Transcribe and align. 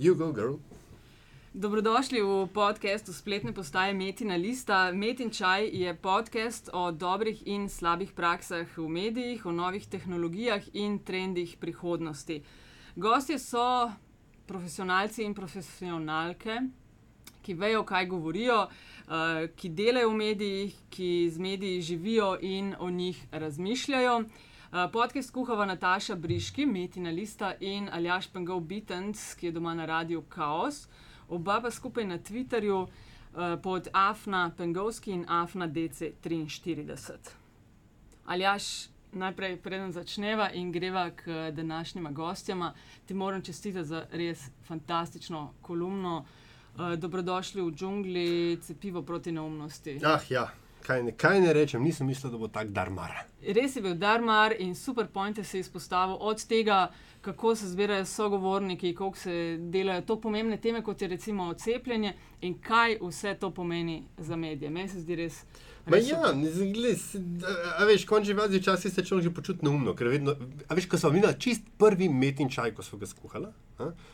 You 0.00 0.14
go, 0.14 0.32
girl. 0.32 0.56
Dobrodošli 1.52 2.22
v 2.22 2.48
podkastu 2.48 3.12
spletne 3.12 3.52
postaje 3.52 3.92
Metina 3.92 4.32
Lista. 4.32 4.92
Metin 4.96 5.28
Čaj 5.28 5.68
je 5.68 5.92
podcast 5.94 6.70
o 6.72 6.88
dobrih 6.88 7.42
in 7.44 7.68
slabih 7.68 8.16
praksah 8.16 8.64
v 8.78 8.88
medijih, 8.88 9.44
o 9.46 9.52
novih 9.52 9.84
tehnologijah 9.84 10.64
in 10.72 11.04
trendih 11.04 11.52
prihodnosti. 11.60 12.40
Gostje 12.96 13.36
so 13.38 13.92
profesionalci 14.48 15.20
in 15.20 15.36
profesionalke, 15.36 16.56
ki 17.44 17.54
vejo, 17.54 17.84
kaj 17.84 18.06
govorijo, 18.08 18.62
uh, 18.64 19.52
ki 19.52 19.68
delajo 19.68 20.14
v 20.14 20.16
medijih, 20.16 20.72
ki 20.88 21.28
z 21.28 21.38
mediji 21.38 21.82
živijo 21.82 22.38
in 22.40 22.72
o 22.78 22.88
njih 22.90 23.20
razmišljajo. 23.32 24.24
Uh, 24.70 24.90
podcast 24.92 25.32
kuhava 25.34 25.64
Nataša 25.66 26.14
Briški, 26.14 26.66
Metina 26.66 27.10
Lista 27.10 27.54
in 27.60 27.88
Aljaš 27.92 28.28
Pengov 28.30 28.60
Bitens, 28.60 29.34
ki 29.34 29.46
je 29.46 29.52
doma 29.52 29.74
na 29.74 29.86
radiju 29.86 30.22
Chaos 30.30 30.86
oba 31.28 31.60
pa 31.60 31.70
skupaj 31.70 32.06
na 32.06 32.18
Twitterju 32.18 32.82
uh, 32.82 32.88
pod 33.62 33.88
Afna 33.92 34.50
Pengovski 34.56 35.10
in 35.10 35.24
Afna 35.28 35.68
DC43. 35.68 37.18
Aljaš, 38.26 38.88
najprej, 39.12 39.56
preden 39.56 39.92
začneva 39.92 40.50
in 40.54 40.72
greva 40.72 41.10
k 41.10 41.50
današnjima 41.50 42.10
gostjama, 42.10 42.74
ti 43.06 43.14
moram 43.14 43.42
čestitati 43.42 43.88
za 43.88 44.06
res 44.12 44.50
fantastično 44.66 45.52
kolumno. 45.62 46.24
Uh, 46.74 46.94
dobrodošli 46.94 47.62
v 47.62 47.74
džungli, 47.74 48.58
cepivo 48.62 49.02
proti 49.02 49.32
neumnosti. 49.32 49.98
Ah, 50.04 50.20
ja. 50.30 50.50
Kaj 50.86 51.02
ne, 51.02 51.12
kaj 51.12 51.40
ne 51.40 51.52
rečem, 51.52 51.82
nisem 51.82 52.06
mislil, 52.06 52.32
da 52.32 52.38
bo 52.38 52.48
tako 52.48 52.72
darmar. 52.72 53.12
Res 53.42 53.76
je 53.76 53.82
bil 53.82 53.94
darmar 53.94 54.54
in 54.58 54.74
super 54.74 55.06
pointe 55.06 55.44
se 55.44 55.58
je 55.58 55.60
izpostavil 55.60 56.16
od 56.20 56.46
tega, 56.46 56.90
kako 57.20 57.54
se 57.54 57.68
zbirajo 57.68 58.04
sogovorniki, 58.04 58.94
kako 58.94 59.16
se 59.16 59.56
delajo 59.60 60.02
to 60.02 60.20
pomembne 60.20 60.56
teme, 60.56 60.82
kot 60.82 61.02
je 61.02 61.08
recimo 61.08 61.54
cepljenje 61.54 62.14
in 62.40 62.58
kaj 62.60 62.96
vse 63.00 63.34
to 63.40 63.50
pomeni 63.50 64.02
za 64.18 64.36
medije. 64.36 64.70
Meni 64.70 64.88
se 64.88 65.00
zdi 65.00 65.16
res. 65.16 65.44
res 65.86 66.08
Ja, 66.08 66.34
a 67.78 67.84
veš, 67.84 68.04
končni 68.06 68.34
vazi 68.34 68.58
včasih 68.58 68.92
se 68.92 69.04
človek 69.04 69.24
že 69.24 69.34
počuti 69.34 69.64
neumno, 69.64 69.94
ker 69.94 70.08
vedno, 70.08 70.36
a 70.68 70.74
veš, 70.74 70.88
ko 70.88 70.98
smo 70.98 71.10
imeli 71.10 71.34
čist 71.38 71.62
prvi 71.78 72.08
metin 72.08 72.48
čaj, 72.48 72.74
ko 72.74 72.82
smo 72.82 72.98
ga 72.98 73.06
skuhala, 73.06 73.52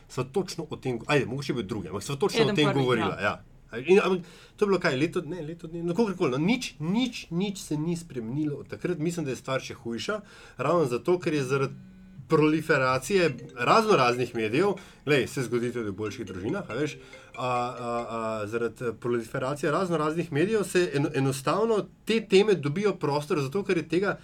smo 0.09 0.23
točno 0.23 0.67
o 0.69 0.75
tem, 0.75 0.99
ajde, 1.07 1.25
mogoče 1.25 1.53
bi 1.53 1.63
druge, 1.63 1.89
ampak 1.89 2.03
smo 2.03 2.15
točno 2.15 2.41
Eden 2.41 2.53
o 2.53 2.55
tem 2.55 2.71
prvih, 2.71 2.83
govorila. 2.83 3.15
ja. 3.19 3.21
Ja. 3.21 3.56
In, 3.75 3.99
ampak, 3.99 4.23
to 4.55 4.65
je 4.65 4.69
bilo 4.69 4.79
kaj, 4.79 4.95
leto, 4.95 5.21
ne, 5.27 5.41
leto 5.43 5.67
dni, 5.67 5.83
no, 5.83 5.95
kakorkoli, 5.95 6.37
no, 6.37 6.39
nič, 6.39 6.77
nič, 6.79 7.27
nič 7.35 7.59
se 7.59 7.77
ni 7.77 7.97
spremenilo 7.99 8.61
od 8.63 8.69
takrat, 8.71 8.99
mislim, 8.99 9.27
da 9.27 9.35
je 9.35 9.41
stvar 9.41 9.63
še 9.63 9.75
hujša, 9.75 10.21
ravno 10.57 10.87
zato, 10.87 11.17
ker 11.19 11.35
je 11.35 11.43
zaradi 11.43 11.95
proliferacije 12.27 13.27
razno 13.55 13.95
raznih 13.95 14.35
medijev, 14.35 14.73
gledaj, 15.05 15.27
se 15.27 15.43
zgodi 15.43 15.71
tudi 15.71 15.91
v 15.91 15.95
boljših 15.99 16.25
družinah, 16.27 16.71
veš, 16.79 16.97
a, 17.35 17.47
a, 17.47 17.91
a, 18.19 18.47
zaradi 18.47 18.91
proliferacije 18.99 19.71
razno 19.71 19.97
raznih 19.97 20.31
medijev 20.31 20.63
se 20.63 20.89
en, 20.93 21.07
enostavno 21.15 21.85
te 22.05 22.21
teme 22.29 22.55
dobijo 22.55 22.95
prostor, 22.95 23.39
zato 23.41 23.63
ker 23.63 23.77
je 23.77 23.87
tega, 23.87 24.17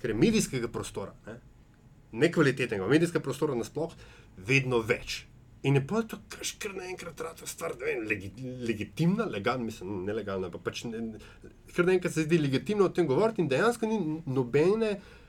ker 0.00 0.10
je 0.10 0.16
medijskega 0.16 0.68
prostora, 0.68 1.14
ne, 1.26 1.38
nekvalitetnega 2.12 2.88
medijskega 2.88 3.24
prostora 3.24 3.56
nasploh, 3.56 3.92
vedno 4.36 4.80
več. 4.80 5.24
In 5.62 5.74
je 5.74 5.82
pa 5.88 6.02
to, 6.06 6.18
kar 6.60 6.74
naenkrat 6.76 7.20
rata 7.20 7.46
stvar, 7.48 7.74
ne 7.80 7.86
vem, 7.88 8.02
legi, 8.06 8.30
legitimna, 8.68 9.24
legalna, 9.24 9.64
mislim, 9.64 10.04
nelegalna, 10.06 10.50
pa 10.52 10.60
pač 10.62 10.84
ne, 10.86 11.00
kar 11.74 11.88
naenkrat 11.88 12.14
se 12.14 12.26
zdi 12.26 12.38
legitimno 12.38 12.86
o 12.86 12.92
tem 12.94 13.08
govoriti 13.08 13.42
in 13.42 13.48
dejansko 13.50 13.88
ni 13.90 13.98
nobene, 14.26 14.92
uh, 14.98 15.25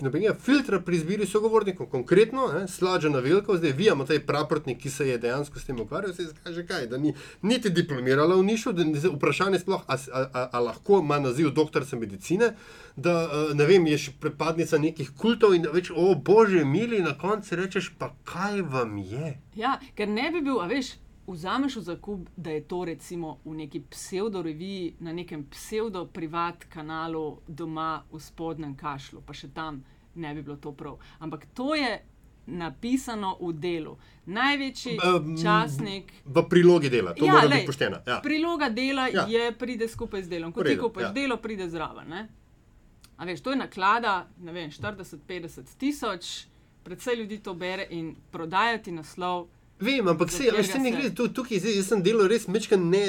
nobenega 0.00 0.34
filtra 0.34 0.80
pri 0.80 0.96
izbiri 0.96 1.26
sogovornikov. 1.26 1.86
Konkretno, 1.86 2.50
eh, 2.56 2.66
slađena 2.68 3.18
velika, 3.18 3.56
zdaj 3.56 3.72
vi 3.72 3.86
imate 3.86 4.20
praprotnik, 4.26 4.78
ki 4.78 4.90
se 4.90 5.08
je 5.08 5.18
dejansko 5.18 5.58
s 5.58 5.64
tem 5.64 5.80
ukvarjal, 5.80 6.12
se 6.14 6.22
izkaže 6.22 6.66
kaj, 6.66 6.86
da 6.86 6.98
ni 6.98 7.14
niti 7.42 7.70
diplomirala 7.70 8.36
v 8.36 8.42
nišu, 8.42 8.72
da 8.72 8.84
ni 8.84 8.98
vprašanje 8.98 9.58
sploh, 9.58 9.82
a, 9.86 9.96
a, 10.12 10.26
a, 10.32 10.48
a 10.52 10.60
lahko 10.60 10.98
ima 10.98 11.18
naziv 11.18 11.50
doktorice 11.50 11.96
medicine, 11.96 12.52
da 12.96 13.24
uh, 13.24 13.56
ne 13.56 13.64
vem, 13.66 13.86
je 13.86 13.98
še 13.98 14.12
prepadnica 14.20 14.78
nekih 14.78 15.14
kultov 15.16 15.54
in 15.54 15.64
več, 15.72 15.90
o 15.90 16.14
bože, 16.14 16.64
mili, 16.64 17.00
na 17.02 17.14
koncu 17.18 17.56
rečeš, 17.56 17.92
pa 17.98 18.12
kaj 18.24 18.60
vam 18.62 18.98
je. 18.98 19.38
Ja, 19.56 19.78
ker 19.96 20.08
ne 20.08 20.30
bi 20.30 20.44
bil, 20.44 20.60
a 20.60 20.68
veš, 20.68 20.96
vzameš 21.26 21.76
v 21.76 21.82
zakup, 21.82 22.28
da 22.36 22.50
je 22.50 22.60
to 22.60 22.84
recimo 22.84 23.38
v 23.44 23.54
neki 23.54 23.80
pseudo-reviji, 23.90 24.94
na 25.00 25.12
nekem 25.12 25.46
pseudo-privat 25.46 26.64
kanalu 26.64 27.38
doma 27.48 28.04
v 28.12 28.20
spodnjem 28.20 28.76
kašlu, 28.76 29.22
pa 29.26 29.32
še 29.32 29.48
tam 29.54 29.84
ne 30.14 30.34
bi 30.34 30.42
bilo 30.42 30.56
to 30.56 30.72
prav. 30.72 30.98
Ampak 31.18 31.46
to 31.54 31.74
je 31.74 32.02
napisano 32.46 33.36
v 33.40 33.52
delu. 33.52 33.96
Največji 34.26 34.98
Um, 34.98 35.36
časnik. 35.38 36.12
V 36.24 36.42
prilogi 36.48 36.90
dela, 36.90 37.14
to 37.14 37.24
Ja, 37.24 37.32
mora 37.32 37.46
lej, 37.46 37.54
biti 37.54 37.66
pošteno. 37.66 37.96
Ja. 38.06 38.20
Priloga 38.20 38.68
dela 38.68 39.08
Ja. 39.08 39.26
je, 39.28 39.52
pride 39.52 39.88
skupaj 39.88 40.22
z 40.22 40.28
delom. 40.28 40.52
Ko 40.52 40.60
V 40.60 40.64
ti 40.64 40.78
kupiš 40.78 41.02
ja. 41.02 41.12
delo, 41.12 41.36
pride 41.36 41.68
zraven. 41.70 42.08
Ne? 42.08 42.28
A 43.16 43.24
veš, 43.24 43.40
to 43.40 43.50
je 43.50 43.56
naklada, 43.56 44.26
ne 44.38 44.52
vem, 44.52 44.70
40-50 44.70 45.78
tisoč, 45.78 46.46
predvsej 46.82 47.14
ljudi 47.14 47.38
to 47.38 47.54
bere 47.54 47.86
in 47.90 48.16
prodajati 48.30 48.92
naslov. 48.92 49.46
Vem, 49.82 50.08
ampak 50.08 50.30
se, 50.30 50.50
veš, 50.54 50.72
se 50.72 50.78
ne 50.78 50.92
gre, 50.94 51.10
tu, 51.10 51.26
tukaj 51.34 51.58
zdaj, 51.62 51.74
jaz 51.80 51.88
sem 51.90 52.04
delal 52.06 52.30
res 52.30 52.46
mečken 52.46 52.86
ne. 52.92 53.06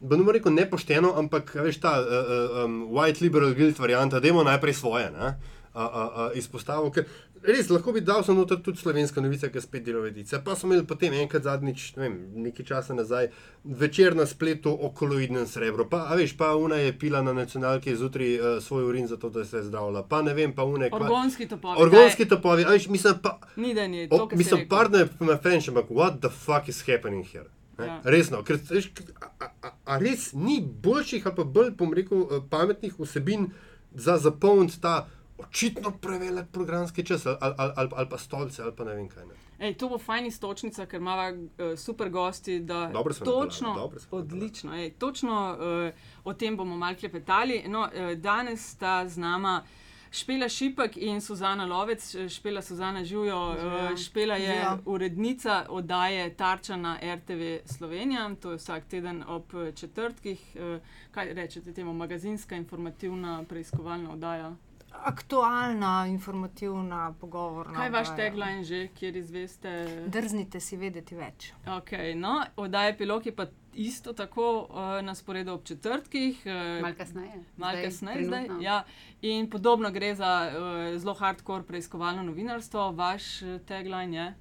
Bo 0.00 0.16
ne 0.16 0.32
rekel 0.32 0.52
nepošteno, 0.52 1.14
ampak 1.20 1.54
veš 1.64 1.80
ta 1.80 1.96
uh, 2.00 2.64
um, 2.64 2.80
white 2.92 3.22
liberal 3.24 3.54
guild 3.56 3.78
varianta, 3.80 4.20
da 4.20 4.28
imamo 4.28 4.44
najprej 4.44 4.76
svoje, 4.76 5.06
ne, 5.14 5.30
uh, 5.72 5.80
uh, 5.80 5.88
uh, 5.88 6.36
izpostavil. 6.36 6.92
Ker 6.92 7.08
res 7.46 7.70
lahko 7.70 7.92
bi 7.92 8.00
dal 8.00 8.24
samo 8.24 8.44
tudi 8.44 8.78
slovenska 8.78 9.20
novica, 9.20 9.48
ki 9.48 9.58
je 9.58 9.62
spet 9.62 9.84
delovedica. 9.86 10.40
Pa 10.44 10.56
smo 10.56 10.72
imeli 10.72 10.86
potem 10.86 11.14
enkrat 11.14 11.46
zadnjič, 11.46 11.84
ne 11.96 12.02
vem, 12.02 12.16
nekaj 12.46 12.66
časa 12.66 12.94
nazaj, 12.94 13.30
večer 13.64 14.16
na 14.16 14.26
spletu 14.26 14.72
o 14.74 14.90
koloidnem 14.90 15.46
srebru. 15.46 15.88
Pa, 15.90 16.04
a 16.10 16.18
veš, 16.18 16.36
pa 16.36 16.52
una 16.56 16.80
je 16.82 16.92
pila 16.98 17.22
na 17.22 17.32
nacionalki 17.32 17.96
zjutraj 17.96 18.34
uh, 18.38 18.46
svoj 18.62 18.88
urin, 18.90 19.06
zato 19.06 19.30
da 19.30 19.44
se 19.44 19.56
je 19.56 19.62
zdravila. 19.70 20.02
Pa 20.08 20.22
ne 20.22 20.34
vem, 20.34 20.54
pa 20.54 20.64
une. 20.64 20.90
Orgonski 20.92 21.48
topovi. 21.48 21.82
Orgonski 21.82 22.28
topovi, 22.28 22.64
a 22.64 22.76
veš, 22.76 22.88
mislim, 22.88 23.20
pa. 23.22 23.38
Ni 23.56 23.74
da 23.74 23.86
ni. 23.88 24.08
To, 24.08 24.28
kar 24.28 24.38
mislim, 24.38 24.68
pardon, 24.68 25.08
na 25.20 25.38
French, 25.38 25.68
ampak 25.68 25.90
what 25.90 26.20
the 26.20 26.30
fuck 26.30 26.68
is 26.68 26.82
happening 26.86 27.24
here? 27.24 27.46
Ne? 27.78 27.86
Ja. 27.86 28.00
Resno, 28.04 28.42
ker 28.44 28.58
veš, 28.70 28.90
a, 29.20 29.30
a, 29.44 29.50
a, 29.62 29.72
a 29.84 29.98
res 30.00 30.30
ni 30.32 30.60
boljših, 30.82 31.26
ali 31.26 31.36
pa 31.36 31.44
bolj, 31.44 31.74
bom 31.76 31.92
rekel, 31.94 32.24
eh, 32.24 32.44
pametnih 32.50 32.94
vsebin 32.98 33.50
za 33.96 34.16
zapolniti 34.18 34.80
ta 34.80 35.06
očitno 35.38 35.90
prevelik 35.90 36.46
programski 36.52 37.04
čas, 37.06 37.26
ali, 37.26 37.36
ali, 37.40 37.72
ali, 37.76 37.90
ali 37.96 38.08
pa 38.08 38.18
stolce, 38.18 38.62
ali 38.62 38.72
pa 38.76 38.84
ne 38.84 38.94
vem 38.94 39.08
kaj. 39.08 39.26
Ne. 39.26 39.34
Ej, 39.58 39.74
to 39.74 39.88
bo 39.88 39.98
fajn 39.98 40.26
istočnica, 40.26 40.86
ker 40.86 41.00
ima 41.00 41.32
uh, 41.32 41.78
super 41.78 42.10
gosti. 42.10 42.60
da 42.60 42.90
Dobro 42.92 43.14
smo 43.14 43.26
točno, 43.26 43.74
dobro 43.74 44.00
smo 44.00 44.18
odlično. 44.18 44.74
Ej, 44.74 44.90
točno 44.90 45.56
uh, 45.58 45.92
o 46.24 46.34
tem 46.34 46.56
bomo 46.56 46.76
malo 46.76 46.96
klepetali. 47.00 47.62
No, 47.66 47.80
uh, 47.80 48.18
danes 48.18 48.70
sta 48.72 49.08
z 49.08 49.18
nama. 49.18 49.62
Špela 50.10 50.48
Šipek 50.48 50.96
in 50.96 51.20
Suzana 51.20 51.66
Lovec, 51.66 52.16
Špela 52.28 52.62
Suzana 52.62 53.04
Žujo. 53.04 53.56
Živijo. 53.60 53.96
Špela 53.96 54.34
je 54.34 54.46
Živijo. 54.46 54.78
urednica 54.84 55.66
oddaje 55.68 56.34
Tarča 56.36 56.76
na 56.76 56.98
RTV 57.14 57.58
Slovenija, 57.64 58.34
to 58.42 58.50
je 58.50 58.56
vsak 58.56 58.84
teden 58.84 59.24
ob 59.26 59.44
eh, 59.54 59.72
četrtkih. 59.72 60.56
Eh, 60.56 60.80
Kaj 61.10 61.34
rečete 61.34 61.72
temu, 61.72 61.92
magazinska 61.92 62.56
informativna 62.56 63.44
preiskovalna 63.48 64.12
oddaja? 64.12 64.56
Aktualna, 65.04 66.06
informativna, 66.08 67.14
pogovorna. 67.20 67.74
Kaj 67.74 67.90
vaš 67.90 68.08
tagline 68.16 68.64
že, 68.64 68.88
kjer 68.94 69.16
izveste? 69.16 69.72
Drznite 70.06 70.60
si 70.60 70.76
vedeti 70.76 71.14
več. 71.14 71.52
Okay, 71.66 72.14
no, 72.14 72.40
oddaja 72.56 72.96
Pilok 72.96 73.26
je 73.26 73.36
pa 73.36 73.46
isto 73.74 74.12
tako 74.12 74.66
uh, 74.70 75.04
na 75.04 75.14
sporedu 75.14 75.52
ob 75.52 75.64
četrtkih. 75.64 76.42
Uh, 76.46 76.82
Malo 76.82 76.94
kasneje. 76.98 77.44
Malo 77.56 77.84
kasneje 77.84 78.24
zdaj. 78.24 78.48
Ja. 78.60 78.82
In 79.22 79.50
podobno 79.50 79.90
gre 79.90 80.14
za 80.14 80.32
uh, 80.48 80.98
zelo 80.98 81.14
hardcore 81.14 81.62
preiskovalno 81.62 82.22
novinarstvo. 82.22 82.90
Vaš 82.92 83.40
tagline 83.68 84.16
je. 84.16 84.34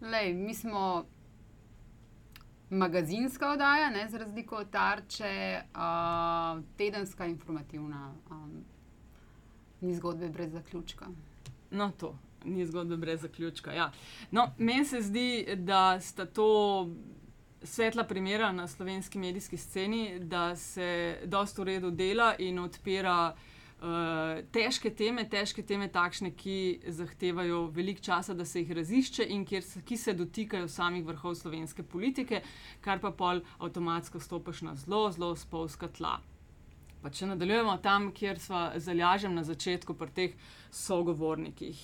Lej, 0.00 0.32
mi 0.34 0.54
smo 0.54 1.04
magazinska 2.70 3.50
oddaja, 3.50 3.90
ne, 3.90 4.08
za 4.08 4.18
razliko 4.18 4.56
od 4.56 4.70
tarče, 4.70 5.60
uh, 5.74 6.64
tedenska 6.76 7.26
informativna, 7.26 8.14
um, 8.30 8.64
ni 9.80 9.94
zgodbe 9.94 10.28
brez 10.28 10.52
zaključka. 10.52 11.06
No, 11.70 11.92
to 11.98 12.14
ni 12.44 12.66
zgodba 12.66 12.96
brez 12.96 13.20
zaključka. 13.20 13.72
Ja. 13.72 13.92
No, 14.30 14.50
meni 14.58 14.84
se 14.84 15.02
zdi, 15.02 15.46
da 15.56 16.00
sta 16.00 16.26
to 16.26 16.88
svetla 17.62 18.04
primera 18.04 18.52
na 18.52 18.68
slovenski 18.68 19.18
medijski 19.18 19.56
sceni, 19.56 20.18
da 20.20 20.56
se 20.56 21.18
dosta 21.24 21.62
v 21.62 21.64
redu 21.64 21.90
dela 21.90 22.34
in 22.38 22.58
odpira. 22.58 23.34
Uh, 23.78 23.84
težke 24.50 24.90
teme, 24.90 25.22
težke 25.30 25.62
teme, 25.62 25.86
takšne, 25.88 26.32
ki 26.34 26.80
zahtevajo 26.90 27.68
veliko 27.70 28.02
časa, 28.02 28.34
da 28.34 28.42
se 28.44 28.58
jih 28.58 28.72
razišče, 28.74 29.26
in 29.30 29.44
kjer 29.46 29.62
ki 29.86 29.96
se 29.96 30.16
dotikajo 30.18 30.66
samih 30.68 31.04
vrhov 31.06 31.36
slovenske 31.38 31.84
politike, 31.86 32.40
kar 32.80 32.98
pa 32.98 33.12
pol 33.14 33.44
avtomatsko 33.58 34.18
stopiš 34.18 34.64
na 34.66 34.74
zelo, 34.74 35.04
zelo 35.14 35.36
spolska 35.36 35.86
tla. 35.94 36.16
Pa 37.08 37.12
če 37.16 37.24
nadaljujemo 37.24 37.74
tam, 37.80 38.10
kjer 38.12 38.36
smo 38.36 38.58
zalažem 38.84 39.32
na 39.32 39.40
začetku, 39.40 39.94
pri 39.96 40.10
teh 40.12 40.34
sogovornikih. 40.76 41.78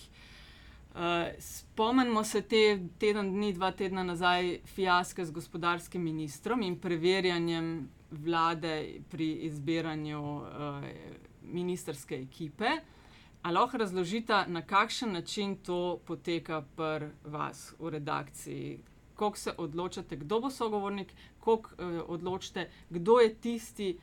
Uh, 0.92 1.30
spomnimo 1.40 2.20
se 2.28 2.42
te 2.44 2.60
teden 3.00 3.30
dni, 3.32 3.54
dva 3.56 3.70
tedna 3.72 4.04
nazaj, 4.04 4.58
fiaska 4.74 5.24
z 5.24 5.32
gospodarskim 5.32 6.04
ministrom 6.04 6.60
in 6.68 6.76
preverjanjem 6.76 7.88
vlade 8.10 9.00
pri 9.08 9.30
izbiranju 9.48 10.20
uh, 10.20 10.84
ministerske 11.40 12.20
ekipe. 12.20 12.76
Ali 13.42 13.56
lahko 13.56 13.80
razložite, 13.80 14.44
na 14.52 14.60
kakšen 14.60 15.16
način 15.16 15.56
to 15.56 16.02
poteka 16.04 16.66
pri 16.76 17.14
vas 17.24 17.70
v 17.78 17.96
redakciji? 17.96 18.78
Kako 19.16 19.38
se 19.38 19.56
odločate, 19.56 20.20
kdo 20.20 20.44
bo 20.44 20.50
sogovornik, 20.50 21.16
kako 21.40 21.78
uh, 21.78 22.02
odločite, 22.12 22.68
kdo 22.90 23.22
je 23.24 23.34
tisti, 23.34 23.94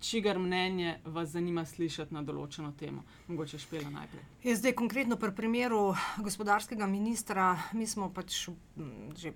čigar 0.00 0.38
mnenje 0.38 0.98
vas 1.04 1.28
zanima 1.28 1.64
slišati 1.64 2.14
na 2.14 2.22
določeno 2.22 2.72
temo. 2.78 3.04
Mogoče 3.28 3.58
špela 3.58 3.90
najprej. 3.90 4.24
Je 4.42 4.56
zdaj 4.56 4.72
konkretno 4.72 5.16
pri 5.20 5.34
primeru 5.36 5.94
gospodarskega 6.18 6.86
ministra, 6.86 7.52
mi 7.72 7.86
smo 7.86 8.10
pač 8.14 8.48
že 9.16 9.34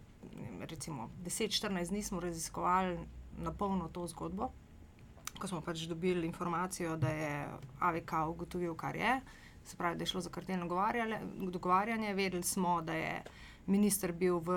recimo 0.65 1.11
10-14 1.25 1.93
dni 1.93 2.21
raziskovali 2.21 2.99
na 3.39 3.53
polno 3.53 3.89
to 3.89 4.07
zgodbo. 4.07 4.51
Ko 5.39 5.49
smo 5.51 5.61
pač 5.61 5.87
dobili 5.91 6.27
informacijo, 6.27 6.97
da 6.97 7.09
je 7.09 7.33
AVK 7.81 8.13
ugotovil, 8.31 8.75
kar 8.75 8.97
je, 8.97 9.21
se 9.65 9.77
pravi, 9.77 9.99
da 9.99 10.03
je 10.03 10.07
šlo 10.07 10.21
za 10.21 10.31
kartelno 10.31 10.69
dogovarjanje, 11.51 12.15
vedeli 12.15 12.43
smo, 12.43 12.81
da 12.83 12.95
je 12.95 13.23
minister 13.67 14.13
bil 14.13 14.39
v 14.45 14.57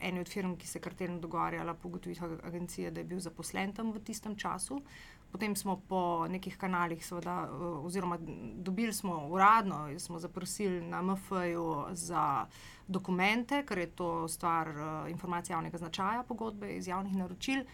eni 0.00 0.20
od 0.20 0.28
firm, 0.28 0.56
ki 0.56 0.68
se 0.68 0.78
je 0.78 0.82
kartelno 0.82 1.20
dogovarjala, 1.20 1.74
po 1.74 1.88
ugotovitvah 1.88 2.44
agencije, 2.44 2.90
da 2.90 3.00
je 3.00 3.04
bil 3.04 3.20
zaposlen 3.20 3.72
tam 3.72 3.92
v 3.92 4.02
tistem 4.04 4.36
času. 4.36 4.82
Potem 5.32 5.56
smo 5.56 5.78
po 5.88 6.26
nekih 6.28 6.56
kanalih, 6.60 7.00
seveda, 7.06 7.48
oziroma 7.84 8.18
dobili 8.54 8.92
smo 8.92 9.28
uradno, 9.28 9.88
smo 9.98 10.18
zaprosili 10.18 10.80
na 10.80 11.02
MFJ-u 11.02 11.84
za 11.92 12.46
dokumente, 12.88 13.62
ker 13.66 13.78
je 13.78 13.86
to 13.86 14.28
stvar 14.28 14.68
informacije 15.08 15.54
javnega 15.54 15.78
značaja, 15.78 16.22
pogodbe 16.28 16.76
iz 16.76 16.88
javnih 16.88 17.16
naročil. 17.16 17.64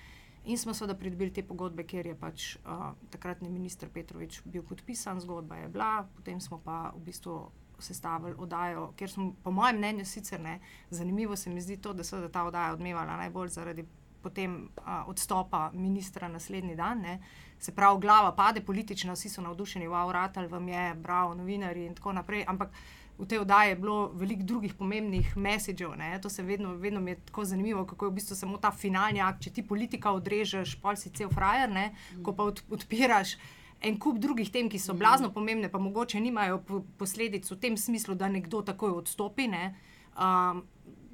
In 0.44 0.58
smo 0.58 0.75
seveda 0.75 0.94
pridobili 0.94 1.32
te 1.32 1.43
pogodbe, 1.43 1.84
ker 1.84 2.06
je 2.06 2.14
pač 2.16 2.44
uh, 2.56 2.93
takratni 3.10 3.50
minister 3.52 3.90
Petrovič 3.93 4.40
bil 4.44 4.62
podpisan, 4.62 5.20
zgodba 5.20 5.58
je 5.58 5.69
bila, 5.69 6.06
potem 6.16 6.40
smo 6.40 6.60
pa 6.64 6.93
v 6.94 7.02
bistvu 7.10 7.34
sestavili 7.78 8.34
oddajo, 8.38 8.93
ker 8.96 9.10
smo, 9.10 9.32
po 9.43 9.50
mojem 9.50 9.76
mnenju, 9.76 10.06
sicer 10.08 10.40
ne, 10.40 10.58
zanimivo 10.90 11.37
se 11.37 11.50
mi 11.50 11.60
zdi 11.60 11.76
to, 11.76 11.93
da 11.93 12.05
se 12.05 12.28
ta 12.32 12.44
oddaja 12.44 12.72
odmevala 12.72 13.16
najbolj 13.16 13.49
zaradi 13.49 13.84
potem 14.23 14.69
a, 14.85 15.05
odstopa 15.06 15.70
ministra 15.75 16.29
naslednji 16.29 16.76
dan. 16.76 17.00
Ne. 17.00 17.19
Se 17.59 17.75
pravi, 17.75 18.00
glava 18.00 18.32
pade 18.32 18.61
politična, 18.61 19.12
vsi 19.12 19.29
so 19.29 19.43
navdušeni, 19.43 19.88
wow, 19.88 20.12
ratal 20.12 20.49
vam 20.49 20.69
je, 20.69 20.94
bravo, 20.94 21.35
novinari 21.35 21.87
in 21.87 21.94
tako 21.94 22.12
naprej. 22.12 22.44
Ampak 22.47 22.70
v 23.19 23.26
tej 23.26 23.43
oddaji 23.43 23.69
je 23.69 23.76
bilo 23.76 24.11
veliko 24.15 24.43
drugih 24.43 24.75
pomembnih 24.75 25.37
mesičev. 25.37 25.91
To 26.23 26.31
se 26.31 26.43
vedno, 26.43 26.75
vedno 26.75 27.00
mi 27.00 27.11
je 27.11 27.20
tako 27.26 27.44
zanimivo, 27.44 27.87
kako 27.87 28.06
je 28.06 28.11
v 28.11 28.15
bistvu 28.15 28.37
samo 28.37 28.59
ta 28.59 28.70
finalni 28.70 29.20
akt. 29.20 29.43
Če 29.43 29.50
ti 29.50 29.67
politika 29.67 30.12
odrežeš, 30.12 30.79
pol 30.82 30.97
si 30.97 31.11
cel 31.11 31.31
frajer, 31.31 31.70
ne. 31.70 31.94
ko 32.23 32.32
pa 32.32 32.47
od, 32.47 32.62
odpiraš. 32.70 33.37
En 33.81 33.99
kup 33.99 34.19
drugih 34.19 34.50
tem, 34.50 34.70
ki 34.70 34.79
so 34.79 34.94
blazno 34.94 35.31
pomembne, 35.35 35.69
pa 35.70 35.79
mogoče 35.79 36.20
nimajo 36.20 36.62
posledic 36.99 37.50
v 37.50 37.59
tem 37.59 37.76
smislu, 37.76 38.15
da 38.15 38.29
nekdo 38.29 38.62
takoj 38.62 39.03
odstopi. 39.03 39.49
Ne. 39.50 39.75
Um, 40.15 40.62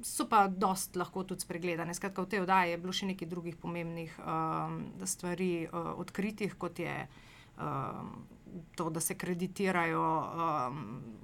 so 0.05 0.27
pa 0.29 0.45
dost 0.47 0.95
lahko 0.95 1.23
tudi 1.25 1.41
spregledane. 1.41 1.93
Skratka, 1.97 2.21
v 2.21 2.29
tej 2.29 2.43
oddaji 2.45 2.75
je 2.75 2.81
bilo 2.81 2.93
še 2.93 3.09
nekaj 3.09 3.29
drugih 3.31 3.57
pomembnih 3.57 4.13
um, 4.21 4.77
stvari 5.01 5.65
uh, 5.65 5.95
odkritih, 5.97 6.53
kot 6.61 6.79
je 6.79 6.93
um, 7.57 8.11
to, 8.77 8.89
da 8.93 9.01
se 9.01 9.17
kreditirajo 9.17 10.03
um, 10.05 10.83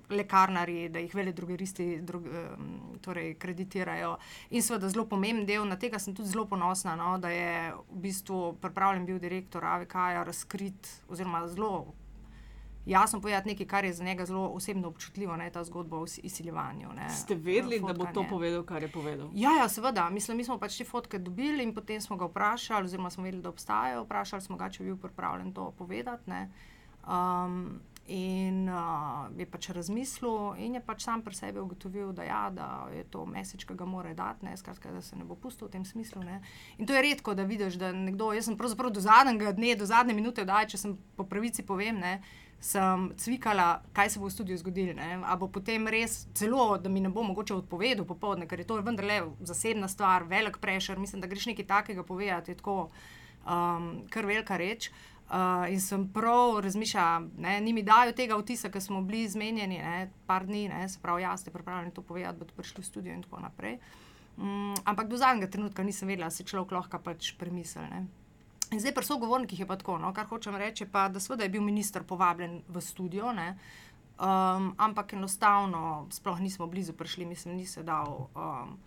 lekarnari, 0.09 0.89
da 0.89 0.99
jih 0.99 1.13
vele 1.15 1.31
drugeristi 1.37 2.01
drug, 2.01 2.25
um, 2.25 2.73
torej 3.05 3.35
kreditirajo. 3.39 4.15
In 4.49 4.65
seveda 4.65 4.89
zelo 4.89 5.05
pomemben 5.05 5.45
del, 5.45 5.67
na 5.69 5.77
tega 5.77 6.01
sem 6.01 6.17
tudi 6.17 6.33
zelo 6.33 6.47
ponosna, 6.49 6.97
no, 6.97 7.15
da 7.21 7.29
je 7.29 7.51
v 7.77 8.01
bistvu 8.09 8.41
pripravljen 8.65 9.05
bil 9.05 9.21
direktor 9.21 9.65
AVK-ja 9.77 10.25
razkrit 10.25 10.89
oziroma 11.07 11.45
zelo 11.53 11.91
jasno 12.85 13.21
povedati 13.21 13.47
nekaj, 13.47 13.67
kar 13.67 13.85
je 13.85 13.93
za 13.93 14.03
njega 14.03 14.25
zelo 14.25 14.47
osebno 14.47 14.87
občutljivo, 14.87 15.35
ne, 15.37 15.49
ta 15.49 15.63
zgodba 15.63 15.97
o 15.97 16.05
izsiljevanju. 16.23 16.93
Ne, 16.95 17.09
Ste 17.09 17.35
vedeli, 17.35 17.79
fotkanje. 17.79 17.93
da 17.93 18.05
bo 18.05 18.13
to 18.13 18.25
povedal, 18.29 18.63
kar 18.63 18.83
je 18.83 18.91
povedal? 18.91 19.29
Ja, 19.33 19.51
ja 19.51 19.69
seveda. 19.69 20.09
Mislim, 20.09 20.37
mi 20.37 20.43
smo 20.43 20.57
pač 20.57 20.77
te 20.77 20.85
fotke 20.85 21.19
dobili 21.19 21.63
in 21.63 21.75
potem 21.75 22.01
smo 22.01 22.17
ga 22.17 22.25
vprašali, 22.25 22.85
oziroma 22.85 23.09
smo 23.09 23.23
vedeli, 23.23 23.43
da 23.43 23.49
obstajajo. 23.49 24.03
Vprašali 24.03 24.41
smo 24.41 24.57
ga, 24.57 24.69
če 24.69 24.83
bi 24.83 24.89
bil 24.89 24.97
pripravljen 24.97 25.53
to 25.53 25.71
povedati. 25.77 26.31
Um, 27.07 27.81
in 28.07 28.69
uh, 28.69 29.29
je 29.37 29.45
pač 29.45 29.69
razmislil, 29.69 30.57
in 30.59 30.75
je 30.75 30.81
pač 30.83 31.05
sam 31.05 31.21
pri 31.21 31.35
sebi 31.37 31.61
ugotovil, 31.61 32.11
da, 32.13 32.25
ja, 32.25 32.41
da 32.49 32.67
je 32.91 33.05
to 33.07 33.25
mesič, 33.29 33.63
ki 33.65 33.77
ga 33.77 33.85
mora 33.85 34.13
dati, 34.17 34.45
ne, 34.45 34.57
skratka, 34.57 34.91
da 34.91 35.01
se 35.01 35.15
ne 35.15 35.23
bo 35.23 35.37
pustil 35.39 35.69
v 35.69 35.77
tem 35.77 35.85
smislu. 35.85 36.23
Ne. 36.25 36.41
In 36.77 36.89
to 36.89 36.97
je 36.97 37.01
redko, 37.01 37.35
da 37.37 37.45
vidiš, 37.47 37.77
da 37.79 37.93
nekdo, 37.95 38.33
jaz 38.33 38.49
sem 38.49 38.57
pravzaprav 38.57 38.91
do 38.91 39.03
zadnjega 39.03 39.53
dne, 39.55 39.75
do 39.79 39.87
zadnje 39.87 40.17
minute, 40.17 40.45
da 40.45 40.63
če 40.65 40.81
sem 40.81 40.97
po 41.15 41.27
pravici 41.29 41.63
povem. 41.63 42.01
Ne, 42.01 42.19
sem 42.61 43.09
cvikala, 43.17 43.81
kaj 43.93 44.09
se 44.09 44.19
bo 44.19 44.29
v 44.29 44.31
studiu 44.31 44.57
zgodilo. 44.57 44.93
Ali 45.01 45.39
bo 45.39 45.47
potem 45.49 45.87
res 45.89 46.27
celo, 46.37 46.77
da 46.77 46.89
mi 46.89 47.01
ne 47.01 47.09
bo 47.09 47.23
mogoče 47.25 47.55
odpovedal 47.57 48.05
popoldne, 48.05 48.45
ker 48.47 48.61
je 48.61 48.67
to 48.69 48.77
vendarle 48.85 49.23
zasebna 49.41 49.89
stvar, 49.89 50.23
velik 50.29 50.61
prešer. 50.61 50.99
Mislim, 50.99 51.21
da 51.21 51.27
greš 51.27 51.49
nekaj 51.49 51.65
takega 51.67 52.03
povedati, 52.03 52.51
je 52.51 52.61
tako 52.61 52.91
um, 53.49 54.05
kar 54.09 54.29
velika 54.29 54.57
reč. 54.61 54.91
Uh, 55.31 55.65
in 55.71 55.79
sem 55.81 56.09
prav 56.11 56.59
razmišljala, 56.59 57.21
da 57.39 57.59
ni 57.59 57.73
mi 57.73 57.83
dajo 57.87 58.11
tega 58.11 58.35
vtisa, 58.35 58.69
ker 58.69 58.83
smo 58.83 59.01
bili 59.01 59.29
zmenjeni, 59.31 59.77
ne, 59.79 60.09
par 60.27 60.43
dni, 60.45 60.65
ne, 60.67 60.89
se 60.91 60.99
pravi, 60.99 61.23
jaz 61.23 61.41
ste 61.41 61.53
pripravljeni 61.55 61.93
to 61.95 62.03
povedati, 62.03 62.39
bodo 62.39 62.53
prišli 62.57 62.83
v 62.83 62.85
studio 62.85 63.13
in 63.15 63.23
tako 63.23 63.39
naprej. 63.39 63.77
Um, 64.37 64.75
ampak 64.83 65.07
do 65.07 65.17
zadnjega 65.17 65.47
trenutka 65.51 65.83
nisem 65.87 66.11
vedela, 66.11 66.27
da 66.27 66.35
se 66.35 66.43
človek 66.43 66.75
lahko 66.75 66.99
pač 66.99 67.31
premisli. 67.39 67.87
In 68.71 68.79
zdaj, 68.79 68.93
pri 68.95 69.05
sogovornikih 69.05 69.59
je 69.59 69.67
pa 69.67 69.75
tako, 69.75 69.97
no, 69.99 70.13
kar 70.15 70.29
hočem 70.29 70.55
reči, 70.55 70.85
pa, 70.87 71.09
da 71.11 71.19
seveda 71.19 71.43
je 71.43 71.51
bil 71.51 71.63
minister 71.63 72.03
povabljen 72.07 72.61
v 72.71 72.81
studio, 72.81 73.33
ne, 73.35 73.57
um, 74.15 74.71
ampak 74.79 75.13
enostavno, 75.13 76.07
sploh 76.11 76.39
nismo 76.39 76.67
blizu 76.71 76.93
prišli, 76.93 77.25
mislim, 77.25 77.57
ni 77.59 77.65
se 77.67 77.83
dal. 77.83 78.29
Um, 78.35 78.79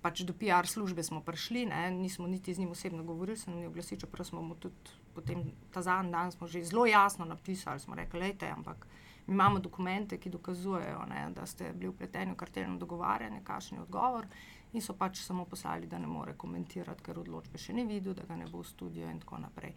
pač 0.00 0.24
do 0.24 0.32
PR 0.32 0.66
službe 0.66 1.04
smo 1.04 1.20
prišli, 1.20 1.66
ne, 1.68 1.90
nismo 1.92 2.26
niti 2.26 2.54
z 2.54 2.58
njim 2.58 2.70
osebno 2.72 3.04
govorili, 3.04 3.36
se 3.36 3.50
nam 3.50 3.60
je 3.60 3.68
oglasil, 3.68 3.98
čeprav 4.00 4.24
smo 4.24 4.42
mu 4.42 4.54
tudi 4.54 4.96
potem 5.14 5.44
ta 5.70 5.82
zadnji 5.82 6.12
dan 6.12 6.32
že 6.46 6.64
zelo 6.64 6.86
jasno 6.86 7.24
napisali, 7.24 7.80
smo 7.80 7.94
rekli, 7.94 8.20
lejte, 8.20 8.48
ampak 8.48 8.86
mi 8.86 9.09
imamo 9.30 9.58
dokumente, 9.58 10.18
ki 10.18 10.30
dokazujejo, 10.30 11.04
ne, 11.08 11.28
da 11.34 11.46
ste 11.46 11.72
bili 11.72 11.92
vpleteni 11.92 12.34
v 12.34 12.40
kartelno 12.40 12.78
dogovarjanje, 12.78 13.44
kakšen 13.44 13.78
je 13.78 13.82
odgovor 13.82 14.26
in 14.72 14.82
so 14.82 14.94
pač 14.94 15.22
samo 15.22 15.44
poslali, 15.44 15.86
da 15.86 15.98
ne 15.98 16.06
more 16.06 16.34
komentirati, 16.38 17.02
ker 17.02 17.18
odločbe 17.18 17.58
še 17.58 17.74
ni 17.74 17.84
videl, 17.88 18.14
da 18.14 18.26
ga 18.28 18.36
ne 18.38 18.46
bo 18.50 18.62
v 18.62 18.68
studiu 18.68 19.08
in 19.10 19.18
tako 19.22 19.40
naprej. 19.42 19.74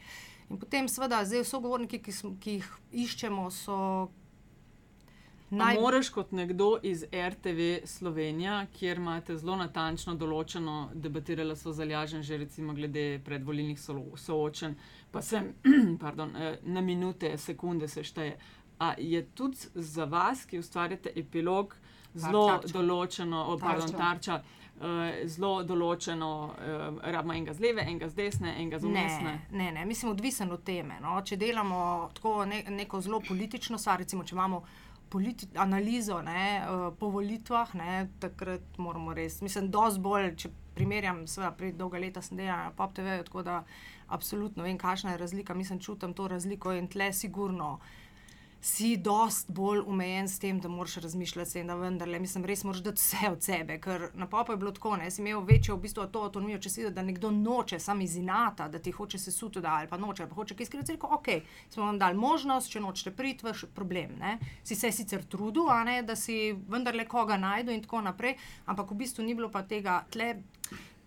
In 0.50 0.60
potem, 0.62 0.90
seveda, 0.90 1.24
zdaj 1.26 1.48
sogovorniki, 1.50 2.02
ki, 2.04 2.14
smo, 2.14 2.36
ki 2.42 2.60
jih 2.60 2.76
iščemo, 3.06 3.48
so. 3.54 3.78
Naj... 5.54 5.78
Moraš 5.78 6.08
kot 6.10 6.32
nekdo 6.34 6.80
iz 6.82 7.04
RTV 7.14 7.86
Slovenija, 7.86 8.64
kjer 8.74 8.98
imate 8.98 9.36
zelo 9.38 9.54
natančno 9.60 10.16
določeno, 10.18 10.88
debatirala 10.98 11.54
so 11.58 11.70
zalažen 11.78 12.26
že 12.26 12.40
recimo 12.42 12.74
glede 12.74 13.20
predvolilnih 13.26 13.78
soočen, 13.78 14.74
pa 15.14 15.22
se 15.22 15.44
pardon, 16.04 16.34
eh, 16.36 16.58
na 16.66 16.82
minute, 16.82 17.36
sekunde 17.38 17.88
se 17.88 18.02
šteje. 18.02 18.38
A 18.80 18.94
je 18.98 19.22
tudi 19.36 19.58
za 19.76 20.06
vas, 20.06 20.46
ki 20.46 20.60
ustvarjate 20.60 21.14
epilog, 21.16 21.76
zelo 22.14 22.60
določeno, 22.68 23.46
pardon, 23.62 23.90
tarča. 23.90 24.38
tarča 24.38 24.64
uh, 24.82 25.28
zelo 25.30 25.64
določeno, 25.68 26.30
uh, 26.52 27.02
rabimo 27.14 27.36
enega 27.36 27.56
z 27.56 27.64
leve, 27.64 27.86
enega 27.86 28.10
z 28.10 28.20
desne, 28.20 28.56
enega 28.58 28.80
z 28.80 28.90
umestne. 28.90 29.36
Ne, 29.52 29.58
ne, 29.64 29.72
ne, 29.80 29.86
mislim, 29.90 30.14
odvisen 30.14 30.52
od 30.54 30.64
teme. 30.68 31.00
No? 31.04 31.20
Če 31.26 31.38
delamo 31.42 32.10
tako 32.18 32.44
ne, 32.50 32.64
neko 32.74 33.02
zelo 33.02 33.22
politično 33.26 33.80
stvar, 33.82 34.02
recimo, 34.04 34.26
če 34.26 34.36
imamo 34.38 34.64
politi 35.14 35.48
analizo 35.62 36.22
ne, 36.26 36.44
uh, 36.66 36.86
po 36.98 37.12
volitvah, 37.14 37.74
ne, 37.78 37.96
takrat 38.22 38.80
moramo 38.82 39.14
res, 39.14 39.42
mislim, 39.46 39.70
dosti 39.74 40.02
bolj, 40.02 40.32
če 40.42 40.54
primerjam, 40.74 41.28
seveda, 41.30 41.52
pred 41.58 41.78
dolga 41.78 42.02
leta 42.02 42.22
sem 42.26 42.40
delala 42.40 42.72
na 42.72 42.78
PopTV, 42.78 43.20
tako 43.28 43.44
da 43.46 43.60
absolutno 44.14 44.66
vem, 44.66 44.78
kakšna 44.82 45.14
je 45.14 45.22
razlika, 45.22 45.54
mislim, 45.54 45.80
čutim 45.80 46.16
to 46.18 46.28
razliko 46.28 46.74
in 46.74 46.90
tle 46.90 47.12
sigurno 47.14 47.76
si 48.64 48.98
dost 48.98 49.52
bolj 49.52 49.82
omejen 49.86 50.30
s 50.30 50.40
tem, 50.40 50.60
da 50.60 50.70
moraš 50.72 50.96
razmišljati, 50.96 51.64
da 51.68 51.76
vendarle, 51.76 52.20
mislim, 52.20 52.46
res 52.48 52.64
moraš 52.64 52.80
dati 52.84 53.02
vse 53.02 53.32
od 53.32 53.44
sebe. 53.44 53.76
Ker 53.84 54.06
na 54.14 54.28
popu 54.28 54.54
je 54.54 54.58
bilo 54.58 54.72
tako, 54.72 54.96
da 54.98 55.10
si 55.12 55.22
imel 55.22 55.44
večjo 55.44 55.76
v 55.76 55.82
bistvu 55.84 56.06
to 56.08 56.22
avtonomijo, 56.24 56.62
če 56.64 56.70
si 56.70 56.82
videl, 56.82 56.94
da 56.96 57.04
nekdo 57.04 57.32
noče 57.32 57.80
sam 57.80 58.02
iz 58.02 58.16
inata, 58.16 58.70
da 58.72 58.80
ti 58.80 58.92
hoče 58.92 59.20
se 59.20 59.32
suti, 59.32 59.60
da 59.62 59.74
ali 59.82 59.92
pa 59.92 60.00
noče, 60.00 60.24
ali 60.24 60.30
pa 60.30 60.36
hoče 60.36 60.56
kaj 60.56 60.70
skriti. 60.70 60.96
Rekel, 60.96 61.10
ok, 61.12 61.28
smo 61.70 61.90
vam 61.90 62.00
dali 62.00 62.16
možnost, 62.16 62.72
če 62.72 62.80
nočete 62.80 63.12
priti, 63.12 63.46
vaš 63.46 63.66
problem. 63.76 64.16
Ne? 64.20 64.38
Si 64.64 64.80
se 64.80 64.92
sicer 64.92 65.28
trudil, 65.28 65.68
ne, 65.84 66.00
da 66.08 66.16
si 66.16 66.56
vendarle 66.70 67.04
koga 67.06 67.38
najdu 67.38 67.76
in 67.76 67.84
tako 67.84 68.02
naprej, 68.08 68.38
ampak 68.66 68.96
v 68.96 69.02
bistvu 69.04 69.28
ni 69.28 69.36
bilo 69.36 69.52
pa 69.52 69.68
tega 69.68 70.06
tle 70.12 70.38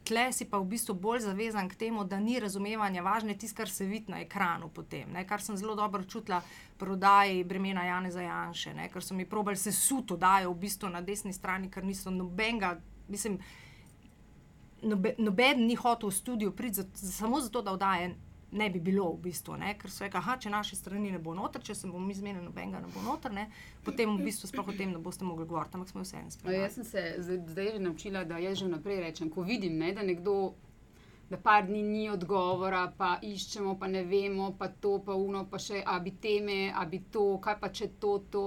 tle 0.06 0.32
si 0.32 0.46
pa 0.46 0.58
v 0.62 0.68
bistvu 0.70 0.94
bolj 0.94 1.24
zavezan 1.26 1.68
k 1.68 1.74
temu, 1.74 2.04
da 2.04 2.20
ni 2.22 2.38
razumevanja, 2.40 3.02
važno 3.02 3.34
je 3.34 3.38
tisto, 3.42 3.56
kar 3.58 3.70
se 3.70 3.84
vidi 3.84 4.12
na 4.12 4.20
ekranu 4.22 4.68
potem. 4.68 5.10
Ne? 5.12 5.26
Kar 5.26 5.42
sem 5.42 5.56
zelo 5.56 5.74
dobro 5.74 6.04
čutila 6.04 6.42
pri 6.78 6.94
oddaji 6.94 7.44
bremena 7.44 7.84
Jane 7.84 8.10
Zajanše, 8.10 8.74
ne? 8.74 8.88
ker 8.92 9.02
so 9.02 9.14
mi 9.14 9.26
probali 9.26 9.56
se 9.56 9.72
suto 9.72 10.16
dajo 10.16 10.52
v 10.52 10.60
bistvu 10.66 10.90
na 10.94 11.00
desni 11.00 11.32
strani, 11.32 11.70
ker 11.70 11.84
niso 11.84 12.10
nobenega, 12.10 12.76
mislim, 13.08 13.40
nobe, 14.82 15.14
noben 15.18 15.66
ni 15.66 15.74
hotel 15.74 16.10
v 16.10 16.14
studio 16.14 16.52
priti 16.52 16.82
za, 16.82 16.86
samo 16.94 17.40
zato, 17.40 17.62
da 17.62 17.72
oddaje 17.72 18.14
ne 18.56 18.68
bi 18.70 18.80
bilo 18.80 19.10
v 19.12 19.26
bistvu, 19.26 19.56
ne? 19.56 19.74
ker 19.78 19.90
so 19.90 20.04
rekli, 20.04 20.18
aha, 20.18 20.36
če 20.38 20.50
naše 20.50 20.76
strani 20.76 21.10
ne 21.10 21.18
bo 21.18 21.34
noter, 21.34 21.62
če 21.62 21.74
se 21.74 21.88
bomo 21.88 22.10
izmenili, 22.10 22.42
nobenega 22.42 22.80
ne 22.80 22.88
bo 22.88 23.02
noter, 23.02 23.32
ne? 23.32 23.46
potem 23.84 24.10
v 24.10 24.24
bistvu 24.24 24.48
sploh 24.48 24.68
o 24.68 24.74
tem 24.74 24.90
ne 24.90 24.98
boste 24.98 25.24
mogli 25.24 25.44
govoriti, 25.44 25.76
ampak 25.76 25.88
smo 25.88 26.02
vseeno 26.02 26.24
No, 26.24 26.30
spremljali. 26.30 26.62
jaz 26.62 26.74
sem 26.74 26.84
se 26.84 27.02
zdaj, 27.18 27.42
zdaj 27.48 27.70
že 27.72 27.78
naučila, 27.80 28.24
da 28.24 28.38
jaz 28.38 28.58
že 28.58 28.66
vnaprej 28.66 29.00
rečem, 29.02 29.30
ko 29.30 29.42
vidim, 29.42 29.78
ne, 29.78 29.92
da 29.92 30.02
nekdo. 30.02 30.54
Da 31.28 31.36
par 31.36 31.64
dni 31.66 31.80
ni 31.82 32.04
odgovora, 32.08 32.84
pa 32.96 33.16
iščemo, 33.20 33.72
pa 33.78 33.88
ne 33.88 34.04
vemo, 34.04 34.52
pa 34.54 34.68
to, 34.70 35.00
pa 35.02 35.14
uno, 35.18 35.40
pa 35.50 35.58
še, 35.58 35.80
a 35.84 35.96
bi 35.98 36.12
teme, 36.22 36.70
a 36.70 36.84
bi 36.86 37.00
to, 37.10 37.38
kaj 37.42 37.56
pa 37.58 37.68
če 37.68 37.88
to, 37.98 38.12
to. 38.30 38.42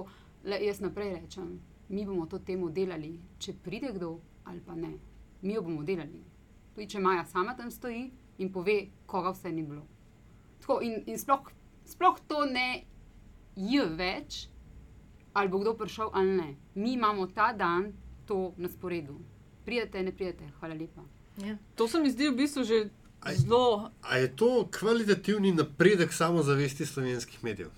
Le, 0.46 0.56
jaz 0.64 0.80
naprej 0.80 1.10
rečem, 1.18 1.50
mi 1.90 2.06
bomo 2.06 2.24
to 2.26 2.40
temo 2.40 2.70
delali, 2.72 3.10
če 3.38 3.54
pride 3.60 3.92
kdo 3.94 4.14
ali 4.46 4.62
pa 4.64 4.76
ne. 4.76 4.94
Mi 5.42 5.54
jo 5.54 5.62
bomo 5.62 5.84
delali. 5.84 6.24
Tudi 6.74 6.88
če 6.88 7.00
Maja 7.04 7.26
sama 7.26 7.52
tam 7.54 7.68
stoji 7.70 8.06
in 8.40 8.48
pove, 8.50 8.78
koga 9.06 9.34
vse 9.36 9.52
ni 9.52 9.64
bilo. 9.64 9.84
Tako, 10.70 10.82
in 10.82 11.04
in 11.06 11.18
sploh, 11.18 11.50
sploh 11.86 12.20
to 12.28 12.46
ne 12.46 12.86
je 13.58 13.86
več, 13.86 14.48
ali 15.34 15.50
bo 15.50 15.58
kdo 15.64 15.74
prišel 15.74 16.12
ali 16.14 16.36
ne. 16.38 16.50
Mi 16.76 16.94
imamo 16.94 17.26
ta 17.28 17.54
dan 17.54 17.94
to 18.26 18.54
na 18.58 18.70
sporedu. 18.70 19.18
Prijete, 19.66 20.04
ne 20.04 20.12
prijete, 20.12 20.46
hvala 20.60 20.76
lepa. 20.78 21.02
Ja. 21.42 21.58
To 21.76 21.88
se 21.88 22.00
mi 22.00 22.12
zdi 22.12 22.30
v 22.30 22.36
bistvu 22.38 22.64
že 22.64 22.90
Aj. 23.22 23.36
zelo. 23.36 23.90
A 24.02 24.18
je 24.18 24.30
to 24.36 24.70
kvalitativni 24.80 25.52
napredek 25.52 26.14
samozavesti 26.14 26.86
slovenskih 26.86 27.44
medijev? 27.44 27.74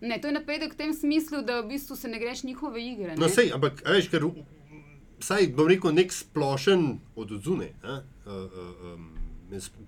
Ne, 0.00 0.20
to 0.20 0.30
je 0.30 0.38
napredek 0.38 0.74
v 0.74 0.76
tem 0.76 0.94
smislu, 0.94 1.42
da 1.42 1.60
v 1.60 1.74
bistvu 1.74 1.96
se 1.96 2.08
ne 2.08 2.22
greš 2.22 2.44
njihove 2.44 2.78
igre. 2.82 3.16
No, 3.16 3.26
ne. 3.26 3.32
sej, 3.34 3.50
ampak, 3.54 3.82
a 3.82 3.98
veš, 3.98 4.10
ker 4.14 4.30
vsaj 5.18 5.50
bom 5.58 5.66
rekel, 5.66 5.90
nek 5.90 6.14
splošen 6.14 7.00
od 7.16 7.34
odzune, 7.34 7.72
um, 7.82 9.10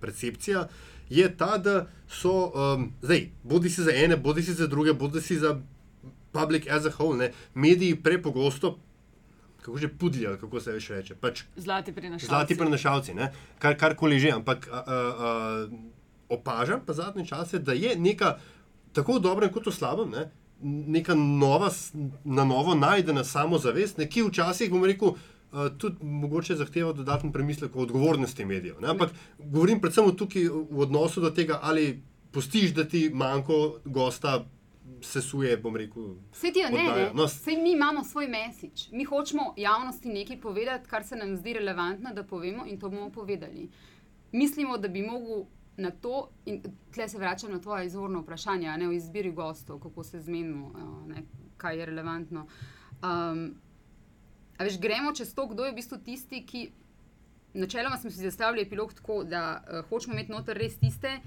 percepcija 0.00 0.68
je 1.10 1.36
ta, 1.36 1.58
da 1.58 1.86
so, 2.08 2.52
um, 2.54 2.92
zdaj, 3.02 3.28
bodi 3.42 3.70
si 3.70 3.82
za 3.82 3.92
ene, 3.94 4.16
bodi 4.16 4.42
si 4.42 4.54
za 4.54 4.66
druge, 4.66 4.92
bodi 4.92 5.20
si 5.20 5.38
za 5.38 5.60
public 6.32 6.66
as 6.70 6.86
a 6.86 6.90
whole, 6.90 7.16
ne, 7.16 7.32
mediji 7.54 7.96
prepogosto, 8.02 8.78
kako 9.62 9.78
že 9.78 9.88
pudljajo, 9.88 10.36
kako 10.40 10.60
se 10.60 10.72
več 10.72 10.90
reče, 10.90 11.14
pač 11.14 11.44
Zlati 11.56 11.92
prinašalci. 11.92 12.26
zlati 12.26 12.56
prenašalci, 12.58 13.14
ne, 13.14 13.30
kar, 13.58 13.76
karkoli 13.80 14.18
že, 14.20 14.34
ampak 14.36 14.68
a, 14.68 14.80
a, 14.80 14.98
a, 15.28 15.68
opažam 16.28 16.82
pa 16.86 16.92
zadnje 16.92 17.26
čase, 17.26 17.58
da 17.58 17.72
je 17.72 17.96
neka 17.96 18.38
tako 18.92 19.18
v 19.18 19.24
dobrem 19.24 19.52
kot 19.52 19.66
v 19.66 19.74
slabem, 19.74 20.10
ne, 20.10 20.28
neka 20.64 21.14
nova, 21.14 21.70
na 22.24 22.44
novo 22.44 22.74
najdena 22.74 23.24
samozavest, 23.24 23.98
ne, 23.98 24.08
ki 24.08 24.26
včasih, 24.28 24.70
bom 24.72 24.84
rekel, 24.84 25.16
tudi 25.78 26.04
mogoče 26.04 26.56
zahteva 26.56 26.92
dodaten 26.92 27.32
premislek 27.32 27.76
o 27.76 27.84
odgovornosti 27.86 28.44
medijev. 28.44 28.80
Ne, 28.80 28.88
ampak 28.88 29.10
govorim 29.38 29.80
predvsem 29.80 30.16
tukaj 30.16 30.48
v 30.48 30.80
odnosu 30.86 31.20
do 31.20 31.30
tega, 31.30 31.58
ali 31.62 32.02
pustiš, 32.32 32.74
da 32.74 32.84
ti 32.88 33.10
manjko 33.14 33.78
gosta 33.84 34.44
sesuje, 35.02 35.56
bom 35.56 35.76
rekel. 35.76 36.14
Vse 36.32 36.52
ti 36.52 36.58
je 36.58 36.70
ne, 36.70 36.84
ne. 36.96 37.10
No, 37.14 37.28
Sej 37.28 37.56
mi 37.62 37.72
imamo 37.72 38.04
svoj 38.04 38.28
mesič. 38.28 38.88
Mi 38.92 39.04
hočemo 39.04 39.54
javnosti 39.56 40.08
nekaj 40.08 40.40
povedati, 40.40 40.88
kar 40.88 41.04
se 41.04 41.16
nam 41.16 41.36
zdi 41.36 41.52
relevantno, 41.52 42.14
da 42.14 42.24
povemo 42.24 42.66
in 42.66 42.80
to 42.80 42.90
bomo 42.90 43.10
povedali. 43.10 43.68
Mislimo, 44.32 44.78
da 44.78 44.88
bi 44.88 45.02
mogel 45.02 45.44
na 45.76 45.90
to, 45.90 46.28
in 46.46 46.62
tle 46.94 47.08
se 47.08 47.18
vračam 47.18 47.52
na 47.52 47.60
tvoje 47.60 47.86
izvorno 47.86 48.20
vprašanje, 48.20 48.76
ne 48.78 48.88
o 48.88 48.92
izbiri 48.92 49.32
gostov, 49.32 49.80
kako 49.80 50.04
se 50.04 50.20
zmenimo, 50.20 50.72
a 50.74 51.06
ne, 51.06 51.22
kaj 51.56 51.78
je 51.78 51.86
relevantno. 51.86 52.46
Um, 53.02 53.54
a 54.58 54.64
veš, 54.64 54.78
gremo 54.80 55.12
čez 55.12 55.34
to, 55.34 55.46
kdo 55.46 55.64
je 55.64 55.72
v 55.72 55.74
bistvu 55.74 55.98
tisti, 56.04 56.44
ki. 56.46 56.70
Načeloma 57.54 57.96
smo 57.96 58.10
si 58.10 58.18
zastavili 58.18 58.62
epilog 58.62 58.94
tako, 58.94 59.24
da 59.24 59.62
uh, 59.62 59.84
hočemo 59.88 60.14
imeti 60.14 60.32
noter 60.32 60.56
res 60.58 60.74
tiste, 60.76 61.20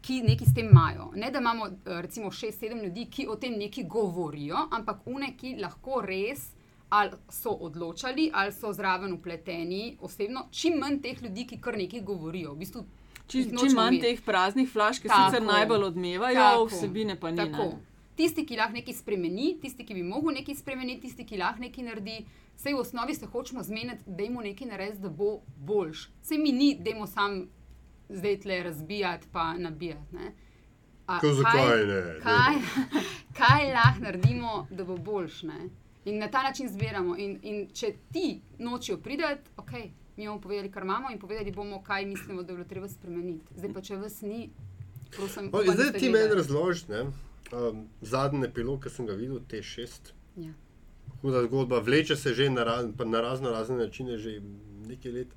ki 0.00 0.20
nekaj 0.22 0.46
s 0.46 0.54
tem 0.54 0.68
imajo. 0.70 1.08
Ne 1.14 1.30
da 1.30 1.40
imamo 1.40 1.66
eh, 1.66 2.02
recimo 2.02 2.30
šest, 2.30 2.60
sedem 2.60 2.78
ljudi, 2.78 3.06
ki 3.10 3.26
o 3.28 3.36
tem 3.36 3.56
nekaj 3.58 3.84
govorijo, 3.84 4.68
ampak 4.70 5.00
une, 5.06 5.32
ki 5.36 5.56
lahko 5.60 6.02
res 6.04 6.50
ali 6.90 7.10
so 7.32 7.50
odločali, 7.50 8.28
ali 8.34 8.52
so 8.52 8.70
zraven 8.72 9.12
upleteni 9.12 9.96
osebno. 10.00 10.44
Čim 10.50 10.76
manj 10.78 11.00
teh 11.02 11.22
ljudi, 11.22 11.46
ki 11.46 11.58
kar 11.60 11.74
nekaj 11.78 12.00
govorijo. 12.00 12.52
V 12.52 12.60
bistvu, 12.60 12.84
Čim, 13.26 13.56
čim 13.58 13.72
manj 13.74 13.96
imeti. 13.96 14.02
teh 14.06 14.22
praznih 14.22 14.68
flaš, 14.70 15.00
ki 15.00 15.08
Tako. 15.08 15.30
sicer 15.30 15.42
najbolj 15.42 15.84
odmevajo, 15.84 16.36
Tako. 16.36 16.64
vsebine 16.66 17.16
pa 17.20 17.30
ni. 17.30 17.36
Tako. 17.36 17.62
ne. 17.64 17.93
Tisti, 18.16 18.46
ki 18.46 18.56
lahko 18.56 18.72
nekaj 18.72 18.94
spremeni, 18.94 19.58
tisti, 19.60 19.84
ki 19.84 19.94
bi 19.94 20.02
mogel 20.02 20.34
nekaj 20.34 20.54
spremeniti, 20.54 21.00
tisti, 21.00 21.26
ki 21.26 21.38
lahko 21.38 21.60
nekaj 21.60 21.84
naredi, 21.84 22.20
vse 22.56 22.74
v 22.74 22.78
osnovi 22.78 23.14
se 23.14 23.26
hočemo 23.26 23.62
zmeniti, 23.62 24.04
da 24.06 24.22
jim 24.22 24.38
nekaj 24.42 24.68
narediti, 24.68 25.02
da 25.02 25.08
bo 25.10 25.40
boljš. 25.56 26.08
Vse 26.22 26.38
mi 26.38 26.52
ni, 26.52 26.76
da 26.80 26.90
jim 26.90 27.06
sam 27.06 27.40
zdaj 28.08 28.40
tle 28.40 28.62
razbijati, 28.62 29.26
pa 29.32 29.54
nabijati. 29.54 30.14
ne. 30.16 30.32
A 31.06 31.18
Ko 31.20 31.32
zakaj 31.32 31.86
ne? 31.86 32.20
Kaj, 32.22 32.54
kaj 33.38 33.72
lahko 33.72 34.00
naredimo, 34.00 34.66
da 34.70 34.84
bo 34.84 34.96
boljš? 34.96 35.42
Ne? 35.42 35.68
In 36.04 36.18
na 36.18 36.28
ta 36.28 36.42
način 36.42 36.68
zbiramo. 36.68 37.16
In, 37.16 37.38
in 37.42 37.68
če 37.72 37.94
ti 38.12 38.40
nočijo 38.58 38.96
priti, 38.96 39.22
ok, 39.56 39.72
mi 40.16 40.26
bomo 40.26 40.40
povedali, 40.40 40.70
kar 40.70 40.82
imamo, 40.82 41.10
in 41.10 41.18
povedali 41.18 41.52
bomo, 41.52 41.82
kaj 41.82 42.06
mislimo, 42.06 42.42
da 42.42 42.46
bi 42.46 42.56
bilo 42.56 42.68
treba 42.68 42.88
spremeniti. 42.88 43.54
Zdaj 43.56 43.72
pa, 43.72 43.80
če 43.80 43.96
vas 43.96 44.20
ni, 44.20 44.50
prosim, 45.16 45.44
O, 45.44 45.48
upam, 45.48 45.66
da 45.66 45.72
zdaj 45.72 45.88
ste 45.88 45.98
ti 45.98 46.10
meni 46.10 46.28
gledali. 46.28 46.78
ne, 46.88 47.04
um, 47.52 47.84
zadnji 48.02 48.44
epilog, 48.44 48.82
ki 48.82 48.90
sem 48.90 49.06
ga 49.06 49.12
videl, 49.14 49.40
te 49.42 49.62
šest. 49.62 50.12
Ja. 50.36 50.52
Huda 51.20 51.42
zgodba, 51.42 51.78
vleče 51.80 52.16
se 52.16 52.34
že 52.34 52.50
na, 52.50 52.64
raz, 52.64 52.86
na 52.98 53.20
razno 53.20 53.50
razne 53.50 53.76
načine, 53.76 54.18
že 54.18 54.40
nekaj 54.86 55.12
let. 55.12 55.28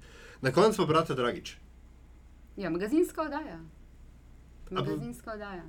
Na 0.42 0.52
koncu 0.52 0.78
pa, 0.78 0.86
brate, 0.86 1.16
dragič. 1.16 1.56
Ja, 2.58 2.70
magazinska 2.70 3.22
oddaja. 3.22 3.60
Magazinska 4.72 5.34
oddaja. 5.34 5.64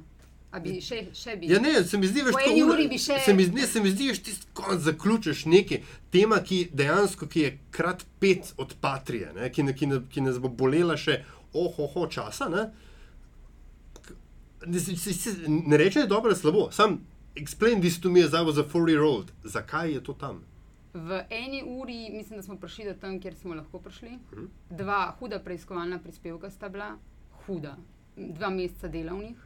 A 0.50 0.60
bi 0.60 0.80
še, 0.80 1.10
še 1.12 1.36
bi? 1.36 1.46
Ja, 1.46 1.60
ne, 1.60 1.84
se 1.84 1.98
mi 1.98 2.06
zdi, 2.06 2.22
veš, 2.22 2.32
ura- 2.32 2.72
uri 2.72 2.88
bi 2.88 2.96
še- 2.96 3.18
Se 3.20 3.34
mi 3.34 3.44
zdi, 3.44 3.62
se 3.62 3.80
mi 3.80 3.90
zdi, 3.90 4.08
veš, 4.08 4.18
ti 4.18 4.32
konc 4.54 4.80
zaključiš 4.80 5.44
nekaj. 5.44 5.82
Tema, 6.10 6.40
ki 6.40 6.70
dejansko 6.72 7.26
ki 7.26 7.40
je 7.40 7.50
krat 7.70 8.04
pet 8.18 8.54
od 8.56 8.74
patrije, 8.80 9.32
ne, 9.34 9.50
ki, 9.50 9.62
ne- 9.62 9.74
ki, 9.74 9.86
ne- 9.86 10.00
ki 10.08 10.20
nas 10.22 10.38
bo 10.38 10.48
bolela 10.48 10.96
še 10.96 11.18
ohoho 11.52 12.06
časa. 12.08 12.48
Ne, 12.48 12.64
K- 12.64 12.72
ne, 14.66 15.76
rečem, 15.76 16.00
da 16.00 16.04
je 16.04 16.06
dobro 16.06 16.30
ali 16.30 16.36
slabo, 16.36 16.70
sam 16.70 17.00
explain 17.34 17.80
this 17.80 18.00
to 18.00 18.10
me 18.10 18.20
as 18.20 18.32
I 18.32 18.42
was 18.44 18.58
a 18.58 18.64
four 18.64 18.88
year 18.88 19.02
old. 19.02 19.32
Zakaj 19.44 19.92
je 19.92 20.04
to 20.04 20.12
tam? 20.12 20.42
V 20.94 21.24
eni 21.30 21.62
uri, 21.66 22.10
mislim, 22.12 22.38
da 22.38 22.42
smo 22.42 22.56
prišli 22.56 22.84
do 22.84 22.94
tam, 22.94 23.20
kjer 23.20 23.34
smo 23.34 23.54
lahko 23.54 23.78
prišli. 23.78 24.18
Dva 24.70 25.14
huda 25.18 25.38
preiskovalna 25.38 25.98
prispevka 25.98 26.50
sta 26.50 26.68
bila, 26.68 26.96
huda, 27.46 27.76
dva 28.16 28.50
meseca 28.50 28.88
delovnih. 28.88 29.36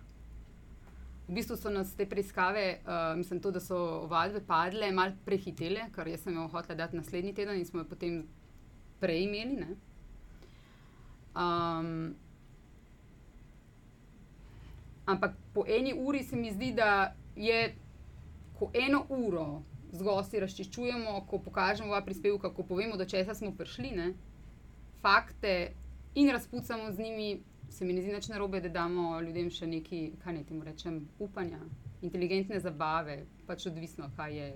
V 1.28 1.34
bistvu 1.34 1.56
so 1.56 1.70
nas 1.70 1.94
te 1.94 2.06
preiskave, 2.06 2.78
uh, 2.86 3.18
mislim, 3.18 3.40
to, 3.40 3.50
da 3.50 3.60
so 3.60 3.76
ovadbe 3.76 4.40
padle, 4.46 4.90
malo 4.92 5.12
prehitele, 5.24 5.88
ker 5.94 6.08
jaz 6.08 6.24
sem 6.24 6.34
jo 6.34 6.48
hotela 6.48 6.78
dati 6.84 6.96
naslednji 6.96 7.34
teden 7.34 7.58
in 7.58 7.66
smo 7.66 7.80
jo 7.80 7.88
potem 7.88 8.22
prej 9.00 9.24
imeli. 9.24 9.56
ne. 9.60 9.76
Um, 11.34 12.14
ampak 15.12 15.36
po 15.54 15.64
eni 15.68 15.94
uri 15.94 16.22
se 16.24 16.36
mi 16.36 16.52
zdi, 16.52 16.72
da 16.76 17.14
je, 17.36 17.74
ko 18.58 18.70
eno 18.74 19.04
uro 19.08 19.62
z 19.92 20.02
gosti 20.02 20.40
razčiščujemo, 20.40 21.20
ko 21.28 21.38
pokažemo 21.38 21.92
ova 21.92 22.00
prispevka, 22.04 22.50
ko 22.54 22.64
povemo, 22.64 22.96
do 22.96 23.04
česa 23.04 23.34
smo 23.34 23.52
prišli, 23.56 23.92
ne, 23.96 24.12
fakte 25.02 25.72
in 26.14 26.30
razpucamo 26.30 26.92
z 26.92 26.98
njimi, 26.98 27.42
se 27.70 27.84
mi 27.84 27.92
ne 27.92 28.02
zdi 28.02 28.12
nič 28.12 28.28
narobe, 28.28 28.60
da 28.60 28.68
damo 28.68 29.20
ljudem 29.20 29.50
še 29.50 29.66
nekaj, 29.66 30.06
kaj 30.24 30.36
naj 30.38 30.44
temu 30.48 30.64
rečem, 30.64 31.02
upanja, 31.18 31.60
inteligentne 32.02 32.60
zabave, 32.60 33.22
pač 33.46 33.66
odvisno, 33.68 34.10
kaj 34.16 34.36
je 34.36 34.48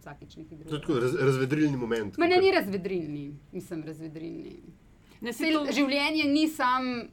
vsakič 0.00 0.36
neki 0.36 0.58
To 0.64 0.74
je 0.74 0.80
tako 0.80 1.00
raz, 1.00 1.14
razvedrilni 1.14 1.76
moment. 1.76 2.18
Ma 2.18 2.26
ne, 2.26 2.40
ni 2.40 2.50
razvedrilni, 2.54 3.24
nisem 3.52 3.82
razvedrilni. 3.86 4.58
Ne, 5.20 5.32
si 5.32 5.52
to, 5.52 5.66
življenje 5.72 6.24
ni 6.30 6.46
sam. 6.48 7.10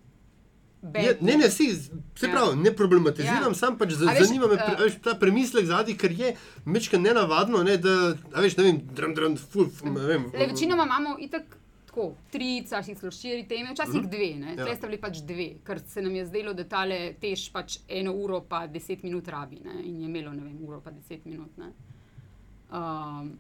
Je, 0.96 1.18
ne, 1.22 1.38
ne, 1.38 1.50
si, 1.50 1.68
se 1.74 1.92
Ja. 2.22 2.32
pravi, 2.32 2.56
ne 2.58 2.72
problematiziram, 2.72 3.48
Ja. 3.48 3.54
sam 3.56 3.78
pač 3.78 3.92
za, 3.92 4.06
veš, 4.08 4.24
zanima 4.24 4.48
me 4.48 4.54
eh, 4.54 4.64
pre, 4.66 4.84
veš, 4.84 4.96
ta 5.02 5.14
premislek 5.16 5.66
zadnji, 5.66 5.96
ker 5.96 6.12
je 6.14 6.34
mečka 6.66 6.98
nenavadno, 6.98 7.64
ne, 7.64 7.78
da, 7.78 7.96
veš, 8.36 8.58
ne 8.58 8.64
vem, 8.64 8.82
drum, 8.92 9.14
drum, 9.14 9.36
ful, 9.38 9.70
ful, 9.70 9.92
ne 9.92 10.06
vem. 10.06 10.26
Le, 10.34 10.48
večinoma 10.48 10.84
imamo 10.86 11.18
itak 11.20 11.58
tako, 11.88 12.08
tri, 12.32 12.62
včasih 12.62 12.98
celo 12.98 13.12
štiri 13.12 13.48
teme, 13.48 13.72
včasih 13.72 13.96
Mhm. 13.96 14.08
dve. 14.08 14.36
Ne? 14.36 14.56
Ja. 14.56 14.66
Tle 14.66 14.76
sta 14.76 14.88
bili 14.88 15.00
pač 15.00 15.18
dve, 15.20 15.48
ker 15.64 15.80
se 15.82 16.02
nam 16.02 16.16
je 16.16 16.26
zdelo, 16.26 16.54
da 16.54 16.64
tale 16.66 17.14
tež 17.16 17.52
pač 17.52 17.80
eno 17.90 18.14
uro 18.14 18.42
pa 18.42 18.68
deset 18.68 19.04
minut 19.04 19.28
rabi 19.28 19.60
ne? 19.60 19.82
in 19.84 20.00
je 20.00 20.06
imelo, 20.06 20.32
ne 20.32 20.44
vem, 20.44 20.58
uro 20.62 20.80
pa 20.80 20.92
deset 20.92 21.26
minut. 21.26 21.58
Ne? 21.58 21.72
Um, 22.72 23.32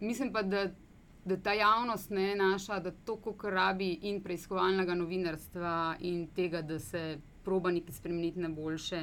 mislim 0.00 0.32
pa, 0.32 0.42
da 0.42 0.66
da 1.24 1.36
ta 1.36 1.52
javnost 1.52 2.10
ne 2.10 2.34
naša, 2.34 2.80
da 2.80 2.90
to, 2.90 3.16
kar 3.16 3.52
rabi 3.52 3.92
in 4.02 4.22
preiskovalnega 4.22 4.94
novinarstva 4.94 5.96
in 6.00 6.26
tega, 6.36 6.62
da 6.62 6.78
se 6.78 7.18
proba 7.44 7.70
nekaj 7.70 7.94
spremeniti 7.94 8.40
na 8.40 8.48
boljše. 8.48 9.02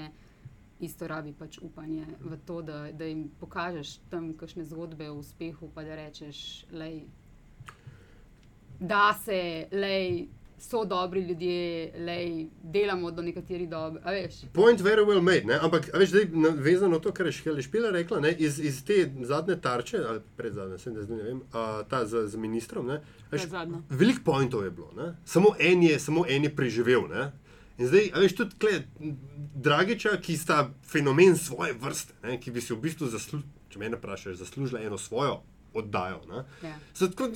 Isto 0.80 1.08
rabi 1.08 1.34
pač 1.34 1.58
upanje 1.62 2.06
v 2.20 2.38
to, 2.46 2.62
da, 2.62 2.92
da 2.92 3.06
jim 3.06 3.30
pokažeš 3.40 3.98
tam 4.10 4.34
kakšne 4.38 4.66
zgodbe 4.66 5.10
o 5.10 5.20
uspehu, 5.22 5.70
pa 5.74 5.84
da 5.84 5.96
rečeš, 5.96 6.66
da 8.80 9.14
se, 9.24 9.68
lej, 9.72 10.28
so 10.60 10.86
dobri 10.86 11.22
ljudje, 11.22 11.92
lej, 11.98 12.48
delamo 12.64 13.12
do 13.12 13.22
nekaterih 13.22 13.70
dobri. 13.70 14.02
Point 14.54 14.82
very 14.82 15.06
well 15.06 15.22
made, 15.22 15.46
ne? 15.46 15.60
ampak 15.62 15.90
veš, 15.94 16.10
da 16.10 16.20
je 16.20 16.52
vezano 16.58 17.00
to, 17.00 17.12
kar 17.12 17.26
je 17.26 17.62
Špila 17.62 17.92
rekla, 17.92 18.20
ne? 18.20 18.36
iz, 18.40 18.60
iz 18.60 18.84
te 18.86 19.12
zadnje 19.22 19.62
tarče, 19.62 19.98
ali 20.10 20.20
predzadnje, 20.38 20.78
se 20.78 20.92
ne 20.92 21.24
vem, 21.24 21.42
a, 21.54 21.84
ta 21.90 22.06
z, 22.06 22.28
z 22.28 22.36
ministrom. 22.36 22.92
Veliko 23.90 24.24
pointov 24.26 24.64
je 24.64 24.72
bilo, 24.72 24.92
ne? 24.98 25.16
samo 25.26 25.56
en 25.60 25.84
je, 25.84 26.00
samo 26.00 26.26
en 26.30 26.44
je 26.44 26.56
preživel. 26.56 27.08
Ne? 27.10 27.32
In 27.78 27.88
zdaj, 27.88 28.12
veš, 28.16 28.36
tudi 28.36 28.60
tle, 28.60 28.84
Dragiča, 29.56 30.18
ki 30.22 30.38
sta 30.38 30.70
fenomen 30.88 31.36
svoje 31.38 31.74
vrste, 31.74 32.14
ne? 32.24 32.40
ki 32.40 32.52
bi 32.52 32.62
si 32.62 32.74
v 32.74 32.80
bistvu 32.88 33.12
zaslužila, 33.12 33.52
če 33.70 33.80
me 33.80 33.90
ne 33.90 34.00
vprašaš, 34.00 34.40
zaslužila 34.40 34.82
eno 34.82 34.98
svojo 34.98 35.42
oddajo. 35.76 36.22
Ja. 36.64 36.76
Tako, 37.00 37.30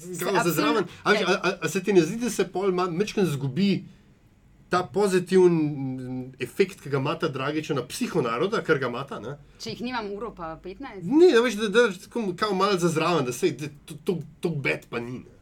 se, 0.00 0.50
zraven, 0.50 0.84
a, 1.02 1.10
a, 1.10 1.34
a, 1.42 1.52
a 1.60 1.68
se 1.68 1.82
ti 1.82 1.92
ne 1.92 2.04
zdi, 2.06 2.20
da 2.24 2.30
se 2.30 2.48
pol 2.48 2.72
mečken 2.72 3.26
zgubi 3.26 3.84
ta 4.72 4.80
pozitiven 4.88 6.32
efekt, 6.40 6.80
ki 6.80 6.90
ga 6.90 7.00
ima 7.02 7.12
ta 7.20 7.28
Dragiča 7.28 7.74
na 7.76 7.84
psihonaroda, 7.84 8.62
ker 8.64 8.80
ga 8.80 8.88
ima 8.88 9.02
ta? 9.08 9.20
Če 9.60 9.74
jih 9.74 9.82
nimam 9.84 10.08
uro, 10.14 10.32
pa 10.36 10.54
15. 10.64 11.04
Ne, 11.04 11.28
da 11.34 11.42
veš, 11.44 11.58
da, 11.60 11.68
da, 11.68 11.84
da, 11.92 12.24
da 12.32 12.50
malo 12.56 12.78
za 12.80 12.88
zraven, 12.88 13.28
da 13.28 13.36
se 13.36 13.52
to, 13.60 13.98
to, 14.04 14.16
to 14.40 14.54
bed 14.64 14.88
pa 14.88 15.00
ni. 15.00 15.20
Ne? 15.20 15.32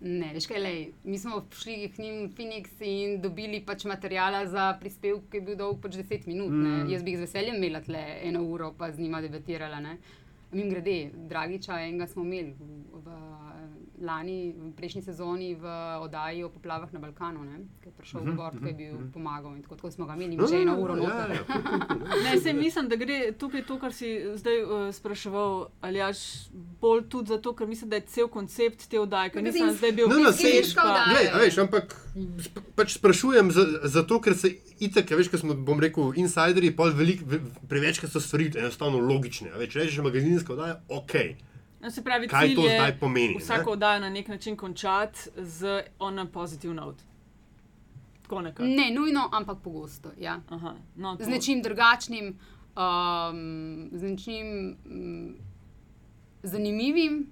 Ne, 0.00 0.30
veš 0.32 0.46
kaj, 0.48 0.58
lej, 0.64 0.78
mi 1.04 1.18
smo 1.20 1.42
šli 1.52 1.90
k 1.92 2.00
njim 2.00 2.14
v 2.24 2.28
Phoenix 2.34 2.78
in 2.80 3.18
dobili 3.20 3.60
pač 3.66 3.84
materijala 3.84 4.46
za 4.48 4.70
prispevek, 4.80 5.26
ki 5.28 5.38
je 5.38 5.44
bil 5.44 5.58
dolg 5.60 5.82
pač 5.82 5.98
10 6.00 6.24
minut. 6.26 6.54
Mm. 6.56 6.86
Jaz 6.88 7.04
bi 7.04 7.18
z 7.18 7.26
veseljem 7.26 7.58
imela 7.60 7.82
tle 7.84 8.00
eno 8.24 8.40
uro, 8.48 8.72
pa 8.78 8.88
z 8.90 9.04
njima 9.04 9.20
debatirala. 9.20 9.80
Ne. 9.84 9.98
Mim 10.52 10.70
grede, 10.70 11.10
Dragiča, 11.14 11.80
enega 11.80 12.06
smo 12.10 12.24
imeli 12.24 12.54
v, 12.58 13.00
v 13.04 13.18
lani, 14.00 14.54
v 14.56 14.72
prejšnji 14.76 15.02
sezoni 15.02 15.54
v 15.54 15.64
oddaji 16.00 16.44
o 16.44 16.48
poplavah 16.48 16.88
na 16.92 17.00
Balkanu, 17.00 17.44
ki 17.84 17.88
je 17.88 17.94
prišel 17.94 18.24
v 18.24 18.34
Bord, 18.34 18.56
ki 18.56 18.72
je 18.72 18.74
bil 18.74 18.94
pomagal 19.12 19.56
in 19.56 19.62
tako, 19.62 19.76
tako 19.76 19.90
smo 19.92 20.08
ga 20.08 20.16
imeli, 20.16 20.40
že 20.40 20.62
eno 20.64 20.76
uro 20.80 20.96
ja, 20.96 21.04
noter. 21.04 21.30
Ja. 21.36 21.44
ne, 22.24 22.40
se 22.40 22.52
mislim, 22.52 22.88
da 22.88 22.96
gre 22.96 23.32
tukaj 23.32 23.64
to, 23.68 23.78
kar 23.78 23.92
si 23.92 24.10
zdaj 24.40 24.62
uh, 24.64 24.88
spraševal, 24.94 25.68
ali 25.80 26.00
jaš 26.00 26.48
bolj 26.80 27.04
tudi 27.12 27.28
zato, 27.36 27.52
ker 27.52 27.68
mislim, 27.68 27.90
da 27.90 28.00
je 28.00 28.08
cel 28.08 28.28
koncept 28.28 28.88
te 28.88 29.00
oddaje, 29.00 29.34
ker 29.36 29.44
nisem 29.44 29.70
zdaj 29.76 29.92
bil 29.92 30.08
no, 30.08 30.18
no, 30.24 30.32
fizička 30.32 30.82
oddaja. 30.82 31.36
Veš, 31.44 31.60
ampak 31.66 31.94
pač 32.74 32.96
sprašujem 32.96 33.52
zato, 33.84 34.20
ker 34.24 34.34
se 34.34 34.54
itek, 34.80 35.12
veš, 35.12 35.28
ker 35.30 35.42
smo, 35.42 35.54
bom 35.54 35.80
rekel, 35.82 36.14
insideri, 36.18 36.72
pol 36.74 36.94
velik, 36.96 37.22
prevečkrat 37.68 38.12
so 38.12 38.22
stvari 38.22 38.48
enostavno 38.56 39.02
logične. 39.04 39.52
Več 39.60 39.76
rečeš, 39.76 40.00
magazinska 40.40 40.52
oddaja, 40.52 40.80
okej. 40.88 41.36
Okay. 41.36 41.50
No, 41.80 41.90
se 41.90 42.04
pravi, 42.04 42.28
kaj 42.28 42.54
to 42.54 42.62
zdaj 42.62 42.98
pomeni? 43.00 43.36
Vsako 43.38 43.70
oddajo 43.70 44.00
na 44.00 44.10
nek 44.10 44.28
način 44.28 44.56
končati 44.56 45.30
z 45.36 45.82
on 45.98 46.28
pozitiv 46.32 46.74
not. 46.74 46.96
Ne, 48.58 48.90
nujno, 48.94 49.28
ampak 49.32 49.58
pogosto. 49.64 50.10
Ja. 50.18 50.40
Aha, 50.48 50.74
no, 50.96 51.16
z 51.20 51.28
nečim 51.28 51.62
drugačnim, 51.62 52.38
um, 52.76 53.88
z 53.92 54.02
nečim 54.02 54.76
um, 54.86 55.34
zanimivim, 56.42 57.26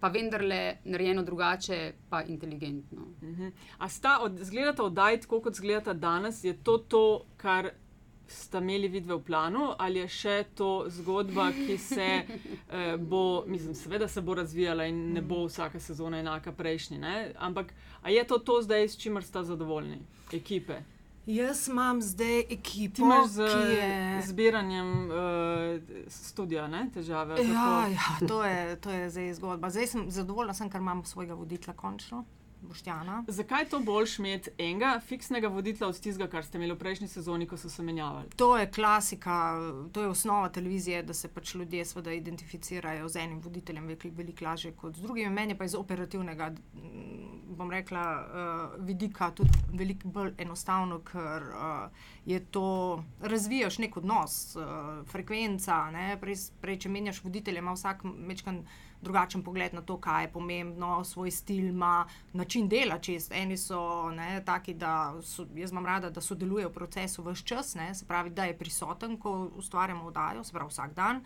pa 0.00 0.08
vendarle 0.08 0.76
narejeno 0.84 1.22
drugače, 1.22 1.92
pa 2.10 2.22
inteligentno. 2.22 3.02
Uh 3.22 3.28
-huh. 3.28 3.52
A 3.78 3.88
sta, 3.88 4.18
od, 4.22 4.38
zgledata 4.38 4.82
oddaj, 4.82 5.20
tako 5.20 5.40
kot 5.40 5.54
zgledata 5.54 5.92
danes, 5.92 6.44
je 6.44 6.56
to 6.62 6.78
to, 6.78 7.24
kar 7.36 7.70
sta 8.28 8.58
imeli 8.58 8.88
vidve 8.88 9.14
v 9.14 9.22
planu, 9.22 9.70
ali 9.78 9.98
je 9.98 10.08
še 10.08 10.36
to 10.54 10.86
zgodba, 10.88 11.50
ki 11.52 11.78
se 11.78 12.08
eh, 12.22 12.96
bo, 12.96 13.44
mislim, 13.46 13.74
seveda 13.74 14.08
se 14.08 14.20
bo 14.20 14.34
razvijala 14.34 14.86
in 14.86 15.12
ne 15.12 15.22
bo 15.22 15.44
vsaka 15.46 15.80
sezona 15.80 16.18
enaka 16.18 16.52
prejšnji. 16.52 16.98
Ne? 16.98 17.32
Ampak 17.38 17.72
je 18.06 18.26
to 18.26 18.38
to 18.38 18.62
zdaj, 18.62 18.88
s 18.88 18.98
čimer 18.98 19.24
sta 19.24 19.44
zadovoljni, 19.44 20.00
ekipe? 20.32 20.82
Jaz 21.26 21.68
imam 21.68 22.02
zdaj 22.02 22.40
ekipo, 22.40 23.26
z 23.26 23.42
je... 23.42 24.22
zbiranjem 24.26 25.10
uh, 25.10 25.16
studia, 26.08 26.68
ne? 26.68 26.86
težave. 26.94 27.34
Ja, 27.42 27.88
ja 27.90 28.28
to, 28.28 28.44
je, 28.44 28.76
to 28.80 28.90
je 28.90 29.10
zdaj 29.10 29.34
zgodba. 29.34 29.70
Zdaj 29.70 29.86
sem 29.86 30.10
zadovoljna, 30.10 30.54
sem, 30.54 30.70
ker 30.70 30.80
imam 30.80 31.02
svojega 31.04 31.34
voditla 31.34 31.74
končno. 31.74 32.24
Boštjana. 32.60 33.24
Zakaj 33.28 33.62
je 33.62 33.68
to 33.68 33.80
boljš 33.80 34.18
imeti 34.18 34.50
enega 34.58 35.00
fiksnega 35.06 35.48
voditelja 35.48 35.88
od 35.88 36.00
tistega, 36.00 36.30
kar 36.30 36.44
ste 36.44 36.58
imeli 36.58 36.72
v 36.72 36.78
prejšnji 36.78 37.08
sezoni, 37.08 37.46
ko 37.46 37.56
so 37.56 37.68
se 37.70 37.82
menjavali? 37.82 38.30
To 38.36 38.56
je 38.58 38.70
klasika, 38.70 39.58
to 39.92 40.02
je 40.02 40.08
osnova 40.08 40.48
televizije, 40.48 41.02
da 41.02 41.14
se 41.14 41.28
pač 41.28 41.54
ljudje 41.54 41.84
identificirajo 42.16 43.08
z 43.08 43.16
enim 43.16 43.40
voditeljem, 43.40 43.86
veliko 43.86 44.16
velik 44.16 44.40
lažje 44.40 44.72
kot 44.72 44.96
z 44.96 45.02
drugim. 45.02 45.32
Meni 45.32 45.58
pa 45.58 45.64
iz 45.64 45.74
operativnega, 45.74 46.54
bom 47.56 47.70
rekla, 47.70 48.02
uh, 48.02 48.86
vidika 48.86 49.30
tudi 49.30 49.50
veliko 49.72 50.08
bolj 50.08 50.32
enostavno, 50.38 51.00
ker 51.00 51.42
uh, 51.42 51.90
je 52.24 52.40
to, 52.40 53.04
razvijaš 53.20 53.78
nek 53.78 53.96
odnos, 53.96 54.56
uh, 54.56 54.64
frekvenca. 55.06 55.86
Prej, 56.20 56.36
prej, 56.60 56.78
če 56.84 56.88
menjaš 56.88 57.22
voditelja, 57.24 57.62
ima 57.62 57.72
vsak 57.76 58.04
mečkan 58.04 58.64
drugačen 59.02 59.42
pogled 59.42 59.74
na 59.74 59.82
to, 59.82 59.96
kaj 60.00 60.24
je 60.24 60.32
pomembno, 60.32 61.04
svoj 61.04 61.30
stil 61.30 61.68
ima, 61.68 62.06
način 62.32 62.68
dela. 62.68 62.98
Čist. 62.98 63.32
Eni 63.32 63.56
so 63.56 64.10
ne, 64.10 64.42
taki, 64.44 64.74
da 64.74 65.14
so, 65.22 65.46
jaz 65.54 65.70
imam 65.70 65.86
rada, 65.86 66.10
da 66.10 66.20
sodeluje 66.20 66.66
v 66.66 66.72
procesu 66.72 67.22
vse 67.22 67.44
čas, 67.44 67.74
ne, 67.74 67.94
se 67.94 68.06
pravi, 68.06 68.30
da 68.30 68.44
je 68.44 68.58
prisoten, 68.58 69.16
ko 69.16 69.50
ustvarjamo 69.56 70.04
oddajo, 70.04 70.44
se 70.44 70.52
pravi 70.52 70.68
vsak 70.68 70.94
dan. 70.94 71.22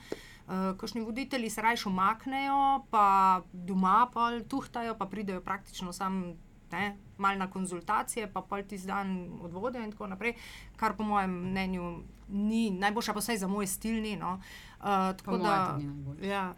Uh, 0.46 0.76
Kakšni 0.76 1.00
voditelji 1.00 1.50
se 1.50 1.62
raje 1.62 1.76
umaknejo, 1.87 2.85
pa 2.90 3.40
doma 3.52 4.11
pa 4.14 4.30
tuhtajajo, 4.48 4.98
pa 4.98 5.06
pridejo 5.06 5.40
praktično 5.40 5.92
sam. 5.92 6.35
Ne, 6.70 6.96
mal 7.18 7.35
na 7.38 7.48
konzultacije, 7.50 8.28
pa 8.33 8.44
pol 8.46 8.62
ti 8.62 8.78
zdan 8.78 9.09
odvode, 9.42 9.80
in 9.83 9.90
tako 9.90 10.06
naprej, 10.06 10.37
kar 10.76 10.94
po 10.96 11.02
mojem 11.02 11.33
mnenju 11.50 12.02
ni 12.28 12.70
najboljša, 12.70 13.12
pa 13.12 13.18
vsaj 13.18 13.40
za 13.42 13.48
moj 13.50 13.66
stil. 13.66 13.98
No. 14.18 14.37
Uh, 14.78 14.87
tako 15.18 15.38
da, 15.38 15.78
ja, 16.22 16.54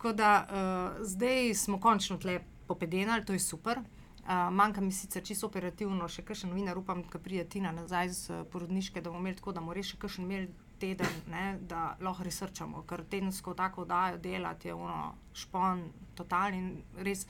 Tako 0.00 0.12
da 0.12 0.46
uh, 0.48 1.06
zdaj 1.06 1.54
smo 1.54 1.80
končno 1.80 2.16
tle 2.16 2.40
popedenali, 2.66 3.24
to 3.24 3.32
je 3.32 3.38
super. 3.38 3.78
Uh, 3.78 4.52
manjka 4.52 4.80
mi 4.80 4.92
sicer 4.92 5.22
čisto 5.22 5.46
operativno, 5.46 6.06
še 6.08 6.22
kakšen 6.24 6.48
novinar, 6.48 6.78
upam, 6.80 7.02
da 7.12 7.18
pride 7.20 7.44
Tina 7.44 7.68
nazaj 7.76 8.08
z 8.08 8.30
uh, 8.32 8.46
porodniške, 8.48 9.02
da 9.04 9.10
bomo 9.10 9.20
imeli 9.20 9.36
tako, 9.36 9.52
da 9.52 9.60
bomo 9.60 9.74
res 9.76 9.90
še 9.92 9.98
kakšen 10.00 10.24
imeli 10.24 10.48
teden, 10.80 11.18
ne, 11.28 11.42
da 11.68 11.98
lahko 12.00 12.24
resrčamo, 12.24 12.80
ker 12.88 13.04
tedensko 13.12 13.52
tako 13.58 13.84
dajo 13.84 14.16
delati, 14.24 14.70
je 14.70 14.78
ono 14.78 15.02
špon, 15.36 15.82
totalni 16.16 16.62
in 16.62 16.70
res. 17.04 17.26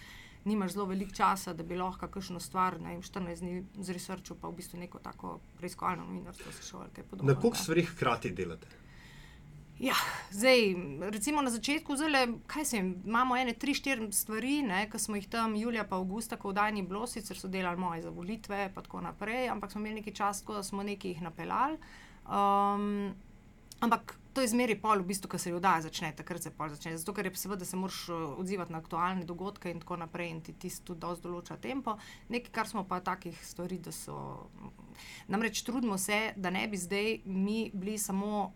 Nimaš 0.47 0.77
zelo 0.77 0.87
veliko 0.93 1.13
časa, 1.19 1.57
da 1.59 1.67
bi 1.67 1.75
lahko 1.75 2.07
kakšno 2.07 2.39
stvar, 2.41 2.79
ne 2.79 2.95
vem, 2.95 3.03
14 3.03 3.43
dni 3.43 3.83
zresearčil, 3.83 4.39
pa 4.39 4.47
v 4.47 4.61
bistvu 4.63 4.79
neko 4.85 5.03
tako 5.03 5.41
preiskovalno 5.59 6.07
novinarstvo 6.07 6.55
se 6.55 6.69
šole. 6.71 6.87
Na 7.19 7.35
koliko 7.35 7.59
stvari 7.59 7.85
hkrati 7.91 8.31
delate? 8.31 8.71
Ja, 9.81 9.95
zdaj, 10.31 10.75
recimo 11.01 11.43
na 11.43 11.51
začetku, 11.51 11.97
zelo, 11.97 12.19
kaj 12.47 12.65
se 12.65 12.77
jim, 12.77 13.03
imamo 13.07 13.37
ene, 13.37 13.55
tri, 13.57 13.73
štiri 13.75 14.13
stvari, 14.13 14.59
ki 14.93 14.99
smo 14.99 15.17
jih 15.17 15.29
tam 15.33 15.55
julija, 15.57 15.87
pa 15.89 15.97
avgusta, 15.97 16.37
ko 16.37 16.53
vdajni 16.53 16.83
bilo, 16.85 17.07
sicer 17.09 17.39
so 17.39 17.49
delali 17.49 17.81
moje 17.81 18.03
za 18.03 18.11
volitve, 18.13 18.67
in 18.67 18.75
tako 18.77 19.01
naprej, 19.01 19.49
ampak 19.49 19.73
smo 19.73 19.81
imeli 19.81 20.03
nekaj 20.03 20.13
časa, 20.13 20.45
tako 20.45 20.59
da 20.59 20.63
smo 20.63 20.85
nekaj 20.85 21.11
jih 21.11 21.23
napeljali. 21.23 21.79
Um, 22.29 23.15
ampak 23.81 24.19
to 24.35 24.45
je 24.45 24.53
zmeri 24.53 24.77
pol, 24.77 25.01
v 25.01 25.15
bistvu, 25.15 25.33
ko 25.33 25.39
se 25.41 25.55
vdaja 25.55 25.89
začne, 25.89 26.13
takrat 26.17 26.45
se 26.45 26.53
pol 26.53 26.69
začne. 26.69 26.99
Zato, 27.01 27.17
ker 27.17 27.31
je 27.31 27.37
seveda 27.41 27.65
se 27.65 27.81
moraš 27.81 28.09
uh, 28.13 28.39
odzivati 28.39 28.77
na 28.77 28.85
aktualne 28.85 29.25
dogodke 29.25 29.73
in 29.73 29.81
tako 29.81 29.97
naprej, 29.97 30.29
in 30.29 30.43
ti 30.45 30.53
tisto 30.53 30.93
tudi 30.93 31.07
dosti 31.07 31.25
določa 31.25 31.57
tempo. 31.57 31.97
Nekaj, 32.29 32.53
kar 32.53 32.69
smo 32.69 32.85
pa 32.85 33.01
takih 33.01 33.41
stvari, 33.49 33.81
da 33.81 33.97
so. 33.97 34.51
Namreč 35.33 35.65
trudimo 35.65 35.97
se, 35.99 36.35
da 36.37 36.53
ne 36.53 36.69
bi 36.69 36.77
zdaj 36.77 37.23
mi 37.25 37.71
bili 37.73 37.97
samo 37.99 38.53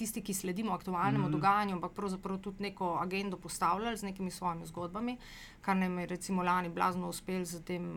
tisti, 0.00 0.22
ki 0.24 0.34
sledimo 0.34 0.72
aktualnemu 0.72 1.28
mm. 1.28 1.32
dogajanju, 1.32 1.76
ampak 1.78 1.92
pravzaprav 1.96 2.38
tudi 2.44 2.62
neko 2.68 2.94
agendo 3.02 3.36
postavljali 3.36 3.96
z 3.96 4.08
nekimi 4.08 4.30
svojimi 4.30 4.66
zgodbami, 4.66 5.16
kar 5.60 5.76
nam 5.76 5.98
je 5.98 6.06
recimo 6.06 6.42
lani 6.42 6.68
blazno 6.68 7.08
uspelo 7.08 7.44
z 7.44 7.62
tem 7.64 7.88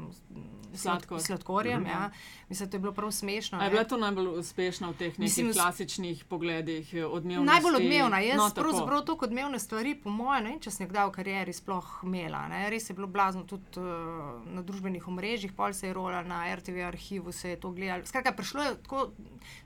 Sladkor. 0.73 1.21
sladkorjem. 1.21 1.81
Mm 1.81 1.85
-hmm. 1.85 1.89
ja. 1.89 2.09
Mislim, 2.49 2.69
da 2.69 2.75
je 2.75 2.79
bilo 2.79 2.93
prav 2.93 3.11
smešno. 3.11 3.61
Je 3.61 3.69
bila 3.69 3.83
to 3.83 3.97
najbolj 3.97 4.27
uspešna 4.39 4.89
v 4.89 4.93
teh 4.93 5.19
Mislim, 5.19 5.53
klasičnih 5.53 6.25
pogledih? 6.25 6.93
Najbolj 7.23 7.75
odmevna. 7.75 8.19
Jaz 8.19 8.37
no, 8.37 8.51
pravzaprav 8.55 9.01
to 9.01 9.17
kot 9.17 9.33
odmevne 9.33 9.59
stvari, 9.59 9.95
po 9.95 10.09
mojem, 10.09 10.43
ne, 10.43 10.53
če 10.61 10.71
sem 10.71 10.87
kdaj 10.89 11.09
v 11.09 11.11
karieri 11.17 11.53
sploh 11.53 11.87
imela. 12.05 12.45
Ne. 12.47 12.69
Res 12.69 12.89
je 12.89 12.95
bilo 12.95 13.09
blazno 13.09 13.43
tudi 13.49 13.81
uh, 13.81 14.45
na 14.53 14.61
družbenih 14.61 15.07
omrežjih, 15.07 15.53
pol 15.57 15.73
se 15.73 15.89
je 15.89 15.93
rola 15.93 16.21
na 16.23 16.45
RTV 16.55 16.85
arhivu, 16.87 17.31
se 17.31 17.55
je 17.55 17.59
to 17.59 17.71
gledalo. 17.71 18.05
Skratka, 18.05 18.35
prišlo 18.37 18.67
je 18.67 18.75
tako, 18.83 19.07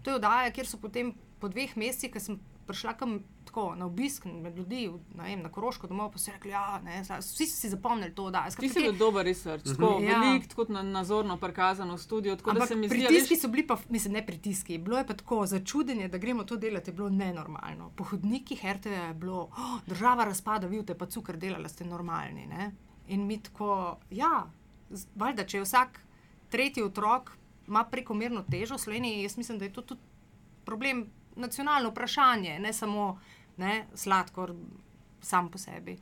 to 0.02 0.12
je 0.12 0.16
oddaja, 0.16 0.52
kjer 0.56 0.68
so 0.68 0.80
potem 0.80 1.14
po 1.40 1.50
dveh 1.50 1.78
mesecih, 1.78 2.12
ko 2.14 2.20
sem 2.20 2.40
prišla 2.68 2.94
kam 2.98 3.20
tako 3.46 3.76
na 3.76 3.86
obisk 3.86 4.26
med 4.26 4.58
ljudi, 4.58 4.90
vem, 5.16 5.42
na 5.42 5.50
Koroško 5.52 5.88
domov, 5.88 6.12
pa 6.12 6.20
so 6.20 6.32
rekli, 6.32 6.52
ja, 6.52 6.80
ne, 6.84 7.00
vsi 7.02 7.48
so 7.48 7.56
si 7.62 7.70
zapomnili 7.70 8.12
to, 8.16 8.28
da 8.32 8.44
Ti 8.50 8.70
si 8.70 8.84
bil 8.84 8.98
dober 8.98 9.26
research, 9.26 9.66
tako 9.66 10.00
Ja. 10.04 10.20
velik, 10.20 10.48
tako 10.48 10.66
na, 10.70 10.84
nazorno 10.84 11.38
prikazano 11.38 11.96
v 11.96 12.02
studiu. 12.02 12.36
Tako 12.36 12.52
da 12.52 12.58
Ampak 12.58 12.68
se 12.68 12.76
mi 12.76 12.90
zdi, 12.90 12.98
pritiski 12.98 13.34
veš, 13.34 13.42
so 13.42 13.48
bili 13.48 13.68
pa, 13.68 13.78
mislim, 13.90 14.14
ne 14.14 14.26
pritiski, 14.26 14.78
bilo 14.78 14.98
je 14.98 15.08
pa 15.08 15.14
tako 15.14 15.46
začudenje, 15.46 16.08
da 16.08 16.18
gremo 16.18 16.44
to 16.44 16.58
delati, 16.58 16.90
je 16.90 16.94
bilo 16.94 17.10
nenormalno. 17.10 17.92
Po 17.96 18.04
hodnikih 18.04 18.66
RTV 18.66 18.92
je 18.92 19.14
bilo, 19.14 19.50
oh, 19.58 19.80
država 19.88 20.26
razpada, 20.26 20.68
vi 20.68 20.84
ste 20.84 20.98
pa 20.98 21.06
cukor 21.06 21.38
delali, 21.38 21.70
ste 21.70 21.86
normalni. 21.86 22.48
Ne? 22.48 22.72
In 23.08 23.26
mi 23.28 23.40
tako, 23.44 23.98
ja, 24.12 24.48
valjda, 25.16 25.46
če 25.46 25.58
je 25.58 25.64
vsak 25.64 26.02
tretji 26.50 26.84
otrok 26.84 27.38
ima 27.68 27.84
prekomerno 27.84 28.44
težo 28.52 28.76
v 28.76 28.80
Sloveniji, 28.80 29.24
jaz 29.24 29.38
mislim, 29.38 29.60
da 29.60 29.66
je 29.66 29.74
to 29.74 29.82
tudi 29.82 30.02
problem, 30.66 31.08
nacionalno 31.38 31.94
vprašanje, 31.94 32.60
ne 32.60 32.74
samo 32.74 33.20
ne, 33.58 33.86
sladkor 33.96 34.54
sam 35.22 35.52
po 35.52 35.58
sebi. 35.58 35.98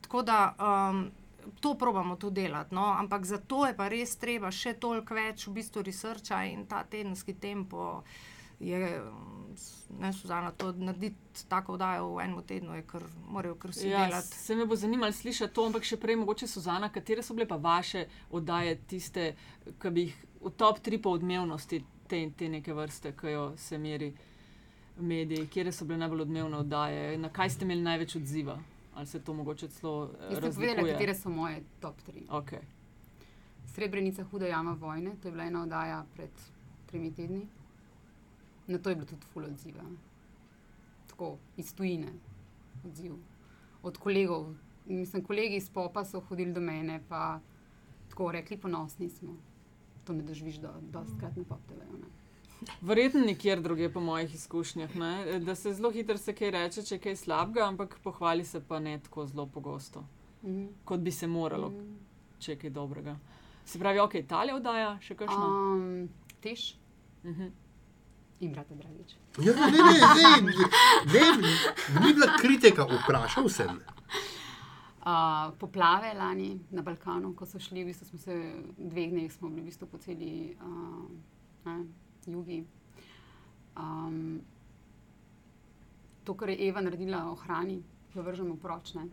Tako 0.00 0.22
da 0.22 0.54
um, 0.58 1.10
to 1.60 1.74
probamo 1.74 2.16
tu 2.16 2.30
delati, 2.30 2.74
no? 2.74 2.94
ampak 2.98 3.24
za 3.24 3.38
to 3.38 3.66
je 3.66 3.76
pa 3.76 3.88
res 3.88 4.16
treba 4.16 4.50
še 4.50 4.74
toliko 4.80 5.14
več 5.14 5.46
v 5.46 5.58
bistvu 5.58 5.82
researcha 5.84 6.44
in 6.48 6.66
ta 6.66 6.84
tedenski 6.84 7.34
tempo. 7.34 8.02
Je, 8.60 8.78
ne, 9.98 10.12
Suzana, 10.14 10.52
to 10.56 10.70
narediti 10.72 11.42
tako 11.50 11.74
vdajo 11.74 12.12
v 12.14 12.20
enem 12.22 12.44
tednu, 12.46 12.76
je 12.78 12.84
kar 12.86 13.02
morajo 13.26 13.56
kar 13.60 13.72
vsi 13.74 13.90
ja, 13.90 14.04
delati. 14.06 14.38
se 14.38 14.54
me 14.56 14.64
bo 14.64 14.76
zanimalo 14.78 15.12
slišati 15.12 15.52
to, 15.52 15.64
ampak 15.66 15.84
še 15.84 15.98
prej 16.00 16.16
mogoče 16.22 16.46
Suzana, 16.48 16.88
katere 16.94 17.22
so 17.22 17.34
bile 17.34 17.48
pa 17.50 17.58
vaše 17.60 18.06
oddaje, 18.30 18.78
tiste, 18.88 19.32
ki 19.82 19.90
bi 19.90 20.06
jih 20.06 20.22
v 20.44 20.54
top 20.56 20.78
3 20.86 21.02
po 21.02 21.16
odmevnosti 21.18 21.82
te, 22.08 22.22
te 22.38 22.48
neke 22.48 22.72
vrste, 22.72 23.12
ki 23.18 23.34
jo 23.34 23.44
se 23.58 23.78
meri 23.78 24.12
mediji, 25.00 25.46
kje 25.46 25.72
so 25.72 25.84
bile 25.84 25.98
najbolj 25.98 26.22
odmevne 26.22 26.56
oddaje, 26.56 27.18
na 27.18 27.28
kaj 27.28 27.50
ste 27.50 27.64
imeli 27.64 27.82
največ 27.82 28.16
odziva? 28.16 28.58
Ali 28.94 29.06
se 29.06 29.20
to 29.20 29.34
mogoče 29.34 29.68
celo 29.68 30.10
eh, 30.20 30.34
Jaz 30.34 30.42
sem 30.42 30.54
povedala, 30.54 30.88
katere 30.92 31.14
so 31.14 31.30
moje 31.30 31.62
top 31.80 31.94
3. 32.06 32.26
Okay. 32.28 32.62
Srebrenica, 33.74 34.24
huda 34.24 34.46
jama 34.46 34.72
vojne, 34.72 35.16
to 35.22 35.28
je 35.28 35.32
bila 35.32 35.44
ena 35.44 35.62
oddaja 35.62 36.04
pred 36.14 36.30
tremi 36.86 37.10
tedni. 37.14 37.46
Na 38.66 38.78
to 38.78 38.90
je 38.90 38.96
bilo 38.96 39.06
tudi 39.06 39.26
full 39.32 39.46
odziva. 39.46 39.82
Tako 41.06 41.38
iz 41.56 41.74
tujine 41.74 42.12
odziv. 42.84 43.16
Od 43.82 43.98
kolegov, 43.98 44.54
mislim, 44.86 45.24
kolegi 45.24 45.56
iz 45.56 45.70
popa 45.70 46.04
so 46.04 46.20
hodili 46.20 46.52
do 46.52 46.60
mene, 46.60 47.00
pa 47.08 47.40
tako 48.08 48.32
rekli, 48.32 48.56
ponosni 48.56 49.08
smo. 49.08 49.36
To 50.04 50.12
ne 50.12 50.22
doživiš 50.22 50.56
do, 50.56 50.70
dostkrat 50.80 51.36
na 51.36 51.44
pop 51.48 51.60
TV-ju. 51.68 52.23
Verjetno 52.80 53.20
nikjer 53.20 53.60
drugje, 53.60 53.92
po 53.92 54.00
mojih 54.00 54.34
izkušnjah, 54.34 54.96
ne? 54.96 55.10
da 55.40 55.54
se 55.54 55.72
zelo 55.72 55.90
hitro 55.90 56.18
se 56.18 56.34
kaj 56.34 56.50
reče, 56.50 56.82
če 56.82 56.94
je 56.94 57.00
kaj 57.00 57.16
slabega, 57.16 57.66
ampak 57.66 57.98
pohvali 58.00 58.44
se 58.44 58.60
pa 58.60 58.78
ne 58.78 58.98
tako 58.98 59.26
zelo 59.26 59.46
pogosto, 59.48 60.04
Mhm. 60.42 60.66
kot 60.84 61.00
bi 61.00 61.10
se 61.10 61.26
moralo, 61.28 61.68
Mhm. 61.70 61.94
če 62.38 62.52
je 62.52 62.58
kaj 62.58 62.70
dobrega. 62.72 63.16
Se 63.64 63.78
pravi, 63.78 63.98
ok, 63.98 64.14
Italija 64.16 64.56
oddaja, 64.56 64.98
še 65.00 65.14
kakšno? 65.14 65.46
Um, 65.72 66.08
tež 66.40 66.74
Uh 67.22 67.30
-huh. 67.30 67.50
in 68.40 68.52
brate 68.52 68.74
Dragič. 68.74 69.14
Ja, 69.38 69.54
ne, 69.54 69.70
ne, 69.72 69.78
ne, 69.78 70.52
ne, 71.06 71.20
ne, 71.32 72.00
ni 72.00 72.12
bila 72.12 72.26
kritika, 72.38 72.84
vprašal 72.84 73.48
sem. 73.48 73.80
Uh, 75.00 75.10
poplave 75.58 76.14
lani 76.14 76.60
na 76.70 76.82
Balkanu, 76.82 77.34
ko 77.34 77.46
so 77.46 77.58
šli, 77.58 77.82
v 77.82 77.86
bistvu 77.86 78.06
smo 78.06 78.18
se 78.18 78.36
dveh 78.78 79.10
dneh, 79.10 79.32
smo 79.32 79.48
bili 79.48 79.60
v 79.60 79.64
bistvu 79.64 79.86
po 79.86 79.98
celi 79.98 80.56
uh, 80.56 81.10
ne, 81.66 81.84
jugi. 82.32 82.64
Um, 83.76 84.40
to, 86.24 86.34
kar 86.34 86.48
je 86.48 86.68
Eva 86.68 86.80
naredila 86.80 87.30
o 87.30 87.34
hrani, 87.34 87.82
jo 88.14 88.22
vržemo 88.22 88.56
proč. 88.56 88.94
Ne? 88.94 89.08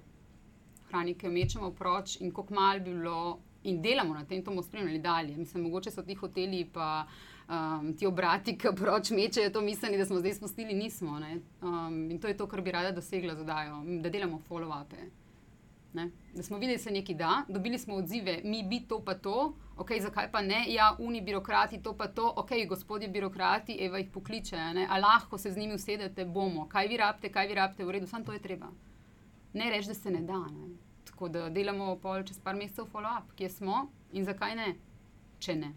Hrani, 0.90 1.14
ki 1.14 1.26
jo 1.26 1.32
mečemo 1.32 1.72
proč, 1.72 2.20
in 2.22 2.32
kako 2.32 2.54
mal 2.54 2.80
bi 2.80 2.94
bilo, 2.94 3.40
in 3.64 3.82
delamo 3.82 4.14
na 4.14 4.26
tem, 4.26 4.44
to 4.44 4.52
bomo 4.52 4.64
spremljali 4.64 5.00
dalje. 5.00 5.38
Mislim, 5.38 5.64
mogoče 5.64 5.92
so 5.92 6.04
ti 6.04 6.16
hoteli, 6.16 6.66
pa 6.74 7.06
um, 7.50 7.94
ti 7.98 8.08
obrati, 8.08 8.58
ki 8.58 8.76
proč 8.76 9.12
mečejo, 9.12 9.50
to 9.50 9.62
mislili, 9.62 9.98
da 9.98 10.06
smo 10.06 10.20
zdaj 10.20 10.34
spustili, 10.34 10.74
nismo. 10.74 11.20
ne. 11.20 11.40
Um, 11.62 12.12
in 12.12 12.20
to 12.20 12.28
je 12.28 12.38
to, 12.38 12.48
kar 12.48 12.62
bi 12.62 12.72
rada 12.72 12.92
dosegla 12.92 13.36
z 13.36 13.42
oddajo, 13.42 13.84
da 14.02 14.10
delamo 14.10 14.42
follow-upe. 14.50 15.10
Da 15.94 16.44
smo 16.44 16.58
videli, 16.58 16.78
da 16.78 16.84
se 16.84 16.92
nekaj 16.92 17.16
da, 17.16 17.44
dobili 17.50 17.80
smo 17.80 17.96
odzive, 17.96 18.42
mi 18.44 18.64
bi 18.64 18.80
to 18.88 19.02
pa 19.06 19.14
to, 19.14 19.54
ok, 19.82 19.92
zakaj 20.02 20.30
pa 20.32 20.42
ne, 20.46 20.64
ja, 20.70 20.92
uni 21.00 21.22
birokrati 21.22 21.82
to 21.84 21.96
pa 21.98 22.08
to, 22.08 22.28
ok, 22.38 22.52
gospodje 22.70 23.10
birokrati, 23.10 23.78
Eva 23.80 23.98
jih 23.98 24.10
pokliče, 24.14 24.58
ne? 24.78 24.88
a 24.90 25.00
lahko 25.00 25.38
se 25.38 25.52
z 25.52 25.58
njimi 25.58 25.76
usedete, 25.76 26.26
bomo, 26.26 26.68
kaj 26.70 26.88
vi 26.88 26.98
rabite, 26.98 27.32
kaj 27.34 27.48
vi 27.48 27.58
rabite, 27.58 27.86
v 27.86 27.98
redu, 27.98 28.08
samo 28.08 28.26
to 28.26 28.34
je 28.34 28.42
treba. 28.42 28.70
Ne 29.54 29.70
reči, 29.70 29.88
da 29.88 29.94
se 29.94 30.12
ne 30.12 30.22
da. 30.22 30.40
Ne? 30.52 30.70
Tako 31.06 31.30
da 31.30 31.50
delamo 31.50 31.96
pol 32.02 32.24
čez 32.24 32.40
par 32.40 32.56
mesecev 32.56 32.88
follow-up, 32.94 33.34
kje 33.36 33.50
smo 33.50 33.88
in 34.12 34.26
zakaj 34.26 34.56
ne, 34.56 34.76
če 35.40 35.56
ne. 35.56 35.74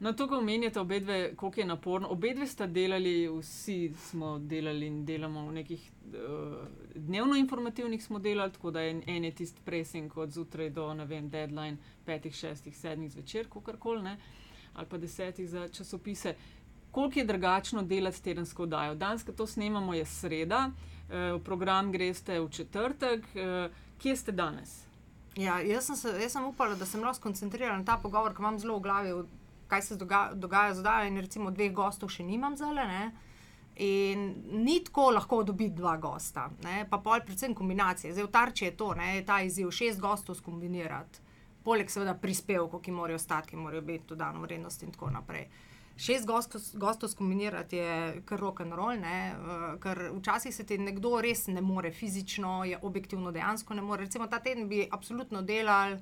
No, 0.00 0.12
to, 0.12 0.26
ko 0.28 0.38
omenjate 0.38 0.80
obe 0.80 1.00
dve, 1.00 1.34
koliko 1.36 1.60
je 1.60 1.66
naporno. 1.66 2.08
Obe 2.08 2.34
dve 2.34 2.46
sta 2.46 2.66
delali, 2.66 3.28
vsi 3.28 3.92
smo 3.96 4.38
delali 4.38 4.86
in 4.86 5.04
delamo 5.04 5.46
v 5.46 5.52
nekih 5.52 5.86
uh, 6.12 6.66
dnevno 6.94 7.36
informativnih 7.36 8.04
smo 8.04 8.18
delali, 8.18 8.52
tako 8.52 8.70
da 8.70 8.82
en, 8.84 9.02
en 9.06 9.24
je 9.24 9.30
tisti 9.34 9.60
pressing 9.64 10.18
od 10.18 10.32
zjutraj 10.32 10.70
do, 10.70 10.94
ne 10.94 11.04
vem, 11.04 11.30
deadline 11.30 11.76
petih, 12.04 12.34
šestih, 12.34 12.76
sedmih 12.76 13.12
zvečer, 13.12 13.48
kakorkoli, 13.48 14.02
ne, 14.02 14.18
ali 14.74 14.86
pa 14.86 14.98
desetih 14.98 15.48
za 15.48 15.68
časopise. 15.68 16.34
Koliko 16.90 17.18
je 17.18 17.24
drugačno 17.24 17.82
delati 17.82 18.22
tedensko 18.22 18.62
oddajo? 18.62 18.94
Danes, 18.94 19.24
ko 19.24 19.32
to 19.32 19.46
snemamo, 19.46 19.94
je 19.94 20.04
sreda, 20.04 20.66
uh, 20.68 21.14
v 21.38 21.40
program 21.44 21.92
greste 21.92 22.40
v 22.40 22.50
četrtek. 22.50 23.24
Uh, 23.32 23.72
kje 23.98 24.16
ste 24.16 24.32
danes? 24.32 24.82
Ja, 25.36 25.60
jaz, 25.60 25.88
sem 25.88 25.96
se, 25.96 26.12
jaz 26.20 26.32
sem 26.32 26.44
upala, 26.44 26.76
da 26.76 26.84
sem 26.86 27.00
lahko 27.00 27.20
skoncentriran 27.20 27.80
na 27.80 27.84
ta 27.84 27.96
pogovor, 28.02 28.36
ki 28.36 28.44
imam 28.44 28.60
zelo 28.60 28.76
v 28.76 28.84
glavi, 28.84 29.16
kaj 29.68 29.82
se 29.82 29.96
dogaja, 29.96 30.34
dogaja 30.34 30.74
zdaj. 30.74 31.08
In 31.08 31.20
recimo 31.20 31.50
dveh 31.50 31.72
gostov 31.72 32.10
še 32.12 32.26
nimam 32.26 32.56
zale. 32.56 32.86
Ne? 32.86 33.04
In 33.76 34.34
ni 34.64 34.78
tako 34.84 35.10
lahko 35.10 35.42
dobiti 35.42 35.76
dva 35.76 35.96
gosta, 36.00 36.48
ne? 36.64 36.86
pa 36.90 36.96
pol 36.98 37.20
predvsem 37.26 37.54
kombinacije. 37.54 38.14
Zdaj 38.16 38.24
v 38.24 38.32
tarči 38.32 38.64
je 38.64 38.76
to, 38.76 38.94
ne? 38.96 39.20
ta 39.26 39.42
izziv 39.44 39.68
šest 39.70 40.00
gostov 40.00 40.38
skombinirati, 40.38 41.20
poleg 41.64 41.92
seveda 41.92 42.14
prispevkov, 42.16 42.80
ki 42.80 42.94
morajo 42.96 43.20
stati, 43.20 43.52
ki 43.52 43.60
morajo 43.60 43.84
biti 43.84 44.14
dodano 44.14 44.40
vrednost 44.40 44.86
in 44.86 44.94
tako 44.96 45.10
naprej. 45.12 45.50
Šest 45.96 46.26
gostov, 46.28 46.64
gostov 46.80 47.12
skombinirati 47.12 47.76
je 47.76 48.22
kar 48.24 48.40
rock 48.40 48.64
and 48.64 48.72
roll, 48.72 48.96
ne? 49.00 49.18
eh, 49.32 49.68
ker 49.80 50.06
včasih 50.14 50.56
se 50.56 50.64
ti 50.64 50.78
nekdo 50.78 51.20
res 51.20 51.46
ne 51.52 51.60
more 51.60 51.92
fizično, 51.92 52.64
je 52.64 52.80
objektivno 52.82 53.32
dejansko 53.32 53.74
ne 53.74 53.84
more. 53.84 54.04
Recimo 54.04 54.26
ta 54.26 54.40
teden 54.40 54.68
bi 54.68 54.86
absolutno 54.90 55.42
delali 55.42 56.00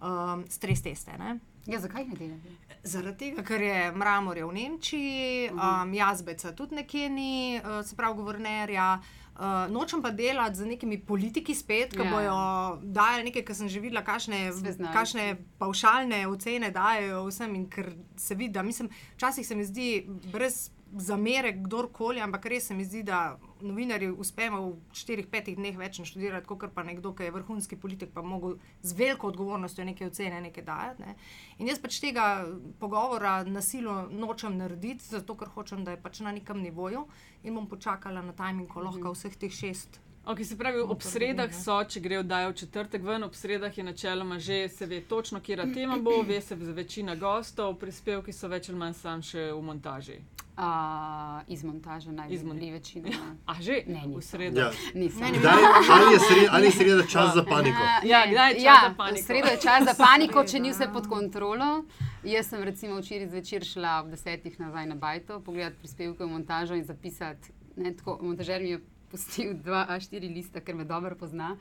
um, 0.00 0.44
stres 0.48 0.82
teste. 0.82 1.16
Ne? 1.18 1.38
Ja, 1.66 1.80
zakaj 1.80 2.04
ne 2.04 2.16
delate? 2.20 2.73
Zaradi 2.84 3.16
tega, 3.16 3.42
ker 3.42 3.62
je 3.62 3.92
Mramor 3.96 4.36
je 4.36 4.44
v 4.44 4.52
Nemčiji, 4.52 5.50
um, 5.50 5.92
Jazbeca 5.94 6.52
tudi 6.52 6.74
nekje 6.74 7.08
ni, 7.10 7.60
uh, 7.60 7.80
se 7.84 7.96
pravi, 7.96 8.18
guvernerja. 8.20 9.00
Uh, 9.34 9.64
nočem 9.72 10.02
pa 10.02 10.12
delati 10.14 10.60
z 10.60 10.66
nekimi 10.66 11.00
politiki 11.02 11.54
spet, 11.54 11.90
ki 11.90 11.98
Ja. 11.98 12.04
yeah. 12.04 12.12
bojo 12.12 12.36
dajali 12.82 13.24
nekaj, 13.24 13.42
kar 13.42 13.56
sem 13.56 13.68
že 13.68 13.80
videla, 13.80 14.04
kakšne, 14.04 14.52
kakšne 14.92 15.24
paušalne 15.58 16.28
ocene 16.28 16.70
dajo 16.70 17.24
vsem. 17.26 17.54
In 17.54 17.66
ker 17.70 17.94
se 18.16 18.34
vidi, 18.34 18.52
da 18.52 18.62
mislim, 18.62 18.90
včasih 19.16 19.46
se 19.46 19.54
mi 19.54 19.64
zdi 19.64 20.06
brez 20.32 20.70
zamere 20.98 21.52
kdorkoli, 21.52 22.20
ampak 22.20 22.46
res 22.46 22.68
se 22.68 22.74
mi 22.74 22.84
zdi, 22.84 23.02
da 23.02 23.36
novinarji 23.60 24.10
uspemo 24.10 24.60
v 24.62 24.76
4-5 24.94 25.56
dneh 25.58 25.76
več 25.78 25.98
naštudirati, 25.98 26.46
kot 26.46 26.70
pa 26.74 26.84
nekdo, 26.86 27.14
ki 27.16 27.26
je 27.26 27.34
vrhunski 27.34 27.78
politik, 27.80 28.12
pa 28.14 28.22
mogel 28.22 28.58
z 28.82 28.94
veliko 28.98 29.32
odgovornostjo 29.32 29.86
neke 29.88 30.06
ocene 30.06 30.40
nekaj 30.44 30.66
dajati. 30.66 31.02
Ne. 31.02 31.16
In 31.58 31.70
jaz 31.70 31.82
pač 31.82 31.98
tega 32.02 32.46
pogovora 32.80 33.40
na 33.48 33.62
silo 33.64 34.04
nočem 34.10 34.58
narediti, 34.60 35.06
zato 35.10 35.36
ker 35.38 35.50
hočem, 35.56 35.84
da 35.84 35.96
je 35.96 36.02
pač 36.02 36.22
na 36.22 36.34
nekem 36.34 36.62
nivoju 36.62 37.06
in 37.42 37.54
bom 37.54 37.68
počakala 37.70 38.22
na 38.22 38.36
tajming, 38.36 38.70
ko 38.70 38.84
lahko 38.84 39.16
vseh 39.16 39.34
teh 39.36 39.52
šest. 39.52 40.03
Okay, 40.26 40.44
se 40.44 40.56
pravi, 40.58 40.80
ob 40.80 41.02
sredah 41.02 41.50
so, 41.52 41.74
če 41.84 42.00
gre 42.00 42.18
oddaja 42.22 42.48
v 42.48 42.54
četrtek 42.56 43.02
ven, 43.04 43.26
ob 43.26 43.34
sredah 43.36 43.78
je 43.78 43.84
načeloma 43.84 44.38
že 44.38 44.68
se 44.68 44.86
ve 44.86 45.00
točno, 45.00 45.40
kje 45.40 45.56
tema 45.74 45.98
bo, 46.00 46.22
ve 46.22 46.40
se 46.40 46.56
za 46.56 46.72
večina 46.72 47.14
gostov, 47.14 47.74
prispevki 47.74 48.32
so 48.32 48.48
več 48.48 48.68
ali 48.68 48.78
manj 48.78 48.94
sam 48.94 49.22
še 49.22 49.52
v 49.52 49.60
montaži. 49.62 50.16
Uh, 50.56 51.42
iz 51.48 51.64
montaže 51.64 52.08
Iz 52.08 52.14
najbolj 52.16 52.38
mon- 52.46 52.58
bili 52.58 52.70
večino. 52.72 53.08
A 53.46 53.54
že? 53.60 53.82
Ne, 53.86 54.00
v 54.04 54.08
niso. 54.08 54.28
sredo. 54.28 54.60
Ja. 54.60 54.70
Nisem. 54.94 55.34
Kdaj, 55.34 55.62
ali 55.90 56.12
je 56.14 56.20
sreda, 56.20 56.48
ali 56.52 56.66
je 56.66 56.72
sreda 56.72 57.06
čas 57.06 57.34
za 57.34 57.42
paniko? 57.42 57.82
Uh, 57.82 58.08
Ja, 58.08 58.24
kdaj 58.26 58.48
je 58.50 58.54
čas 58.54 58.64
ja, 58.64 58.76
za 58.88 58.94
paniko? 58.96 59.26
Sredo 59.26 59.48
je 59.48 59.60
čas 59.60 59.84
za 59.84 59.94
paniko, 59.98 60.44
če 60.44 60.60
ni 60.60 60.72
Sreda, 60.72 60.76
vse 60.76 60.84
ja. 60.84 60.92
pod 60.92 61.08
kontrolo. 61.08 61.84
Jaz 62.24 62.48
sem 62.48 62.62
recimo 62.64 62.96
včeraj 62.96 63.28
zvečer 63.28 63.64
šla 63.66 64.00
ob 64.00 64.10
desetih 64.14 64.60
nazaj 64.60 64.86
na 64.86 64.94
Bajto, 64.94 65.40
pogledati 65.40 65.76
prispevke 65.82 66.24
v 66.24 66.30
montažo 66.30 66.74
in 66.74 66.84
zapisati. 66.84 67.50
Ne, 67.76 67.92
tako, 67.92 68.18
montažer 68.22 68.62
mi 68.62 68.70
je 68.70 68.80
pustil 69.14 69.54
dva 69.56 69.84
A4 69.88 70.26
lista, 70.28 70.60
ker 70.60 70.74
me 70.74 70.84
dobro 70.84 71.14
pozna, 71.16 71.54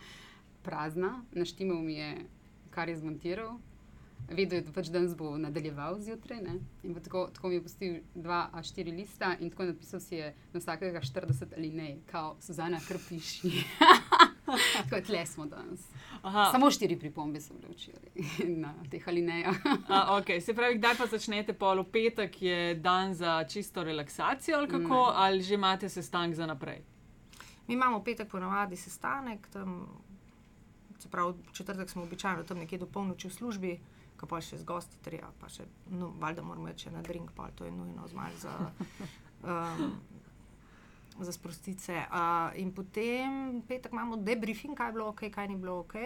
prazna, 0.61 1.13
naštimal 1.33 1.77
mi 1.79 1.93
je, 1.95 2.09
kar 2.69 2.89
je 2.89 2.97
zmontiral. 2.97 3.59
vedel 4.29 4.57
je, 4.57 4.63
da 4.63 4.71
pač 4.71 4.87
danes 4.87 5.11
bo 5.13 5.33
nadaljeval 5.37 5.97
zjutraj. 5.99 6.39
ne. 6.41 6.53
In 6.83 6.93
tako, 6.95 7.27
tako 7.27 7.49
mi 7.49 7.55
je 7.55 7.63
pustil 7.63 7.95
dva 8.15 8.49
a 8.49 8.63
štiri 8.63 8.91
lista 8.91 9.33
in 9.37 9.49
tako 9.49 9.65
napisal 9.65 9.99
si 9.99 10.15
je 10.15 10.29
na 10.53 10.59
vsakega 10.59 11.01
40 11.01 11.53
ali 11.57 11.69
ne, 11.71 11.89
kao 12.05 12.35
Suzana, 12.39 12.79
kar 12.79 12.97
piši. 13.03 13.51
tako 14.79 15.01
tle 15.01 15.25
smo 15.25 15.45
danes. 15.45 15.83
Aha, 16.21 16.47
Samo 16.51 16.71
štiri 16.71 16.95
pripombe 16.95 17.41
so 17.41 17.53
bile 17.53 17.73
včeraj 17.73 18.15
na 18.63 18.71
teh 18.89 19.03
alinejah. 19.07 19.59
a, 19.89 20.15
okay. 20.15 20.39
Se 20.39 20.53
pravi, 20.53 20.77
kdaj 20.77 20.95
pa 20.95 21.05
začnete 21.07 21.53
pol 21.53 21.83
v 21.83 21.89
petek, 21.89 22.41
je 22.41 22.75
dan 22.77 23.13
za 23.13 23.43
čisto 23.43 23.83
relaksacijo 23.83 24.57
ali 24.57 24.67
kako, 24.69 24.87
Ne. 25.05 25.13
ali 25.17 25.41
že 25.41 25.53
imate 25.53 25.89
sestank 25.89 26.33
za 26.33 26.45
naprej? 26.45 26.79
Mi 27.67 27.73
imamo 27.73 27.99
v 27.99 28.03
petek 28.03 28.31
ponovadi 28.31 28.77
sestanek, 28.77 29.47
tam, 29.53 29.87
se 30.99 31.09
pravi, 31.09 31.33
četrtek 31.53 31.89
smo 31.89 32.03
običajno 32.03 32.43
tam 32.43 32.57
nekje 32.57 32.77
do 32.77 32.87
polnoči 32.87 33.27
v 33.27 33.33
službi, 33.33 33.79
ko 34.17 34.27
pa 34.27 34.41
še 34.41 34.59
z 34.59 34.67
gosti 34.67 34.99
treba, 35.03 35.31
pa 35.39 35.49
še, 35.51 35.65
no, 35.91 36.11
valjda 36.19 36.43
moramo 36.43 36.71
še 36.77 36.91
na 36.91 37.01
drink, 37.03 37.31
pa 37.35 37.49
to 37.55 37.67
je 37.67 37.71
nujno 37.71 38.07
zmanj 38.07 38.37
za, 38.39 38.53
um, 39.51 39.95
za 41.19 41.31
sprostice. 41.31 42.05
Uh, 42.07 42.51
in 42.59 42.71
potem 42.75 43.61
petek 43.67 43.91
imamo 43.91 44.19
debriefing, 44.19 44.77
kaj 44.77 44.91
je 44.91 44.99
bilo 44.99 45.09
ok, 45.11 45.27
kaj 45.31 45.51
ni 45.51 45.59
bilo 45.59 45.81
ok. 45.83 45.97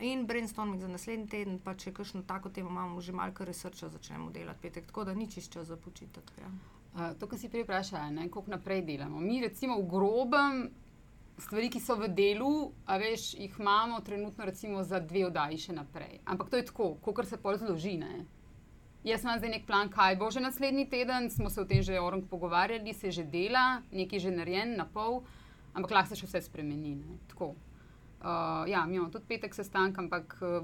In 0.00 0.24
brainstorming 0.26 0.80
za 0.80 0.88
naslednji 0.88 1.28
teden, 1.28 1.58
pa 1.60 1.74
če 1.76 1.92
kakšno 1.92 2.22
tako 2.26 2.48
temo 2.48 2.70
imamo, 2.72 3.02
že 3.04 3.12
malce 3.12 3.44
researcha 3.44 3.90
začnemo 3.92 4.30
delati 4.32 4.62
petek, 4.64 4.86
tako 4.88 5.04
da 5.04 5.14
ni 5.14 5.28
čist 5.28 5.52
čas 5.52 5.68
za 5.68 5.76
počitek. 5.76 6.30
Ja. 6.40 6.48
Uh, 6.90 7.12
to, 7.18 7.28
kar 7.30 7.38
si 7.38 7.48
prej 7.48 7.62
vprašala, 7.62 8.10
koliko 8.30 8.50
naprej 8.50 8.82
delamo. 8.82 9.20
Mi, 9.22 9.38
recimo, 9.40 9.78
v 9.78 9.86
grobem 9.86 10.70
stvari, 11.40 11.70
ki 11.70 11.80
so 11.80 11.96
v 11.96 12.10
delu, 12.12 12.72
a 12.86 12.98
veš, 13.00 13.34
jih 13.38 13.54
imamo 13.58 14.00
trenutno 14.00 14.44
recimo 14.44 14.82
za 14.84 15.00
dve 15.00 15.24
oddaji 15.26 15.58
še 15.58 15.72
naprej. 15.72 16.20
Ampak 16.24 16.50
to 16.50 16.60
je 16.60 16.66
tako, 16.68 16.94
kot 17.00 17.26
se 17.26 17.38
pol 17.40 17.56
zloži. 17.58 17.96
Ne. 18.00 18.26
Jaz 19.04 19.24
imam 19.24 19.38
zdaj 19.40 19.54
nek 19.54 19.66
plan, 19.66 19.88
kaj 19.88 20.18
bo 20.20 20.28
že 20.30 20.42
naslednji 20.44 20.84
teden, 20.90 21.30
smo 21.30 21.48
se 21.50 21.60
o 21.60 21.64
tem 21.64 21.82
že 21.82 22.00
orang 22.00 22.26
pogovarjali, 22.28 22.92
se 22.94 23.10
že 23.10 23.24
dela, 23.24 23.80
nekaj 23.92 24.20
že 24.20 24.30
narejen 24.30 24.76
na 24.76 24.84
pol, 24.84 25.22
ampak 25.72 25.90
lahko 25.90 26.12
se 26.12 26.20
še 26.20 26.28
vse 26.28 26.42
spremeni. 26.50 26.94
Ne. 27.00 27.16
Tako. 27.32 27.54
Uh, 28.20 28.68
ja, 28.68 28.84
mi 28.84 28.98
imamo 28.98 29.08
tudi 29.08 29.24
petek 29.24 29.54
sestank, 29.56 29.96
ampak 29.96 30.36
uh, 30.44 30.60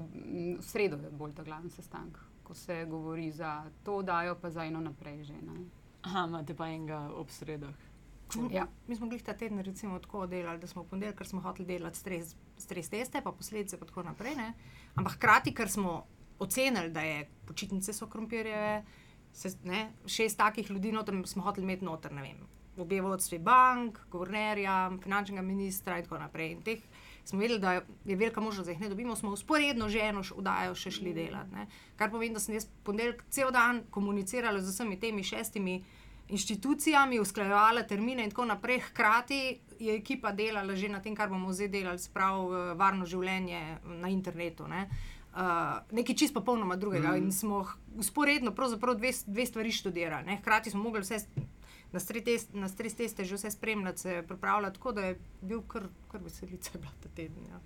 v 0.59 0.61
sredo 0.61 1.01
je 1.01 1.09
bolj 1.09 1.33
ta 1.33 1.41
glavni 1.41 1.73
sestank, 1.73 2.19
ko 2.45 2.53
se 2.53 2.85
govori 2.85 3.31
za 3.33 3.65
to 3.81 4.03
oddajo, 4.03 4.37
pa 4.37 4.53
za 4.53 4.67
eno 4.69 4.83
naprej 4.83 5.23
že. 5.33 5.41
Ne. 5.41 5.65
Aha, 6.07 6.23
imate 6.27 6.55
pa 6.55 6.69
enega 6.71 7.01
ob 7.19 7.31
sredah. 7.35 7.75
Ja. 8.51 8.67
Mi 8.87 8.95
smo 8.95 9.07
glih 9.07 9.23
ta 9.23 9.33
teden 9.33 9.59
recimo 9.63 9.99
tako 9.99 10.25
delali, 10.27 10.59
da 10.59 10.67
smo 10.67 10.83
v 10.83 10.91
ponedeljek, 10.91 11.17
ker 11.19 11.27
smo 11.27 11.41
hoteli 11.43 11.67
delati 11.67 11.99
stres, 11.99 12.33
stres 12.59 12.89
teste, 12.91 13.21
pa 13.23 13.31
posledice, 13.31 13.79
pa 13.79 13.87
tako 13.87 14.03
naprej. 14.07 14.35
Ne? 14.35 14.53
Ampak 14.95 15.15
hkrati, 15.15 15.53
ker 15.55 15.71
smo 15.71 16.01
ocenili, 16.39 16.91
da 16.91 17.03
je 17.03 17.25
počitnice 17.47 17.93
so 17.93 18.07
krompirjeve, 18.07 18.83
se, 19.33 19.51
ne, 19.63 19.89
šest 20.05 20.37
takih 20.37 20.71
ljudi 20.71 20.91
noter 20.91 21.21
smo 21.25 21.43
hoteli 21.43 21.67
imeti 21.67 21.85
noter, 21.85 22.13
ne 22.13 22.21
vem, 22.21 22.43
obe 22.77 23.01
vodstvi 23.01 23.39
bank, 23.39 23.99
guvernerja, 24.11 24.77
finančnega 25.03 25.41
ministra 25.41 25.97
in 25.97 26.07
tako 26.07 26.19
naprej. 26.23 26.51
In 26.55 26.63
teh 26.63 26.83
smo 27.27 27.39
vedeli, 27.39 27.59
da 27.59 27.71
je 28.05 28.15
velika 28.15 28.41
možnost, 28.41 28.65
da 28.65 28.71
jih 28.71 28.81
ne 28.81 28.89
dobimo, 28.89 29.15
smo 29.15 29.31
usporedno 29.31 29.89
že 29.89 29.99
eno 29.99 30.21
vdajo 30.37 30.75
še 30.75 30.91
šli 30.91 31.13
delati. 31.13 31.55
Ne? 31.55 31.67
Kar 31.99 32.11
pomeni, 32.11 32.33
da 32.33 32.39
sem 32.39 32.55
jaz 32.55 32.67
ponedeljek 32.83 33.23
cel 33.29 33.51
dan 33.51 33.83
komunicirala 33.91 34.61
z 34.61 34.71
vsemi 34.71 34.99
temi 34.99 35.23
šestimi 35.23 35.81
inštitucijami, 36.29 37.19
usklajevala 37.19 37.83
termine 37.83 38.23
in 38.23 38.31
tako 38.31 38.45
naprej. 38.45 38.79
Hkrati 38.89 39.59
je 39.79 39.95
ekipa 39.95 40.31
delala 40.31 40.75
že 40.75 40.89
na 40.89 41.01
tem, 41.01 41.15
kar 41.15 41.29
bomo 41.29 41.53
zdaj 41.53 41.67
delali, 41.67 41.99
sprav 41.99 42.47
varno 42.79 43.05
življenje 43.05 43.61
na 44.01 44.11
internetu. 44.11 44.67
Ne? 44.67 44.87
Uh, 45.37 45.83
nekaj 45.91 46.15
čist 46.15 46.33
popolnoma 46.33 46.75
drugega. 46.75 47.11
Mm. 47.11 47.27
In 47.27 47.31
smo 47.31 47.65
usporedno 47.95 48.51
dve, 48.51 49.11
dve 49.27 49.45
stvari 49.45 49.71
študirali. 49.71 50.25
Ne? 50.25 50.37
Hkrati 50.41 50.71
smo 50.71 50.83
mogli 50.83 51.01
vse 51.01 51.19
na 51.97 52.01
stres 52.01 52.23
test, 52.23 52.53
na 52.53 52.69
stres 52.69 52.93
teste 52.93 53.25
že 53.25 53.35
vse 53.35 53.51
spremljati, 53.51 53.99
se 53.99 54.23
pripravljati, 54.27 54.75
tako 54.75 54.91
da 54.91 55.01
je 55.03 55.15
bil 55.41 55.61
kar, 55.63 55.87
kar 56.07 56.21
veselica 56.23 56.77
bila 56.77 56.91
ta 57.03 57.09
teden. 57.09 57.49
Ja. 57.49 57.59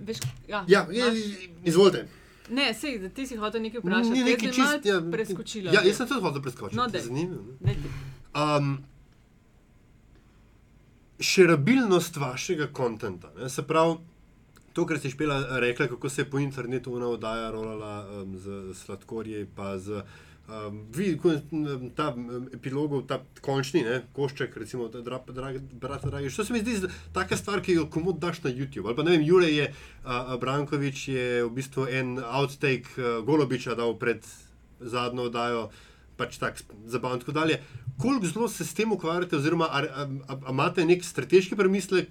Veš, 0.00 0.18
ja, 0.48 0.64
Ja, 0.68 0.86
imaš- 0.86 1.48
izvolite. 1.64 2.04
Ne, 2.50 2.74
sej, 2.74 3.08
ti 3.10 3.26
si 3.26 3.36
hotel 3.36 3.62
nekaj 3.62 3.80
vprašati. 3.80 4.10
Ni 4.10 4.36
sem 4.36 4.52
čist. 4.52 4.84
Ja, 4.84 5.00
preskočila. 5.12 5.72
Ja, 5.72 5.82
jaz 5.82 5.96
sem 5.96 6.08
tudi 6.08 6.20
hotel 6.20 6.42
preskočiti. 6.42 6.76
No, 6.76 6.86
daj. 6.86 7.00
Zanimivo. 7.00 7.42
Um, 8.34 8.78
šerabilnost 11.20 12.16
vašega 12.16 12.66
konta. 12.68 13.48
Se 13.48 13.62
pravi, 13.62 13.96
to, 14.72 14.86
kar 14.86 14.98
si 14.98 15.10
špela 15.10 15.58
rekla, 15.58 15.88
kako 15.88 16.08
se 16.08 16.22
je 16.22 16.30
po 16.30 16.38
internetu 16.38 16.94
ona 16.94 17.08
oddaja 17.08 17.50
rolala 17.50 17.94
um, 18.12 18.38
z 18.38 18.48
sladkorji, 18.74 19.46
pa 19.56 19.78
z. 19.78 20.02
Um, 20.48 20.86
vi, 20.96 21.10
ta 21.92 22.14
epilogov, 22.56 23.02
ta 23.04 23.18
končni, 23.44 23.82
ne, 23.84 23.98
košček, 24.16 24.54
recimo, 24.56 24.86
dra, 24.88 25.18
drag, 25.28 25.58
brat, 25.76 26.06
dragi. 26.08 26.30
To 26.32 26.44
se 26.44 26.54
mi 26.56 26.62
zdi 26.62 26.88
taka 27.12 27.36
stvar, 27.36 27.60
ki 27.60 27.74
jo 27.76 27.84
komod 27.92 28.16
daš 28.16 28.40
na 28.46 28.50
YouTube. 28.50 28.86
Ali 28.88 28.96
pa 28.96 29.04
ne 29.04 29.12
vem, 29.12 29.26
Jure 29.28 29.50
je, 29.52 29.66
uh, 29.68 30.32
Brankovič 30.40 31.02
je 31.12 31.26
v 31.44 31.50
bistvu 31.52 31.84
en 31.92 32.16
outtake 32.16 32.96
uh, 32.96 33.18
Golobiča 33.26 33.76
dal 33.76 33.92
pred 34.00 34.24
zadnjo 34.80 35.26
oddajo, 35.28 35.66
pač 36.16 36.38
tako 36.40 36.80
zabavno 36.88 37.18
in 37.18 37.26
tako 37.26 37.36
dalje. 37.36 37.60
Koliko 38.00 38.32
zelo 38.32 38.48
se 38.48 38.64
s 38.64 38.72
tem 38.74 38.92
ukvarjate, 38.92 39.36
oziroma 39.36 39.68
imate 40.48 40.86
nek 40.88 41.04
strateški 41.04 41.60
premislek, 41.60 42.08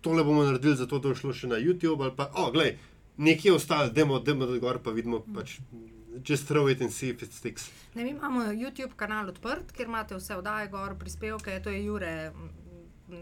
tole 0.00 0.24
bomo 0.24 0.46
naredili, 0.48 0.78
zato 0.80 0.96
da 0.98 1.12
bo 1.12 1.18
šlo 1.18 1.36
še 1.36 1.52
na 1.52 1.60
YouTube, 1.60 2.00
ali 2.00 2.16
pa, 2.16 2.30
o, 2.32 2.46
oh, 2.46 2.52
gledaj, 2.56 2.78
nekje 3.20 3.52
ostalo, 3.52 3.92
demo, 3.92 4.16
demo 4.20 4.48
gor, 4.62 4.80
pa 4.80 4.96
vidimo, 4.96 5.20
pač, 5.34 5.58
just 6.24 6.46
throw 6.48 6.70
it 6.70 6.80
and 6.80 6.92
see 6.92 7.08
if 7.08 7.22
it 7.22 7.32
sticks. 7.32 7.70
Ne, 7.94 8.04
mi 8.04 8.10
imamo 8.10 8.40
YouTube 8.40 8.92
kanal 8.96 9.28
odprt, 9.28 9.72
kjer 9.72 9.88
imate 9.88 10.16
vse 10.16 10.36
oddaje, 10.36 10.68
gor, 10.68 10.94
prispevke, 10.98 11.60
to 11.62 11.70
je 11.70 11.84
Jure. 11.84 12.30
mm, 12.30 12.48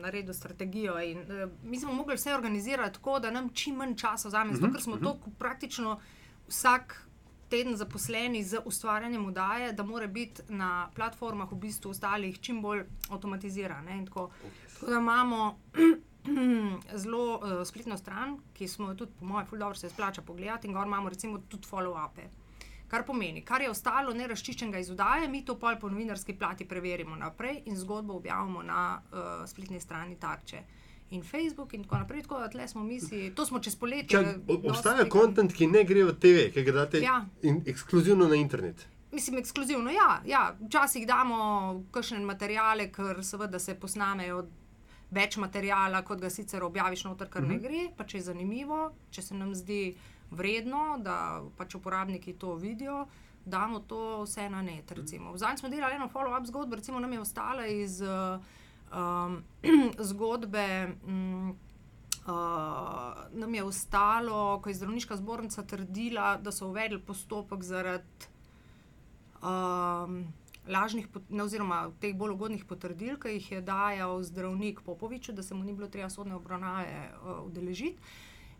Naredil 0.00 0.34
strategijo, 0.34 0.98
in 1.02 1.18
uh, 1.18 1.50
mi 1.62 1.80
smo 1.80 1.92
mogli 1.92 2.14
vse 2.14 2.34
organizirati 2.34 2.94
tako, 2.94 3.18
da 3.20 3.30
nam 3.30 3.48
čim 3.48 3.74
manj 3.76 3.96
časa 3.96 4.28
vzame, 4.28 4.54
zato 4.56 4.72
ker 4.72 4.82
smo 4.82 4.96
to 4.96 5.18
praktično 5.38 6.00
vsak 6.48 7.08
teden 7.48 7.76
zaposleni 7.76 8.44
z 8.44 8.58
ustvarjanjem 8.64 9.26
oddaje, 9.26 9.72
da 9.72 9.82
mora 9.82 10.06
biti 10.06 10.42
na 10.48 10.90
platformah 10.94 11.52
v 11.52 11.56
bistvu 11.56 11.90
ostalih 11.90 12.40
čim 12.40 12.62
bolj 12.62 12.84
avtomatizirane. 13.10 13.98
in 13.98 14.06
Tako, 14.06 14.30
tako 14.74 14.86
da 14.86 14.98
imamo 14.98 15.58
zelo 17.02 17.36
uh, 17.36 17.66
spletno 17.66 17.98
stran, 17.98 18.38
ki 18.54 18.68
smo 18.68 18.88
jo 18.88 18.94
tudi, 18.94 19.12
po 19.18 19.24
mojem, 19.24 19.46
ful 19.46 19.58
dobro 19.58 19.74
se 19.74 19.90
splača 19.90 20.22
pogledati, 20.22 20.66
in 20.66 20.74
gor 20.74 20.86
imamo 20.86 21.08
recimo 21.08 21.38
tudi 21.48 21.68
follow-upe. 21.70 22.26
Kar 22.88 23.04
pomeni, 23.06 23.42
kar 23.44 23.62
je 23.62 23.70
ostalo 23.70 24.12
nerazčiščenega 24.14 24.78
iz 24.78 24.90
oddaje, 24.90 25.28
mi 25.28 25.44
to 25.44 25.56
pol 25.58 25.76
po 25.80 25.88
novinarski 25.88 26.34
plati 26.38 26.64
preverimo 26.68 27.16
naprej 27.16 27.62
in 27.66 27.76
zgodbo 27.76 28.14
objavimo 28.14 28.62
na 28.62 29.00
uh, 29.00 29.48
spletni 29.48 29.80
strani 29.80 30.16
Tarče. 30.20 30.62
In 31.10 31.22
Facebook, 31.22 31.74
in 31.74 31.84
tako 31.84 31.98
naprej, 31.98 32.22
tako 32.22 32.38
da 32.38 32.48
tle 32.48 32.68
smo 32.68 32.84
mi 32.84 32.98
to 33.34 33.46
smo 33.46 33.58
čez 33.60 33.76
poletje. 33.76 34.08
Čak, 34.08 34.26
obstaja 34.64 35.08
kontent, 35.08 35.52
ki 35.52 35.66
ne 35.66 35.84
gre 35.84 36.04
v 36.04 36.14
TV, 36.20 36.48
ki 36.52 36.64
ga 36.64 36.72
date 36.72 37.00
Ja. 37.02 37.24
in, 37.42 37.62
ekskluzivno 37.66 38.28
na 38.28 38.34
internet. 38.34 38.86
Mislim, 39.12 39.38
ekskluzivno, 39.38 39.90
ja, 39.90 40.22
ja. 40.26 40.56
Včasih 40.60 41.06
damo 41.06 41.84
kakšne 41.90 42.18
materijale, 42.18 42.88
ker 42.92 43.22
seveda 43.22 43.58
se 43.58 43.74
posnamejo 43.74 44.46
več 45.14 45.36
materijala, 45.36 46.02
kot 46.02 46.20
ga 46.20 46.30
sicer 46.30 46.64
objaviš 46.64 47.04
noter, 47.04 47.28
kar 47.30 47.42
ne 47.46 47.58
gre. 47.62 47.84
Pa 47.96 48.04
če 48.04 48.18
je 48.18 48.22
zanimivo, 48.32 48.88
če 49.10 49.22
se 49.22 49.34
nam 49.38 49.54
zdi 49.54 49.94
vredno, 50.34 50.98
da 50.98 51.42
pač 51.56 51.74
uporabniki 51.74 52.34
to 52.38 52.54
vidijo, 52.54 53.06
damo 53.44 53.80
to 53.80 54.22
vse 54.22 54.48
na 54.50 54.62
net. 54.62 54.92
Recimo. 54.92 55.36
Zadnjič 55.38 55.60
smo 55.60 55.68
delali 55.68 55.94
eno 55.94 56.08
follow-up 56.12 56.46
zgodbo, 56.46 56.76
recimo 56.76 57.00
nam 57.00 57.12
je 57.12 57.20
ostala 57.20 57.66
iz 57.66 58.00
uh, 58.00 58.40
um, 58.92 59.42
zgodbe. 60.10 60.94
Um, 61.06 61.56
Uh, 62.24 62.30
nam 63.36 63.54
je 63.54 63.64
ostalo, 63.64 64.60
ko 64.62 64.70
je 64.70 64.74
zdravniška 64.74 65.16
zbornica 65.16 65.62
trdila, 65.62 66.38
da 66.40 66.52
so 66.52 66.70
uvedli 66.70 66.96
postopek 66.96 67.62
zaradi 67.62 68.28
um, 69.42 70.32
lažnih, 70.68 71.08
ne, 71.28 71.42
oziroma 71.42 71.90
teh 72.00 72.14
bolj 72.16 72.32
ugodnih 72.32 72.64
potrdil, 72.64 73.18
ki 73.20 73.36
jih 73.36 73.50
je 73.52 73.60
dajal 73.60 74.22
zdravnik 74.24 74.80
Popoviču, 74.86 75.32
da 75.32 75.42
se 75.42 75.54
mu 75.54 75.64
ni 75.64 75.72
bilo 75.72 75.88
treba 75.88 76.08
sodne 76.10 76.34
obravnave 76.34 77.10
uh, 77.12 77.44
udeležiti. 77.44 78.00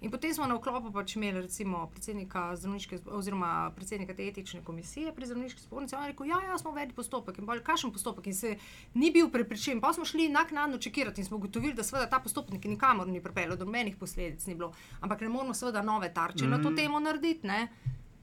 In 0.05 0.11
potem 0.11 0.35
smo 0.37 0.45
na 0.45 0.59
vklopu 0.59 0.90
pač 0.93 1.14
imeli 1.17 1.40
recimo 1.40 1.87
predsednika 1.88 2.51
zdravniške, 2.61 2.99
oziroma 3.09 3.73
predsednika 3.73 4.12
te 4.14 4.27
etične 4.29 4.61
komisije 4.64 5.14
pri 5.17 5.31
zdravniški 5.31 5.64
zbornici. 5.64 5.97
On 5.97 6.05
je 6.05 6.11
rekel, 6.12 6.27
ja, 6.29 6.43
ja, 6.45 6.59
smo 6.61 6.75
uvedli 6.75 6.93
postopek 6.93 7.38
in 7.40 7.49
bolj 7.49 7.62
kakšen 7.64 7.93
postopek 7.93 8.29
in 8.29 8.37
se 8.37 8.51
ni 8.95 9.09
bil 9.14 9.31
prepričan. 9.33 9.81
Pa 9.81 9.95
smo 9.97 10.05
šli 10.05 10.29
naknadno 10.29 10.79
čekirati 10.79 11.25
in 11.25 11.25
smo 11.25 11.40
ugotovili, 11.40 11.73
da 11.75 11.83
seveda 11.83 12.11
ta 12.11 12.21
postopek 12.21 12.69
nikamor 12.69 13.09
ni 13.09 13.23
pripeljal, 13.25 13.57
do 13.57 13.64
menih 13.64 13.97
posledic 13.97 14.45
ni 14.47 14.55
bilo. 14.55 14.75
Ampak 15.01 15.25
ne 15.25 15.33
moramo 15.33 15.55
seveda 15.55 15.83
nove 15.83 16.12
tarče 16.14 16.45
mm. 16.45 16.51
na 16.51 16.62
to 16.62 16.77
temo 16.77 17.01
narediti. 17.01 17.47
Ne? 17.47 17.69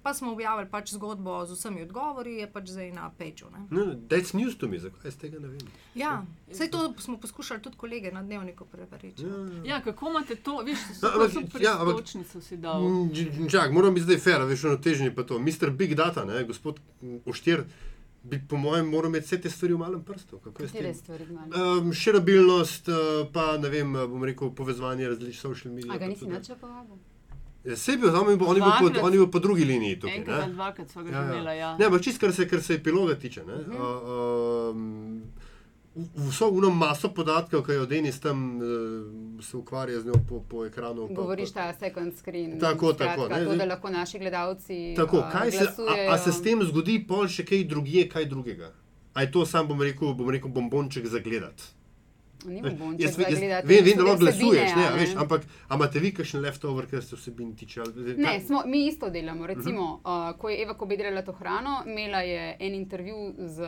Pa 0.03 0.13
smo 0.13 0.31
objavili 0.31 0.69
pač 0.69 0.91
zgodbo 0.91 1.45
z 1.45 1.53
vsemi 1.53 1.81
odgovori, 1.81 2.33
je 2.35 2.47
pač 2.47 2.67
zdaj 2.67 2.91
na 2.91 3.11
peču. 3.11 3.45
No, 3.69 3.81
that's 4.09 4.33
news 4.33 4.57
to 4.57 4.67
me, 4.67 4.79
zakaj 4.79 5.05
jaz 5.05 5.15
tega 5.15 5.39
ne 5.39 5.47
vem. 5.47 5.67
Ja, 5.95 6.13
vse 6.49 6.67
to 6.67 6.93
smo 6.97 7.17
poskušali 7.17 7.61
tudi 7.61 7.77
kolege 7.77 8.11
na 8.11 8.23
dnevniku 8.23 8.65
preveriti. 8.65 9.25
Ja, 9.63 9.81
kako 9.81 10.09
imate 10.09 10.35
to, 10.35 10.57
veš, 10.57 10.79
No, 11.01 11.09
ampak- 11.09 11.31
so 11.51 11.59
ja, 11.59 11.77
ampak- 11.77 11.95
pristočnico 11.95 12.41
si 12.41 12.57
dal. 12.57 12.81
Mm, 12.81 13.47
Čak, 13.47 13.71
moram 13.71 13.93
biti 13.93 14.05
zdaj 14.05 14.17
fair, 14.19 14.41
veš, 14.43 14.65
ono 14.65 14.77
težnje 14.77 15.15
pa 15.15 15.23
to. 15.23 15.39
Mr. 15.39 15.69
Big 15.71 15.95
Data, 15.95 16.25
ne, 16.25 16.43
gospod 16.43 16.79
mm, 17.01 17.17
Oštir, 17.25 17.63
bi 18.23 18.41
po 18.41 18.57
mojem 18.57 18.89
moral 18.89 19.09
imeti 19.09 19.25
vse 19.25 19.41
te 19.41 19.49
stvari 19.49 19.73
v 19.73 19.77
malem 19.77 20.03
prstu. 20.03 20.39
Kako 20.39 20.57
Katere 20.57 20.93
stvari 20.93 21.23
imajo? 21.23 21.77
Um, 21.77 21.93
širabilnost, 21.93 22.87
uh, 22.87 22.95
pa 23.33 23.57
ne 23.57 23.69
vem, 23.69 23.95
uh, 23.95 24.05
bom 24.05 24.23
rekel, 24.23 24.49
povezovanje 24.51 25.07
različnih 25.07 25.39
social 25.39 25.73
medij. 25.73 25.91
A 25.91 25.97
ga 25.97 26.07
nisi 26.07 26.25
nič 26.27 26.49
povabil? 26.61 26.97
Vse 27.63 27.93
bil 27.95 28.09
tam, 28.09 28.25
on 28.25 28.31
je 28.31 28.37
bil 28.37 28.47
po, 28.73 29.01
on 29.01 29.13
je 29.13 29.19
bil 29.19 29.27
po 29.27 29.39
drugi 29.39 29.65
liniji 29.65 29.99
tukaj. 29.99 30.17
Enkrat 30.17 30.47
Ne? 30.47 30.53
dvakrat 30.53 30.89
sva 30.89 31.03
ga 31.03 31.09
Ja, 31.09 31.21
že 31.21 31.31
imela, 31.31 31.51
ja. 31.51 31.59
ja. 31.63 31.77
Ne, 31.77 31.85
ampak 31.85 32.01
čist, 32.01 32.17
kar 32.17 32.33
se, 32.33 32.47
kar 32.47 32.61
se 32.61 32.73
epiloga 32.73 33.15
tiče. 33.15 33.43
Ne? 33.43 33.55
Mhm. 33.57 33.75
Uh, 33.75 34.71
um, 34.71 35.21
vso 36.17 36.47
uno 36.49 36.69
maso 36.71 37.09
podatkov, 37.09 37.61
ki 37.61 37.73
jo 37.73 37.85
Denis 37.85 38.19
tam 38.19 38.57
uh, 38.57 38.65
se 39.39 39.57
ukvarja 39.57 39.99
z 39.99 40.05
njo 40.05 40.13
po, 40.25 40.39
po 40.41 40.65
ekranu. 40.65 41.07
pa- 41.07 41.13
Govoriš 41.13 41.51
pa- 41.51 41.61
ta 41.63 41.79
second 41.79 42.13
screen. 42.15 42.59
Tako, 42.59 42.93
skratka, 42.93 43.15
tako, 43.17 43.29
ne, 43.29 43.45
To, 43.45 43.55
da 43.55 43.65
lahko 43.65 43.89
naši 43.91 44.19
gledalci. 44.19 44.93
Tako, 44.95 45.17
uh, 45.17 45.31
kaj 45.31 45.51
se, 45.51 45.65
a, 45.67 46.13
a 46.13 46.17
se 46.17 46.31
s 46.31 46.41
tem 46.41 46.63
zgodi, 46.63 46.99
pol 47.03 47.27
še 47.27 47.45
kaj 47.45 47.63
drugje, 47.65 48.07
kaj 48.07 48.25
drugega? 48.25 48.71
A 49.13 49.21
je 49.21 49.31
to 49.31 49.45
sam, 49.45 49.67
bom 49.67 49.81
rekel, 49.81 50.13
bom 50.13 50.29
rekel 50.29 50.49
bombonček 50.49 51.05
za 51.05 51.19
gledati? 51.19 51.63
Bombonček 52.45 53.05
Jaz, 53.05 53.17
jaz 53.19 53.39
gledati, 53.39 53.67
vem, 53.67 53.83
vem, 53.85 53.97
da 53.97 54.03
lahko 54.03 54.19
glasuješ, 54.19 54.75
ne, 54.75 54.87
a 54.87 54.95
veš, 54.95 55.15
ampak 55.15 55.41
imate 55.73 55.99
vi 55.99 56.13
kakšen 56.13 56.41
leftover, 56.41 56.85
ker 56.85 57.03
se 57.03 57.15
vsebin 57.15 57.55
tiče? 57.55 57.81
ali- 57.81 58.15
Ne, 58.17 58.39
smo, 58.39 58.63
mi 58.65 58.87
isto 58.87 59.09
delamo. 59.09 59.47
Recimo, 59.47 59.81
uh 59.93 59.99
-huh. 60.03 60.29
uh, 60.31 60.37
ko 60.37 60.49
je 60.49 60.61
Eva 60.61 60.73
Kobe 60.73 60.97
delala 60.97 61.21
to 61.21 61.31
hrano, 61.31 61.83
imela 61.85 62.21
je 62.21 62.57
en 62.59 62.73
intervju 62.75 63.33
z 63.37 63.61
uh, 63.61 63.67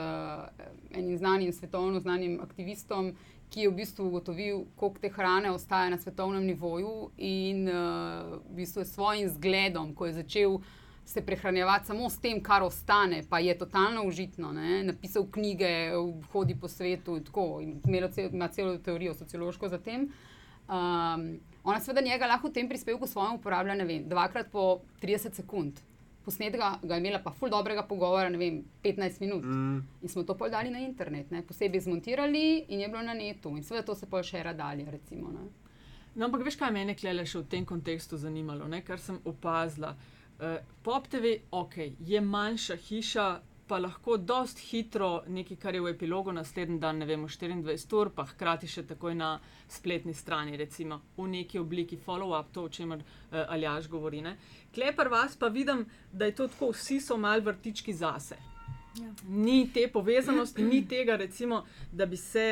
enim 0.98 1.18
znanim, 1.18 1.54
svetovno 1.54 2.00
znanim 2.00 2.40
aktivistom, 2.42 3.14
ki 3.50 3.60
je 3.60 3.70
v 3.70 3.74
bistvu 3.74 4.08
ugotovil, 4.08 4.64
koliko 4.76 5.00
te 5.00 5.10
hrane 5.10 5.52
ostaja 5.52 5.90
na 5.90 5.98
svetovnem 5.98 6.44
nivoju 6.46 7.10
in 7.18 7.68
uh, 7.68 7.74
v 8.52 8.56
bistvu 8.56 8.86
s 8.86 8.94
svojim 8.94 9.30
zgledom, 9.30 9.96
ko 9.96 10.06
je 10.06 10.14
začel 10.14 10.58
se 11.06 11.26
prehranjevati 11.26 11.86
samo 11.86 12.10
s 12.10 12.20
tem, 12.20 12.44
kar 12.44 12.64
ostane, 12.64 13.24
pa 13.30 13.40
je 13.40 13.58
totalno 13.58 14.04
užitno. 14.04 14.52
Ne? 14.52 14.84
Napisal 14.84 15.26
knjige, 15.32 15.92
hodi 16.32 16.56
po 16.56 16.68
svetu 16.68 17.18
in 17.18 17.24
tako, 17.24 17.62
in 17.62 17.82
cel, 18.12 18.30
ima 18.34 18.48
celo 18.48 18.78
teorijo 18.78 19.14
sociološko 19.14 19.70
za 19.70 19.78
tem. 19.78 20.12
Um, 20.70 21.40
ona 21.64 21.80
seveda 21.80 22.02
njega 22.02 22.28
lahko 22.28 22.48
v 22.48 22.54
tem 22.54 22.70
prispevku 22.70 23.08
svojem 23.08 23.36
uporablja, 23.36 23.76
ne 23.76 23.86
vem, 23.86 24.08
dvakrat 24.10 24.52
po 24.52 24.82
30 25.02 25.34
sekund. 25.34 25.80
Posnetka 26.26 26.78
ga 26.84 26.96
je 26.96 27.02
imela 27.02 27.20
pa 27.20 27.32
ful 27.32 27.50
dobrega 27.50 27.84
pogovora, 27.84 28.30
ne 28.30 28.38
vem, 28.38 28.62
15 28.84 29.20
minut. 29.20 29.44
Mm, 29.44 29.82
In 30.02 30.10
smo 30.10 30.24
to 30.24 30.38
pol 30.40 30.50
dali 30.50 30.72
na 30.72 30.80
internet, 30.80 31.32
ne? 31.32 31.42
posebej 31.44 31.82
zmontirali 31.82 32.66
in 32.70 32.80
je 32.80 32.88
bilo 32.88 33.02
na 33.04 33.14
netu. 33.14 33.52
In 33.58 33.64
seveda 33.64 33.86
to 33.86 33.96
se 33.96 34.08
pol 34.08 34.24
še 34.24 34.44
radali, 34.44 34.88
recimo. 34.92 35.32
Ne? 35.36 35.50
No, 36.16 36.26
ampak 36.26 36.46
veš, 36.46 36.56
kaj 36.56 36.72
me 36.72 36.86
je 36.88 37.26
še 37.26 37.40
v 37.40 37.48
tem 37.50 37.66
kontekstu 37.66 38.18
zanimalo, 38.18 38.68
ne? 38.68 38.82
kar 38.82 39.00
sem 39.00 39.20
opazila. 39.26 39.92
Uh, 39.92 40.23
Pop 40.84 41.08
TV, 41.08 41.38
ok, 41.52 41.76
je 42.00 42.22
manjša 42.22 42.76
hiša, 42.76 43.28
pa 43.68 43.78
lahko 43.80 44.18
dost 44.18 44.60
hitro 44.60 45.24
nekaj, 45.28 45.58
kar 45.58 45.76
je 45.76 45.82
v 45.82 45.94
epilogu 45.94 46.34
naslednji 46.36 46.80
dan, 46.80 47.00
ne 47.00 47.06
vem, 47.08 47.24
v 47.24 47.32
24 47.32 47.96
ur, 47.98 48.12
pa 48.16 48.26
hkrati 48.28 48.68
še 48.68 48.84
takoj 48.90 49.16
na 49.16 49.30
spletni 49.72 50.14
strani, 50.14 50.58
recimo 50.60 51.00
v 51.18 51.30
neki 51.32 51.62
obliki 51.62 51.98
follow-up, 51.98 52.52
to, 52.54 52.68
o 52.68 52.70
čemer 52.70 53.00
uh, 53.00 53.46
Aljaš 53.48 53.88
govori. 53.90 54.22
Ne? 54.22 54.36
Klepar 54.76 55.10
vas 55.10 55.38
pa 55.40 55.48
vidim, 55.48 55.86
da 56.12 56.28
je 56.30 56.36
to 56.42 56.48
tako, 56.52 56.74
vsi 56.76 57.00
so 57.02 57.18
mal 57.18 57.42
vrtički 57.42 57.96
zase. 57.96 58.38
Ja. 59.00 59.10
Ni 59.30 59.72
te 59.74 59.88
povezanosti, 59.90 60.64
ni 60.64 60.84
tega, 60.88 61.16
recimo, 61.18 61.64
da 61.92 62.06
bi 62.06 62.20
se. 62.20 62.48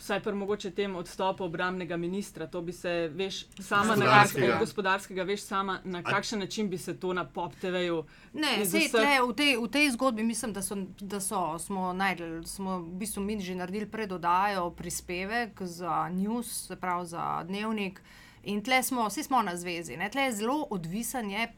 Vsaj 0.00 0.22
pa 0.22 0.32
mogoče 0.32 0.70
tem 0.70 0.94
odstopu 0.96 1.44
obramnega 1.44 1.96
ministra, 1.96 2.46
to 2.46 2.62
bi 2.62 2.72
se, 2.72 3.10
veš, 3.12 3.44
sama 3.60 3.84
na 3.84 4.06
Gospodarskega. 4.06 4.46
kakšen 4.46 4.58
gospodarskega, 4.60 5.22
veš, 5.22 5.42
sama 5.42 5.80
na 5.84 6.02
kakšen 6.02 6.38
način 6.38 6.70
bi 6.70 6.78
se 6.78 6.96
to 7.00 7.12
na 7.12 7.24
pop 7.24 7.52
TV-ju. 7.60 8.04
Ne, 8.32 8.64
sej, 8.64 8.80
vseh- 8.80 8.90
tle, 8.90 9.18
v, 9.28 9.34
tej, 9.36 9.56
v 9.60 9.68
tej 9.68 9.90
zgodbi 9.90 10.24
mislim, 10.24 10.52
da, 10.52 10.62
so, 10.62 10.76
da 11.00 11.20
so, 11.20 11.58
smo 11.58 11.92
najdel, 11.92 12.44
smo 12.44 12.78
v 12.78 12.96
bistvu 12.96 13.22
mi 13.22 13.40
že 13.40 13.54
naredili 13.54 13.86
predodajo 13.86 14.70
prispevek 14.70 15.62
za 15.62 16.08
news, 16.08 16.66
se 16.66 16.76
pravi 16.76 17.06
za 17.06 17.44
dnevnik. 17.44 18.00
In 18.44 18.62
tle 18.64 18.82
smo, 18.82 19.08
vsi 19.08 19.22
smo 19.22 19.42
na 19.42 19.56
zvezi, 19.56 19.96
ne? 19.96 20.08
tle 20.10 20.22
je 20.22 20.32
zelo 20.32 20.66
odvisen. 20.70 21.30
Je, 21.30 21.52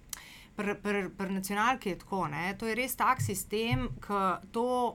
Pri 0.56 0.74
pr, 0.82 1.08
pr 1.16 1.30
nacionalki 1.30 1.88
je 1.88 1.98
tako, 1.98 2.26
ne? 2.28 2.54
to 2.58 2.66
je 2.68 2.74
res 2.76 2.96
tak 2.96 3.22
sistem, 3.24 3.86
ki 4.04 4.18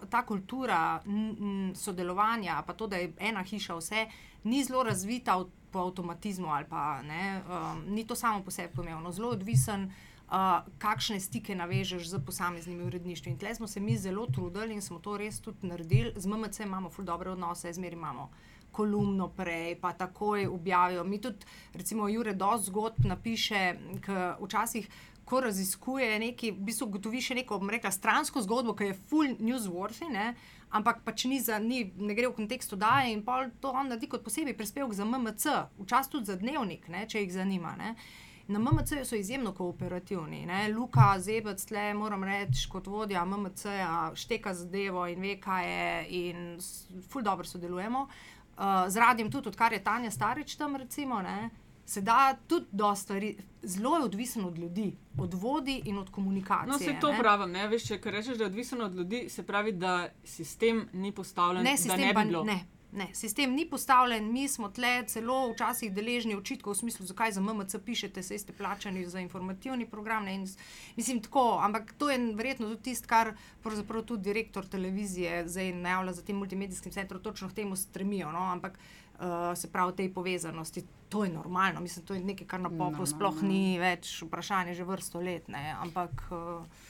ta 0.09 0.21
kultura 0.25 1.01
n, 1.05 1.23
n, 1.33 1.71
sodelovanja, 1.75 2.61
pa 2.67 2.75
to, 2.77 2.87
da 2.87 2.99
je 3.01 3.09
ena 3.17 3.41
hiša 3.43 3.77
vse, 3.79 4.03
ni 4.45 4.63
zelo 4.63 4.83
razvita 4.85 5.37
v, 5.41 5.47
po 5.71 5.87
avtomatizmu 5.87 6.47
ali 6.53 6.65
pa 6.69 7.01
ne, 7.01 7.41
um, 7.41 7.81
ni 7.95 8.05
to 8.07 8.15
samo 8.15 8.43
po 8.43 8.51
sebi 8.51 8.73
pomembno, 8.75 9.11
zelo 9.11 9.33
odvisen, 9.33 9.89
uh, 10.29 10.61
kakšne 10.77 11.19
stike 11.19 11.55
navežeš 11.55 12.09
z 12.09 12.21
posameznimi 12.25 12.85
uredništvi. 12.85 13.31
In 13.31 13.37
tle 13.37 13.55
smo 13.55 13.67
se 13.67 13.79
mi 13.79 13.97
zelo 13.97 14.27
trudili 14.27 14.73
in 14.73 14.81
smo 14.81 14.99
to 14.99 15.17
res 15.17 15.41
tudi 15.41 15.67
naredili. 15.67 16.13
Z 16.15 16.27
MMC 16.27 16.59
imamo 16.59 16.89
ful 16.89 17.05
dobre 17.05 17.31
odnose, 17.31 17.73
zmeri 17.73 17.95
imamo 17.95 18.29
kolumno 18.71 19.29
prej, 19.29 19.75
pa 19.81 19.93
takoj 19.93 20.47
objavijo. 20.47 21.03
Mi 21.03 21.21
tudi, 21.21 21.45
recimo, 21.73 22.09
Jure 22.09 22.33
dosti 22.33 22.69
zgodb 22.69 23.05
napiše, 23.05 23.75
ker 24.05 24.35
včasih. 24.41 24.89
Ko 25.27 25.41
raziskuje 25.43 26.07
nekaj, 26.23 26.53
v 26.55 26.67
bistvu 26.69 26.87
ugotovi 26.87 27.19
še 27.23 27.35
neko, 27.41 27.57
bom 27.59 27.71
rekla, 27.73 27.91
stransko 27.91 28.39
zgodbo, 28.45 28.77
ki 28.77 28.91
je 28.91 28.99
full 29.09 29.33
newsworthy, 29.43 30.07
ne? 30.13 30.31
ampak 30.71 31.01
pač 31.03 31.25
ni 31.31 31.39
za, 31.39 31.59
ni, 31.63 31.85
ne 31.95 32.15
gre 32.15 32.27
v 32.27 32.35
kontekstu 32.35 32.75
daje 32.79 33.13
in 33.13 33.21
pol 33.23 33.47
to 33.63 33.71
on 33.71 33.87
naredi 33.87 34.09
kot 34.11 34.23
posebej 34.23 34.55
prispevek 34.55 34.95
za 34.95 35.05
MMC, 35.07 35.53
včasih 35.79 36.11
tudi 36.11 36.31
za 36.31 36.35
dnevnik, 36.39 36.87
ne? 36.91 37.05
če 37.07 37.23
jih 37.23 37.35
zanima. 37.35 37.75
Ne? 37.79 37.93
Na 38.47 38.59
MMC 38.59 39.03
so 39.03 39.15
izjemno 39.19 39.51
kooperativni. 39.51 40.45
Ne? 40.47 40.67
Luka 40.71 41.19
Zebec, 41.19 41.59
tle 41.67 41.91
moram 41.93 42.23
reči, 42.23 42.67
kot 42.71 42.87
vodja 42.87 43.25
MMC, 43.27 43.75
šteka 44.15 44.55
zadevo 44.55 45.03
in 45.11 45.23
ve, 45.23 45.35
kaj 45.43 45.67
je, 45.67 45.87
in 46.21 47.03
ful 47.11 47.23
dobro 47.27 47.47
sodelujemo. 47.47 48.07
Uh, 48.57 48.87
z 48.89 49.03
radijem 49.03 49.31
tudi, 49.31 49.51
odkar 49.51 49.75
je 49.75 49.83
Tanja 49.83 50.11
Starič 50.11 50.55
tam, 50.55 50.75
recimo, 50.79 51.19
ne? 51.21 51.49
Se 51.87 52.01
da 52.01 52.37
tudi 52.47 52.65
dosta 52.71 53.03
stvari, 53.03 53.37
zelo 53.63 53.97
je 53.97 54.03
odvisen 54.03 54.45
od 54.45 54.57
ljudi, 54.57 54.95
od 55.17 55.33
vodi 55.33 55.81
in 55.85 55.97
od 55.97 56.09
komunikacije. 56.09 56.67
No, 56.67 56.79
se 56.79 56.99
to 57.01 57.11
ne. 57.11 57.19
pravim, 57.19 57.51
ne 57.51 57.67
veš, 57.67 57.87
če 57.87 57.99
rečeš, 58.03 58.37
da 58.37 58.43
je 58.43 58.49
odvisno 58.49 58.85
od 58.85 58.95
ljudi, 58.95 59.29
se 59.29 59.43
pravi, 59.43 59.71
da 59.71 60.09
sistem 60.23 60.89
ni 60.93 61.11
postavljen, 61.11 61.63
Ne, 61.63 61.71
da 61.71 61.77
sistem 61.77 62.01
ne 62.01 62.13
bi 62.13 62.25
bilo. 62.25 62.43
ne. 62.43 62.65
Ne, 62.91 63.09
sistem 63.13 63.51
ni 63.51 63.65
postavljen, 63.69 64.31
mi 64.33 64.47
smo 64.47 64.69
tle 64.69 65.03
celo 65.07 65.51
včasih 65.51 65.91
deležni 65.93 66.35
očitkov 66.35 66.73
v 66.73 66.77
smislu, 66.77 67.05
zakaj 67.05 67.31
za 67.35 67.41
MMC 67.41 67.75
pišete, 67.85 68.23
saj 68.23 68.39
ste 68.39 68.53
plačani 68.55 69.03
za 69.05 69.19
informativni 69.19 69.85
program. 69.85 70.23
Ne, 70.25 70.35
in, 70.35 70.47
mislim, 70.95 71.19
tako, 71.21 71.59
ampak 71.63 71.93
to 71.97 72.09
je 72.09 72.17
verjetno 72.33 72.69
tudi 72.69 72.81
tisto, 72.81 73.07
kar 73.07 73.33
pravzaprav 73.63 74.03
tudi 74.03 74.23
direktor 74.23 74.65
televizije 74.65 75.43
zdaj 75.47 75.73
najavlja 75.73 76.13
za 76.13 76.23
tem 76.23 76.35
multimedijskim 76.35 76.91
centrom, 76.91 77.21
točno 77.21 77.49
k 77.49 77.59
temu 77.59 77.75
stremijo. 77.75 78.31
No, 78.31 78.39
ampak 78.39 78.79
uh, 78.79 79.06
se 79.55 79.71
pravi, 79.71 79.95
tej 79.95 80.13
povezanosti, 80.13 80.83
to 81.09 81.23
je 81.23 81.31
normalno, 81.33 81.81
mislim, 81.81 82.05
to 82.05 82.13
je 82.13 82.23
nekaj, 82.23 82.47
kar 82.47 82.61
na 82.61 82.69
popu 82.69 83.05
sploh 83.05 83.41
ja. 83.41 83.47
ni 83.47 83.79
več 83.79 84.21
vprašanje, 84.21 84.75
že 84.77 84.85
vrsto 84.85 85.21
let, 85.23 85.47
ne, 85.47 85.73
ampak 85.81 86.27
uh, 86.29 86.85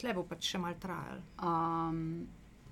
tle 0.00 0.14
bo 0.14 0.24
pač 0.28 0.50
še 0.52 0.60
mal 0.60 0.74
trajalo. 0.80 1.22
Um, 1.40 2.26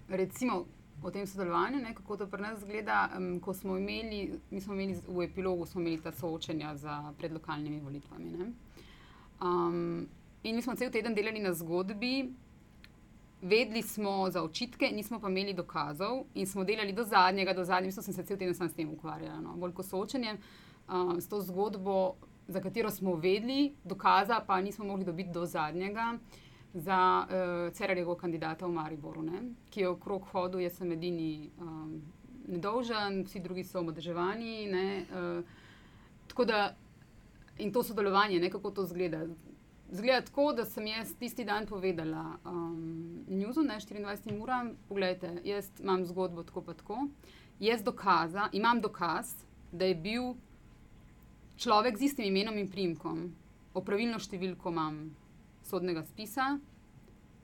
recimo 0.09 0.64
o 1.02 1.11
tem 1.11 1.26
sodelovanju, 1.26 1.81
ne, 1.83 1.94
kako 1.94 2.16
to 2.16 2.26
pri 2.31 2.42
nas 2.42 2.61
zgleda. 2.61 3.11
Um, 3.16 3.40
ko 3.40 3.55
smo 3.55 3.76
imeli, 3.78 4.38
mi 4.50 4.61
smo 4.61 4.74
imeli 4.74 4.98
v 5.07 5.26
epilogu 5.26 5.66
smo 5.66 5.81
imeli 5.81 6.02
ta 6.02 6.12
soočenja 6.12 6.76
za 6.76 6.98
pred 7.18 7.33
lokalnimi 7.33 7.81
volitvami. 7.81 8.31
ne. 8.38 8.52
Um, 9.42 10.09
in 10.42 10.57
mi 10.57 10.62
smo 10.62 10.74
cel 10.74 10.90
teden 10.90 11.14
delali 11.14 11.40
na 11.42 11.55
zgodbi. 11.55 12.31
Vedeli 13.42 13.83
smo 13.83 14.31
za 14.31 14.42
očitke, 14.42 14.87
nismo 14.94 15.18
pa 15.20 15.28
imeli 15.28 15.52
dokazov 15.55 16.24
in 16.35 16.46
smo 16.46 16.64
delali 16.64 16.92
do 16.92 17.05
zadnjega, 17.05 17.52
do 17.52 17.64
zadnjega, 17.64 17.87
mislim, 17.87 18.02
sem 18.02 18.14
se 18.14 18.24
cel 18.26 18.38
teden 18.38 18.55
sam 18.55 18.68
s 18.68 18.74
tem 18.74 18.90
ukvarjala. 18.90 19.40
No. 19.40 19.57
Bolj 19.57 19.72
kot 19.74 19.87
soočenjem, 19.87 20.38
uh, 20.88 21.18
s 21.18 21.28
to 21.28 21.40
zgodbo, 21.42 22.14
za 22.48 22.61
katero 22.61 22.90
smo 22.90 23.16
vedeli, 23.16 23.72
dokaza 23.85 24.40
pa 24.46 24.61
nismo 24.61 24.85
mogli 24.85 25.05
dobiti 25.05 25.31
do 25.31 25.46
zadnjega 25.46 26.18
za 26.74 27.26
uh, 27.26 27.74
Cerarjevega 27.74 28.16
kandidata 28.16 28.66
v 28.66 28.72
Mariboru, 28.72 29.22
ne, 29.22 29.42
ki 29.70 29.81
je 29.81 29.88
okrog 29.88 30.24
hodil, 30.33 30.61
jaz 30.61 30.78
sem 30.78 30.92
edini 30.92 31.50
um, 31.61 31.98
nedolžen, 32.48 33.24
vsi 33.26 33.40
drugi 33.40 33.64
so 33.64 33.81
omadeževani. 33.81 34.66
Ne, 34.70 34.87
uh, 35.11 35.44
tako 36.28 36.44
da 36.44 36.76
in 37.59 37.72
to 37.72 37.83
sodelovanje, 37.83 38.40
ne, 38.40 38.50
kako 38.50 38.70
to 38.70 38.87
zgleda. 38.87 39.26
Zgleda 39.92 40.22
tako, 40.24 40.52
da 40.57 40.64
sem 40.64 40.87
jaz 40.87 41.11
tisti 41.20 41.44
dan 41.44 41.66
povedala 41.68 42.38
um, 42.48 43.24
Newsu, 43.28 43.61
ne 43.61 43.74
24 43.76 44.38
uram, 44.40 44.70
pogledajte, 44.88 45.35
jaz 45.44 45.68
imam 45.81 46.07
zgodbo 46.09 46.42
tako 46.48 46.62
pa 46.64 46.74
tako. 46.74 47.09
Jaz 47.61 47.83
dokaza, 47.85 48.48
imam 48.52 48.81
dokaz, 48.81 49.35
da 49.73 49.85
je 49.85 49.94
bil 49.94 50.33
človek 51.56 51.98
z 51.98 52.08
istim 52.08 52.25
imenom 52.25 52.56
in 52.56 52.71
primkom, 52.73 53.21
opravilno 53.75 54.16
številko 54.16 54.73
imam, 54.73 54.96
sodnega 55.69 56.06
spisa, 56.08 56.54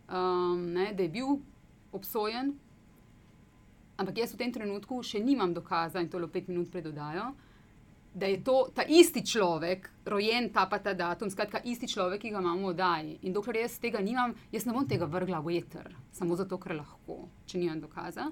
um, 0.09 0.65
ne, 0.73 0.95
da 0.97 1.05
je 1.05 1.13
bil 1.19 1.37
obsojen. 1.93 2.55
Ampak 4.01 4.25
jaz 4.25 4.33
v 4.33 4.41
tem 4.41 4.57
trenutku 4.57 5.03
še 5.05 5.21
nimam 5.21 5.53
dokaza, 5.53 6.01
in 6.01 6.09
to 6.09 6.17
le 6.17 6.33
pet 6.33 6.49
minut 6.49 6.73
predodajo, 6.73 7.35
da 8.15 8.27
je 8.27 8.45
to 8.45 8.69
ta 8.75 8.83
isti 8.89 9.23
človek, 9.27 9.91
rojen 10.05 10.51
ta 10.53 10.67
pa 10.67 10.79
ta 10.79 10.95
datum, 10.95 11.31
skratka, 11.31 11.61
isti 11.65 11.89
človek, 11.89 12.21
ki 12.23 12.31
ga 12.31 12.41
imamo 12.41 12.67
v 12.67 12.73
oddaji. 12.73 13.19
In 13.23 13.33
dokler 13.33 13.63
jaz 13.63 13.79
tega 13.79 14.01
nimam, 14.01 14.35
jaz 14.53 14.67
ne 14.67 14.73
bom 14.73 14.87
tega 14.89 15.07
vrgla 15.07 15.41
v 15.45 15.59
eter, 15.59 15.93
samo 16.13 16.37
zato, 16.37 16.59
ker 16.59 16.77
lahko, 16.79 17.29
če 17.47 17.59
nimam 17.59 17.81
dokaza. 17.81 18.31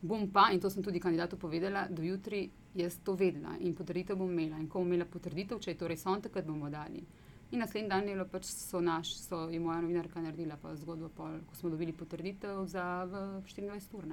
Bom 0.00 0.28
pa, 0.30 0.48
in 0.54 0.60
to 0.62 0.70
sem 0.70 0.82
tudi 0.82 1.00
kandidatu 1.02 1.36
povedala, 1.36 1.88
do 1.90 2.02
jutri 2.06 2.46
jaz 2.78 3.00
to 3.04 3.16
vedela 3.18 3.56
in 3.58 3.74
potrditev 3.74 4.16
bom 4.16 4.30
imela. 4.30 4.60
In 4.60 4.68
ko 4.68 4.78
bom 4.78 4.86
imela 4.86 5.08
potrditev, 5.10 5.58
če 5.58 5.74
je 5.74 5.78
to 5.80 5.88
res 5.90 6.06
on, 6.06 6.22
takrat 6.22 6.46
bomo 6.46 6.70
dali. 6.70 7.02
In 7.50 7.62
naslednji 7.64 7.88
dan 7.88 8.08
je, 8.08 8.24
pač 8.28 8.44
so 8.46 8.80
naš, 8.84 9.14
so 9.24 9.46
je 9.48 9.58
moja 9.60 9.80
novinarka 9.80 10.20
naredila 10.20 10.58
pa 10.60 10.74
zgodbo, 10.76 11.08
pol, 11.16 11.40
ko 11.48 11.56
smo 11.56 11.70
dobili 11.72 11.94
potrditev 11.96 12.66
za 12.68 12.84
24 13.08 13.96
ur. 13.96 14.10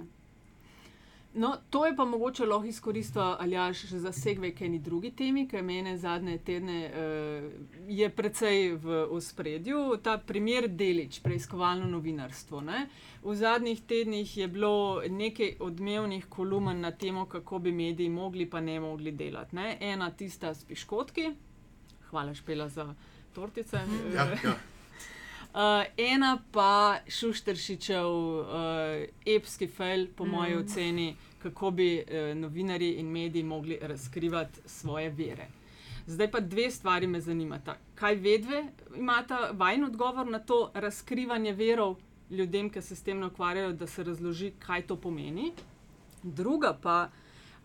No, 1.38 1.58
to 1.70 1.86
je 1.86 1.96
pa 1.96 2.06
mogoče 2.06 2.46
lahko 2.46 2.68
izkoristila 2.68 3.38
Aljaš 3.40 3.84
za 3.84 4.12
segve 4.12 4.54
k 4.56 4.62
eni 4.62 4.80
drugi 4.80 5.12
temi, 5.12 5.48
ki 5.48 5.62
mene 5.62 5.98
zadnje 5.98 6.38
tedne 6.38 6.78
uh, 6.88 7.52
je 7.88 8.10
precej 8.10 8.72
v 8.76 9.02
ospredju. 9.12 9.98
Ta 10.04 10.18
primer 10.18 10.68
delič, 10.68 11.20
preiskovalno 11.20 11.90
novinarstvo. 11.92 12.62
Ne? 12.62 12.88
V 13.24 13.36
zadnjih 13.36 13.82
tednih 13.84 14.38
je 14.38 14.48
bilo 14.48 15.02
nekaj 15.10 15.58
odmevnih 15.60 16.26
kolumn 16.30 16.80
na 16.80 16.92
temo, 16.92 17.26
kako 17.26 17.60
bi 17.60 17.72
mediji 17.72 18.10
mogli 18.10 18.50
pa 18.50 18.62
ne 18.62 18.80
mogli 18.80 19.12
delati. 19.12 19.56
Ne? 19.56 19.78
Ena 19.82 20.12
tista 20.12 20.54
s 20.54 20.64
piškotki, 20.64 21.34
hvala 22.10 22.34
špela 22.34 22.70
za 22.70 22.94
tortice. 23.34 23.84
Ja, 24.14 24.26
ja. 24.44 24.56
Uh, 25.52 25.84
ena 26.14 26.38
pa 26.52 26.98
Šušteršičev 27.08 28.08
uh, 28.08 28.46
epski 29.26 29.68
fail, 29.68 30.08
po 30.16 30.26
mm. 30.26 30.30
moji 30.30 30.56
oceni, 30.56 31.16
kako 31.46 31.72
bi 31.72 31.90
uh, 32.00 32.38
novinari 32.38 32.90
in 33.00 33.12
mediji 33.12 33.44
mogli 33.44 33.78
razkrivati 33.82 34.60
svoje 34.66 35.10
vere. 35.10 35.48
Zdaj 36.08 36.32
pa 36.32 36.40
dve 36.40 36.72
stvari 36.72 37.08
me 37.08 37.22
zanimata. 37.22 37.78
Kaj 37.96 38.16
vedve 38.16 38.64
imata 38.98 39.50
vajen 39.54 39.84
odgovor 39.84 40.28
na 40.28 40.40
to 40.40 40.72
razkrivanje 40.74 41.54
verov 41.54 41.96
ljudem, 42.30 42.70
ki 42.70 42.82
se 42.82 42.96
s 42.96 43.04
tem 43.04 43.24
ukvarjajo, 43.24 43.74
da 43.74 43.88
se 43.88 44.04
razloži, 44.04 44.52
kaj 44.60 44.88
to 44.88 44.96
pomeni. 44.96 45.52
Druga 46.24 46.78
pa, 46.82 47.10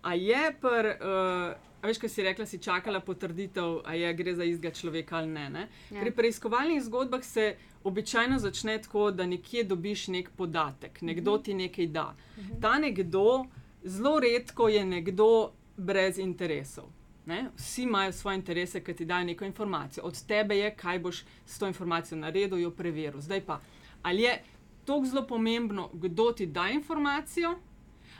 a 0.03 0.15
je 0.15 0.55
pr. 0.61 0.95
Uh, 1.01 1.71
A 1.81 1.89
veš, 1.89 1.97
kaj 1.97 2.11
si 2.13 2.23
rekla, 2.23 2.45
si 2.47 2.59
čakala 2.61 3.01
potrditev, 3.01 3.79
ali 3.89 4.09
gre 4.15 4.35
za 4.37 4.45
istega 4.45 4.71
človeka 4.77 5.17
ali 5.17 5.31
ne. 5.33 5.47
ne? 5.51 5.63
Ja. 5.91 6.03
Pri 6.03 6.11
preiskovalnih 6.13 6.83
zgodbah 6.85 7.25
se 7.25 7.55
običajno 7.85 8.39
začne 8.39 8.79
tako, 8.83 9.11
da 9.11 9.27
nekje 9.27 9.65
dobiš 9.65 10.09
nek 10.09 10.29
podatek, 10.37 11.01
nekdo 11.01 11.39
ti 11.39 11.55
nekaj 11.55 11.87
da. 11.87 12.15
Ta 12.61 12.79
nekdo, 12.79 13.47
zelo 13.85 14.21
redko 14.21 14.69
je 14.69 14.85
nekdo 14.85 15.53
brez 15.77 16.19
interesov. 16.19 16.85
Ne? 17.27 17.51
Vsi 17.57 17.83
imajo 17.83 18.13
svoje 18.13 18.37
interese, 18.37 18.85
ki 18.85 18.95
ti 18.95 19.05
dajo 19.05 19.25
neko 19.25 19.45
informacijo. 19.45 20.05
Od 20.05 20.27
tebe 20.27 20.57
je, 20.57 20.75
kaj 20.77 20.99
boš 20.99 21.25
s 21.47 21.59
to 21.59 21.67
informacijo 21.67 22.19
naredil, 22.19 22.59
jo 22.59 22.71
preveril. 22.71 23.21
Zdaj 23.21 23.41
pa, 23.47 23.61
ali 24.03 24.23
je 24.23 24.43
to 24.85 25.03
zelo 25.05 25.27
pomembno, 25.27 25.91
kdo 25.93 26.33
ti 26.33 26.47
da 26.47 26.69
informacijo, 26.69 27.59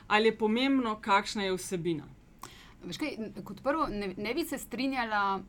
ali 0.07 0.27
je 0.27 0.37
pomembno, 0.37 0.99
kakšna 1.01 1.43
je 1.43 1.53
vsebina. 1.53 2.05
Kaj, 2.99 3.17
kot 3.43 3.61
prvo, 3.63 3.87
ne, 3.87 4.13
ne 4.17 4.33
bi 4.33 4.45
se 4.45 4.57
strinjala, 4.57 5.41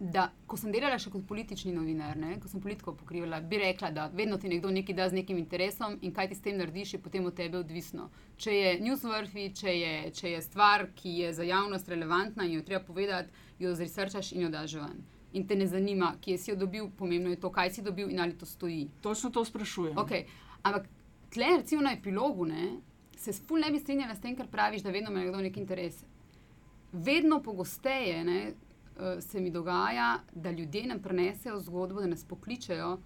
da 0.00 0.30
ko 0.48 0.56
sem 0.56 0.72
delala 0.72 0.96
še 0.98 1.10
kot 1.12 1.26
politični 1.28 1.74
novinar, 1.76 2.16
ne, 2.16 2.38
ko 2.40 2.48
sem 2.48 2.60
politiko 2.64 2.94
pokrivala, 2.96 3.42
bi 3.44 3.58
rekla, 3.60 3.90
da 3.92 4.06
vedno 4.08 4.38
ti 4.40 4.48
nekdo 4.48 4.70
nekaj 4.72 4.96
da 4.96 5.08
z 5.12 5.18
nekim 5.18 5.36
interesom 5.36 5.98
in 6.00 6.14
kaj 6.16 6.30
ti 6.30 6.38
s 6.38 6.44
tem 6.46 6.56
narediš, 6.56 6.94
je 6.94 7.00
potem 7.04 7.26
od 7.28 7.34
tebe 7.36 7.58
odvisno. 7.60 8.06
Če 8.40 8.54
je 8.54 8.70
newsworthy, 8.80 9.50
če 9.60 9.74
je, 9.76 9.92
če 10.16 10.32
je 10.32 10.38
stvar, 10.46 10.86
ki 10.96 11.12
je 11.18 11.32
za 11.36 11.44
javnost 11.44 11.92
relevantna 11.92 12.46
in 12.48 12.54
jo 12.56 12.64
treba 12.64 12.80
povedati, 12.86 13.44
jo 13.60 13.74
zresearchaš 13.76 14.32
in 14.32 14.46
jo 14.46 14.52
daš 14.54 14.78
ven. 14.80 15.02
In 15.36 15.44
te 15.46 15.58
ne 15.60 15.66
zanima, 15.68 16.14
kje 16.24 16.38
si 16.40 16.50
jo 16.50 16.56
dobil, 16.62 16.88
pomembno 16.96 17.34
je 17.34 17.40
to, 17.42 17.50
kaj 17.52 17.74
si 17.76 17.84
dobil 17.84 18.08
in 18.08 18.24
ali 18.24 18.38
to 18.38 18.48
stoji. 18.48 18.86
Točno 19.04 19.30
to 19.30 19.44
sprašujem. 19.44 20.00
Okay. 20.00 20.24
Ampak 20.62 20.88
tle, 21.28 21.58
recimo 21.60 21.84
na 21.84 21.92
epilogu, 21.92 22.48
ne, 22.48 22.78
se 23.20 23.36
sploh 23.36 23.60
ne 23.60 23.68
bi 23.70 23.78
strinjala 23.84 24.16
s 24.16 24.24
tem, 24.24 24.32
kar 24.36 24.48
praviš, 24.48 24.80
da 24.80 24.96
vedno 24.96 25.12
ima 25.12 25.26
nekdo 25.26 25.44
nek 25.44 25.60
interes 25.60 26.00
vedno 26.92 27.42
pogosteje 27.42 28.24
ne, 28.24 28.52
se 29.20 29.40
mi 29.40 29.50
dogaja, 29.50 30.18
da 30.32 30.50
ljudje 30.50 30.86
nam 30.86 31.02
prenesejo 31.02 31.60
zgodbo, 31.60 32.00
da 32.00 32.06
nas 32.06 32.24
pokličejo 32.24 32.98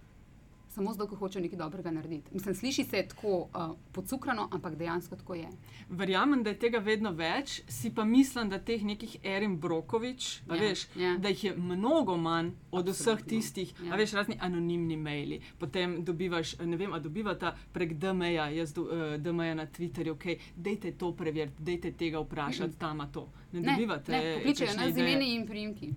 samo 0.75 0.93
zato, 0.93 1.07
ker 1.09 1.17
hočejo 1.17 1.43
nekaj 1.43 1.59
dobrega 1.59 1.91
narediti. 1.91 2.33
Mislim, 2.33 2.55
sliši 2.55 2.83
se 2.83 3.03
tako 3.07 3.35
uh, 3.37 3.75
podcukrano, 3.91 4.49
ampak 4.51 4.75
dejansko 4.75 5.15
tako 5.15 5.35
je. 5.35 5.49
Verjamem, 5.89 6.43
da 6.43 6.49
je 6.49 6.59
tega 6.59 6.79
vedno 6.83 7.11
več, 7.11 7.61
si 7.67 7.91
pa 7.95 8.03
mislim, 8.05 8.49
da 8.49 8.59
teh 8.59 8.83
nekih 8.83 9.17
Erin 9.23 9.57
Brokovič, 9.59 10.29
ja, 10.49 10.59
veš, 10.59 10.87
ja. 10.95 11.15
da 11.17 11.31
jih 11.31 11.43
je 11.43 11.55
mnogo 11.57 12.17
manj 12.17 12.51
od 12.71 12.89
Absolutno. 12.89 12.93
vseh 12.93 13.29
tistih, 13.29 13.73
ja. 13.87 13.95
veš, 13.95 14.13
razni 14.19 14.37
anonimni 14.39 14.97
maili. 14.97 15.39
Potem 15.59 15.97
dobivaš, 16.05 16.57
ne 16.59 16.77
vem, 16.77 16.93
a 16.93 16.99
dobivata 16.99 17.55
prek 17.73 17.93
DMA, 17.93 18.33
jaz 18.59 18.73
do, 18.73 18.87
uh, 18.89 19.15
DMA 19.21 19.53
na 19.53 19.67
Twitterju, 19.67 20.17
ok, 20.17 20.25
dejte 20.55 20.91
to 20.91 21.13
preveriti, 21.15 21.63
dejte 21.63 21.91
tega 21.91 22.19
vprašati, 22.19 22.69
mm 22.69 22.75
-hmm. 22.75 22.79
tam 22.79 23.11
to. 23.11 23.29
Ne, 23.51 23.61
ne 23.61 23.71
dobivate. 23.71 24.11
Ne, 24.11 24.35
pokličejo 24.35 24.73
nas 24.73 24.93
z 24.93 24.99
imeni 24.99 25.35
in 25.35 25.47
primki. 25.47 25.93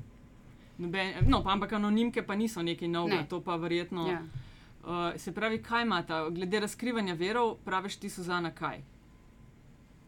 No, 1.26 1.42
pa, 1.42 1.52
ampak 1.52 1.72
anonimke 1.72 2.22
pa 2.22 2.34
niso 2.34 2.62
nekaj 2.62 2.88
novega, 2.88 3.22
ne. 3.22 3.28
to 3.28 3.40
pa 3.40 3.56
verjetno. 3.56 4.06
Ja. 4.06 4.22
Uh, 4.84 5.20
se 5.20 5.32
pravi, 5.32 5.62
kaj 5.62 5.82
imata, 5.82 6.28
glede 6.30 6.60
razkrivanja 6.60 7.14
verov, 7.14 7.56
praviš 7.64 7.96
ti, 7.96 8.10
Suzana, 8.10 8.50
kaj? 8.54 8.82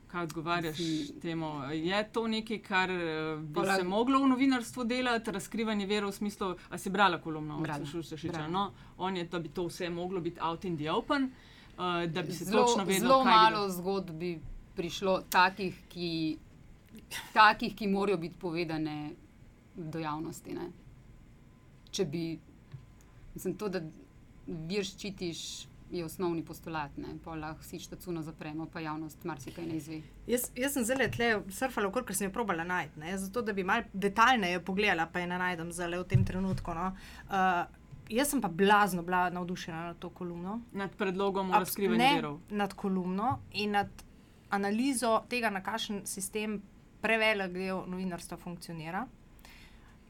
Kaj 0.07 0.23
odgovarjaš 0.23 0.77
si... 0.77 1.21
temu? 1.23 1.51
Je 1.73 2.13
to 2.13 2.27
nekaj, 2.27 2.59
kar 2.63 2.91
uh, 2.91 3.41
bi 3.43 3.55
Pola... 3.55 3.77
se 3.77 3.85
moglo 3.85 4.23
v 4.23 4.29
novinarstvu 4.29 4.85
delati, 4.85 5.31
razkrivanje 5.31 5.87
verov 5.87 6.11
v 6.11 6.15
smislu, 6.15 6.55
a 6.71 6.79
si 6.79 6.91
brala 6.91 7.19
kolumno, 7.21 7.59
ali 7.59 7.87
si 7.87 8.03
še 8.03 8.17
še 8.17 8.47
no, 8.49 8.71
on 8.99 9.17
je, 9.17 9.25
da 9.25 9.39
bi 9.39 9.49
to 9.49 9.67
vse 9.67 9.91
moglo 9.91 10.21
biti 10.21 10.41
out 10.41 10.65
in 10.65 10.79
the 10.79 10.91
open, 10.91 11.31
uh, 11.77 12.07
da 12.07 12.23
bi 12.23 12.33
se 12.33 12.45
zlo, 12.45 12.65
točno 12.65 12.85
vedelo. 12.85 13.09
Zelo 13.09 13.25
malo 13.25 13.69
zgodb 13.69 14.11
bi 14.11 14.39
prišlo 14.77 15.21
takih, 15.31 15.77
ki, 15.89 16.39
takih, 17.35 17.75
ki 17.77 17.89
morajo 17.89 18.17
biti 18.17 18.39
povedane 18.39 19.11
do 19.75 19.99
javnosti. 19.99 20.55
Ne? 20.55 20.71
Če 21.91 22.05
bi, 22.07 22.39
mislim, 23.35 23.59
to, 23.59 23.69
da 23.69 23.83
vir 24.47 24.87
ščitiš, 24.87 25.43
je 25.91 26.05
osnovni 26.05 26.45
postulat. 26.45 26.91
Pa 27.25 27.35
lahko 27.35 27.65
si 27.67 27.81
štacuno 27.83 28.23
zapremo, 28.23 28.67
pa 28.73 28.81
javnost 28.81 29.25
marsikaj 29.25 29.67
ne 29.67 29.77
izve. 29.77 30.01
Jaz, 30.27 30.51
jaz 30.57 30.77
sem 30.77 30.87
zelo 30.87 31.09
tle 31.11 31.31
surfala, 31.51 31.91
ker 31.93 32.17
sem 32.17 32.29
jo 32.29 32.35
probala 32.35 32.65
najti. 32.65 33.03
Zato, 33.19 33.43
da 33.43 33.53
bi 33.53 33.65
malo 33.67 33.91
detaljneje 33.93 34.63
pogledala, 34.65 35.09
pa 35.11 35.21
je 35.21 35.31
ne 35.31 35.39
najdem 35.39 35.73
zelo 35.73 36.03
v 36.05 36.09
tem 36.13 36.25
trenutku. 36.25 36.75
No. 36.75 36.93
Uh, 37.27 37.65
jaz 38.11 38.31
sem 38.31 38.43
pa 38.43 38.49
blazno 38.49 39.03
bila 39.03 39.29
navdušena 39.31 39.85
nad 39.91 39.99
to 39.99 40.11
kolumno. 40.11 40.61
Nad 40.73 40.95
predlogom 40.97 41.51
o 41.51 41.59
razkrivanju 41.59 42.15
verov. 42.15 42.39
Nad 42.51 42.75
kolumno 42.75 43.39
in 43.53 43.75
nad 43.79 44.05
analizo 44.51 45.21
tega, 45.31 45.51
na 45.51 45.63
kakšen 45.63 46.05
sistem 46.07 46.61
prevelik 47.01 47.53
del 47.55 47.83
novinarstva 47.89 48.39
funkcionira. 48.39 49.07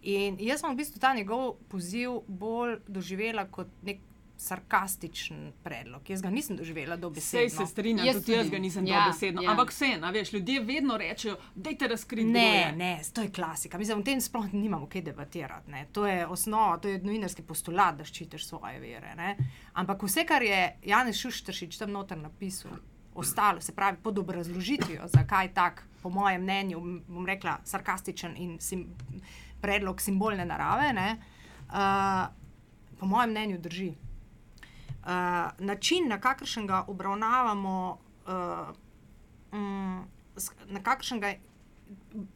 In 0.02 0.38
jaz 0.40 0.62
sem 0.62 0.72
v 0.72 0.78
bistvu 0.80 1.00
ta 1.00 1.12
njegov 1.14 1.58
poziv 1.68 2.22
bolj 2.26 2.78
doživela 2.88 3.44
kot 3.52 3.68
nek 3.84 4.00
sarkastičen 4.40 5.52
predlog. 5.62 6.10
Jaz 6.10 6.22
ga 6.22 6.30
nisem 6.30 6.56
doživela 6.56 6.96
dobesedno. 6.96 7.48
Sej 7.48 7.50
se 7.50 7.66
strinjam, 7.66 8.06
jaz 8.06 8.16
tudi 8.16 8.32
jaz 8.32 8.50
ga 8.50 8.58
nisem 8.58 8.86
ja, 8.86 9.04
dobesedno. 9.04 9.42
Ja. 9.42 9.50
Ampak 9.50 9.70
vse, 9.70 9.90
veš, 10.12 10.32
ljudje 10.32 10.60
vedno 10.64 10.96
rečejo, 10.96 11.36
da 11.54 11.70
je 11.70 11.88
razkriti. 11.88 12.30
Ne, 12.30 12.72
ne, 12.76 13.00
to 13.14 13.22
je 13.22 13.32
klasika. 13.32 13.78
Mislim, 13.78 14.00
o 14.00 14.02
tem 14.02 14.20
sploh 14.20 14.52
nimamo 14.52 14.88
kaj 14.88 15.02
debatirati. 15.02 15.70
Ne. 15.70 15.86
To 15.92 16.06
je 16.06 16.26
osnova, 16.26 16.78
to 16.78 16.88
je 16.88 17.02
novinarski 17.02 17.42
postulat, 17.42 18.00
da 18.00 18.04
ščitiš 18.04 18.46
svoje 18.46 18.80
vere. 18.80 19.14
Ne. 19.16 19.36
Ampak 19.72 20.02
vse, 20.08 20.24
kar 20.24 20.42
je 20.42 20.62
Janez 20.88 21.20
Šuštršič 21.20 21.78
tam 21.78 21.92
noter 21.92 22.18
napisal, 22.18 22.80
ostalo, 23.14 23.60
se 23.60 23.74
pravi 23.76 24.00
pod 24.02 24.18
obrazložitvijo, 24.18 25.08
zakaj 25.08 25.54
tak, 25.54 25.84
po 26.02 26.10
mojem 26.10 26.42
mnenju, 26.42 26.80
bom 27.08 27.26
rekla, 27.26 27.58
sarkastičen 27.64 28.36
in 28.36 28.56
sim, 28.60 28.86
predlog 29.60 30.00
simbolne 30.00 30.46
narave, 30.48 30.92
ne, 30.96 31.16
uh, 31.68 32.30
po 33.00 33.06
mojem 33.06 33.30
mnenju 33.30 33.58
drži. 33.58 33.92
Uh, 35.00 35.08
način, 35.58 36.08
na 36.08 36.20
kakršen 36.20 36.66
ga 36.66 36.84
obravnavamo, 36.88 37.98
uh, 38.26 38.74
um, 39.52 40.04
na 40.66 40.82
kakršen 40.82 41.20
ga 41.20 41.34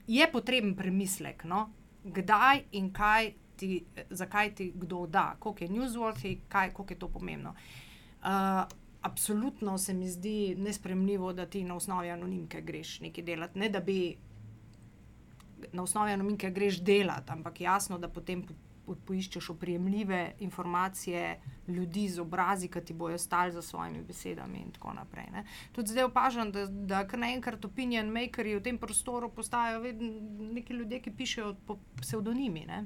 je 0.07 0.33
potreben 0.33 0.77
premislek, 0.77 1.45
no? 1.45 1.69
kdaj 2.05 2.63
in 2.73 2.93
kaj 2.93 3.33
ti, 3.57 3.85
zakaj 4.11 4.55
ti 4.55 4.73
kdo 4.75 5.07
da, 5.07 5.37
koliko 5.39 5.65
je 5.65 5.71
newsworthy, 5.71 6.39
kaj, 6.49 6.73
koliko 6.73 6.93
je 6.93 6.99
to 6.99 7.09
pomembno. 7.09 7.55
Uh, 8.23 8.29
absolutno 9.03 9.79
se 9.79 9.95
mi 9.95 10.09
zdi 10.09 10.55
nespremljivo, 10.59 11.33
da 11.33 11.47
ti 11.47 11.65
na 11.65 11.77
osnovi 11.77 12.11
anonimke 12.11 12.61
greš 12.61 13.01
nekaj 13.01 13.25
delati. 13.25 13.59
Ne 13.59 13.69
da 13.69 13.81
bi 13.81 14.17
na 15.73 15.83
osnovi 15.83 16.13
anonimke 16.13 16.51
greš 16.51 16.81
delati, 16.81 17.33
ampak 17.33 17.61
jasno, 17.61 17.99
da 17.99 18.09
potem 18.09 18.43
po, 18.43 18.55
poiščeš 19.07 19.51
oprijemljive 19.51 20.33
informacije 20.39 21.37
ljudi 21.69 22.09
z 22.09 22.21
obrazi, 22.21 22.69
ki 22.69 22.81
ti 22.81 22.93
bojo 22.95 23.19
stali 23.19 23.53
za 23.53 23.63
svojimi 23.63 24.03
besedami 24.03 24.59
in 24.59 24.71
tako 24.71 24.93
naprej. 24.93 25.27
Ne. 25.33 25.45
Tudi 25.73 25.89
zdaj 25.89 26.05
opažam, 26.05 26.53
da, 26.53 26.67
da 26.67 27.07
kar 27.07 27.19
naenkrat 27.19 27.65
opinion 27.65 28.07
makerji 28.09 28.57
v 28.57 28.63
tem 28.63 28.79
prostoru 28.79 29.31
postajajo 29.31 29.81
vedno 29.81 30.13
neki 30.53 30.73
ljudje, 30.73 31.01
ki 31.01 31.11
pišejo 31.13 31.55
po 31.67 31.79
psevdonimi. 31.97 32.67
Ne. 32.67 32.85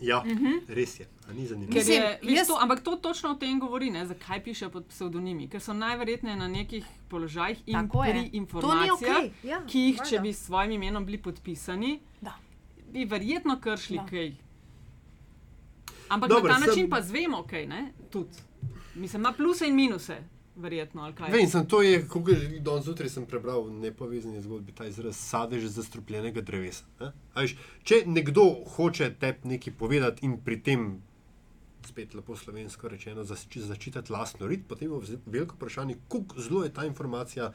Ja, 0.00 0.18
uh 0.18 0.24
-huh. 0.24 0.60
res 0.68 1.00
je, 1.00 1.06
a 1.28 1.32
ni 1.32 1.46
zanimivo. 1.46 1.72
Ker 1.72 1.82
je, 1.82 2.00
Mislim, 2.00 2.02
veš, 2.22 2.38
jaz- 2.38 2.46
to, 2.46 2.58
ampak 2.60 2.80
to 2.80 2.96
točno 2.96 3.30
o 3.30 3.34
tem 3.34 3.60
govori, 3.60 3.90
ne, 3.90 4.06
zakaj 4.06 4.44
pišejo 4.44 4.70
pod 4.70 4.86
psevdonimi. 4.86 5.48
Ker 5.48 5.60
so 5.60 5.72
najverjetneje 5.74 6.36
na 6.36 6.48
nekih 6.48 6.86
položajih 7.08 7.62
in 7.66 7.74
Tako 7.74 8.04
je. 8.04 8.10
pri 8.10 8.20
To 8.20 8.22
ni 8.22 8.30
informacijah, 8.32 9.16
okej, 9.16 9.30
ja, 9.42 9.62
ki 9.66 9.78
jih, 9.80 9.96
če 9.98 10.02
valjda. 10.02 10.22
bi 10.22 10.32
s 10.32 10.38
svojim 10.38 10.72
imenom 10.72 11.06
bili 11.06 11.18
podpisani, 11.18 12.00
Da. 12.20 12.34
bi 12.88 13.04
verjetno 13.04 13.60
kršili 13.60 14.00
kaj. 14.10 14.32
Ampak 16.10 16.28
Dobro, 16.28 16.48
na 16.48 16.54
ta 16.54 16.60
sem- 16.60 16.68
način 16.68 16.90
pa 16.90 17.00
zvemo, 17.02 17.44
kaj 17.44 17.66
ne, 17.66 17.80
tudi. 18.10 18.36
Mislim, 18.96 19.20
ima 19.20 19.32
pluse 19.32 19.64
in 19.64 19.74
minuse, 19.74 20.16
verjetno. 20.56 21.12
Vem, 21.28 21.46
sem 21.46 21.62
to 21.64 21.82
je, 21.82 22.00
kot 22.04 22.28
že 22.28 22.58
danes 22.60 22.84
zjutraj 22.84 23.08
sem 23.08 23.24
prebral 23.24 23.62
v 23.62 23.72
nepovezani 23.80 24.40
zgodbi, 24.40 24.72
ta 24.72 24.84
izraz 24.84 25.16
sadež 25.16 25.64
zastrupljenega 25.66 26.40
drevesa. 26.42 26.84
ne. 26.98 27.12
A 27.34 27.40
Veš, 27.40 27.54
če 27.82 28.02
nekdo 28.06 28.44
hoče 28.66 29.14
tebi 29.16 29.48
nekaj 29.48 29.72
povedati 29.74 30.26
in 30.26 30.36
pri 30.38 30.60
tem, 30.60 31.00
spet 31.82 32.14
lepo 32.14 32.36
slovensko 32.36 32.88
rečeno, 32.88 33.24
zač- 33.24 33.56
začitati 33.58 34.12
lastno 34.12 34.46
rit, 34.46 34.66
potem 34.66 34.90
je 34.92 35.18
veliko 35.26 35.54
vprašanje, 35.54 35.96
kako 36.08 36.40
zelo 36.40 36.64
je 36.64 36.70
ta 36.70 36.84
informacija 36.84 37.52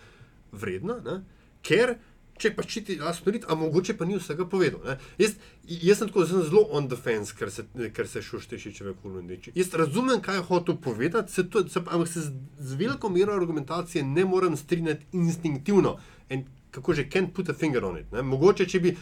vredna, 0.52 0.96
ne? 1.02 1.22
ker 1.62 1.98
če 2.42 2.52
pač 2.56 2.72
čiti 2.74 2.98
lastno 3.00 3.32
rit, 3.32 3.46
a 3.48 3.56
mogoče 3.56 3.96
pa 3.98 4.06
ni 4.08 4.18
vsega 4.20 4.48
povedal. 4.50 4.98
Jaz, 5.22 5.38
jaz 5.64 6.02
sem 6.02 6.10
tako 6.12 6.26
sem 6.28 6.44
zelo 6.44 6.66
on 6.76 6.90
the 6.92 6.98
fence, 7.00 7.36
ker 7.38 7.52
se, 7.52 7.64
ker 7.96 8.10
se 8.12 8.24
šuštešičeve 8.26 8.96
kolondiči. 9.04 9.54
Jaz 9.56 9.72
razumem, 9.80 10.20
kaj 10.24 10.42
je 10.42 10.48
hotel 10.50 10.80
povedati, 10.84 11.32
se 11.32 11.48
to, 11.50 11.64
se, 11.68 11.80
ampak 11.80 12.12
se 12.12 12.26
z, 12.28 12.34
z 12.60 12.80
veliko 12.80 13.10
mero 13.10 13.36
argumentacije 13.36 14.04
ne 14.04 14.26
morem 14.28 14.58
strinjati 14.60 15.08
instinktivno. 15.16 15.96
In 16.30 16.44
kako 16.76 16.94
že, 16.94 17.08
can't 17.12 17.32
put 17.32 17.50
a 17.50 17.56
finger 17.56 17.86
on 17.86 18.02
it. 18.02 18.12
Ne? 18.12 18.26
Mogoče, 18.26 18.68
če 18.68 18.84
bi 18.84 18.96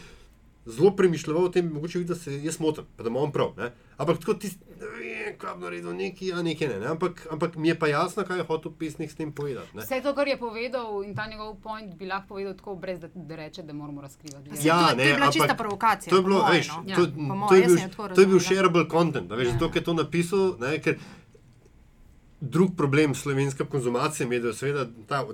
zelo 0.69 0.93
premišljal 0.95 1.41
o 1.41 1.49
tem, 1.51 1.73
mogoče 1.73 2.03
videl, 2.03 2.15
da 2.15 2.21
se 2.21 2.37
jaz 2.43 2.59
motim, 2.61 2.85
pa 2.97 3.03
da 3.03 3.09
imam 3.09 3.33
prav. 3.33 3.55
Ne? 3.57 3.73
Ampak 3.97 4.21
tako 4.21 4.37
ti, 4.37 4.53
ne 5.25 5.37
kaj 5.37 5.55
bi 5.55 5.61
naredil, 5.61 5.93
neki, 5.93 6.33
a 6.33 6.41
nekaj 6.41 6.67
ne. 6.67 6.79
ne? 6.79 6.87
Ampak, 6.87 7.27
ampak 7.31 7.55
mi 7.55 7.67
je 7.67 7.79
pa 7.79 7.87
jasno, 7.87 8.23
kaj 8.23 8.37
je 8.37 8.43
hotel 8.43 8.71
pesnik 8.79 9.11
s 9.11 9.15
tem 9.15 9.31
povedati. 9.31 9.77
ne. 9.77 9.83
Vse 9.83 10.01
to, 10.01 10.15
kar 10.15 10.27
je 10.27 10.37
povedal 10.37 11.03
in 11.03 11.15
ta 11.15 11.27
njegov 11.27 11.55
point, 11.55 11.95
bi 11.95 12.05
lahko 12.05 12.27
povedal 12.27 12.53
tako, 12.53 12.75
brez 12.75 12.99
da, 12.99 13.07
da 13.15 13.35
reče, 13.35 13.63
da 13.63 13.73
moramo 13.73 14.01
razkrivati. 14.01 14.49
Saj 14.49 14.67
Ja, 14.67 14.79
to, 14.79 14.89
to 14.89 14.95
ne, 14.95 15.03
je 15.03 15.13
bila 15.13 15.25
ampak 15.25 15.33
čista 15.33 15.55
provokacija. 15.55 16.09
To 16.09 16.15
je 16.15 16.23
bilo, 16.23 16.41
moje, 16.41 16.57
veš, 16.57 16.67
no. 16.67 16.83
Ja, 16.87 16.95
to, 16.95 17.05
po 17.05 17.11
to, 17.11 17.21
moje, 17.35 17.61
je 17.61 17.67
bil, 17.67 17.77
to 18.15 18.21
je 18.21 18.27
bil 18.27 18.39
shareable 18.39 18.85
content. 18.91 19.31
a 19.31 19.35
Veš, 19.35 19.47
Ja. 19.47 19.53
zato, 19.53 19.69
ker 19.69 19.81
je 19.81 19.85
to 19.85 19.93
napisal, 19.93 20.55
ne, 20.59 20.81
ker 20.81 20.97
drug 22.41 22.75
problem 22.77 23.15
slovenske 23.15 23.65
konzumacije 23.65 24.27
medijev, 24.27 24.53
seveda 24.53 24.89
ta 25.07 25.25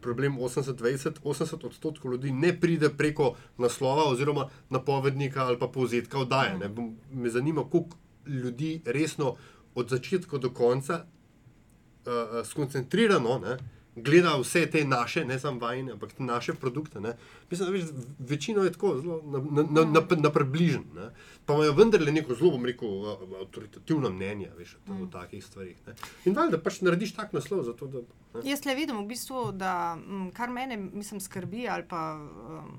problem 0.00 0.38
80-20, 0.38 1.20
80 1.24 1.66
odstotkov 1.66 2.12
ljudi 2.12 2.32
ne 2.32 2.60
pride 2.60 2.90
preko 2.90 3.34
naslova 3.58 4.04
oziroma 4.04 4.48
napovednika 4.70 5.44
ali 5.44 5.58
pa 5.58 5.68
povzetka 5.68 6.18
oddaje. 6.18 6.58
Ne. 6.58 6.70
Me 7.12 7.30
zanima, 7.30 7.62
koliko 7.70 7.96
ljudi 8.26 8.80
resno 8.84 9.36
od 9.74 9.88
začetka 9.88 10.38
do 10.38 10.50
konca 10.50 11.04
uh, 11.04 12.46
skoncentrirano 12.46 13.38
ne, 13.38 13.58
gleda 13.96 14.36
vse 14.40 14.66
te 14.70 14.84
naše, 14.84 15.24
ne 15.24 15.38
samo 15.38 15.60
vajne, 15.60 15.92
ampak 15.92 16.12
te 16.12 16.22
naše 16.22 16.54
produkte. 16.54 17.00
Ne. 17.00 17.16
Mislim, 17.50 17.66
da 17.66 17.72
veš, 17.72 17.84
večino 18.18 18.64
je 18.64 18.72
tako 18.72 19.00
zelo 19.00 19.20
na, 19.24 19.62
na, 19.62 19.84
na, 19.84 20.06
na, 20.16 20.30
približen. 20.30 20.84
Ne. 20.94 21.10
Pa 21.46 21.54
imajo 21.54 21.72
vendarle 21.72 22.12
neko 22.12 22.34
zelo, 22.34 22.50
bom 22.50 22.64
rekel, 22.64 22.88
uh, 22.88 23.18
avtoritativno 23.40 24.10
mnenje 24.10 24.50
veš, 24.58 24.76
o, 24.88 25.02
o 25.04 25.06
takih 25.12 25.44
stvarih. 25.44 25.76
Ne. 25.86 25.94
In 26.24 26.36
valjda 26.36 26.60
pač 26.62 26.80
narediš 26.80 27.14
tak 27.16 27.32
naslov, 27.32 27.64
zato 27.68 27.86
da. 27.86 28.04
Ne. 28.34 28.46
Jaz 28.48 28.64
le 28.64 28.74
vidim 28.74 29.02
v 29.02 29.06
bistvu, 29.12 29.50
da 29.52 29.98
m, 29.98 30.30
kar 30.32 30.50
mene 30.50 30.76
mislim, 30.76 31.20
skrbi 31.20 31.68
ali 31.68 31.84
pa 31.88 32.16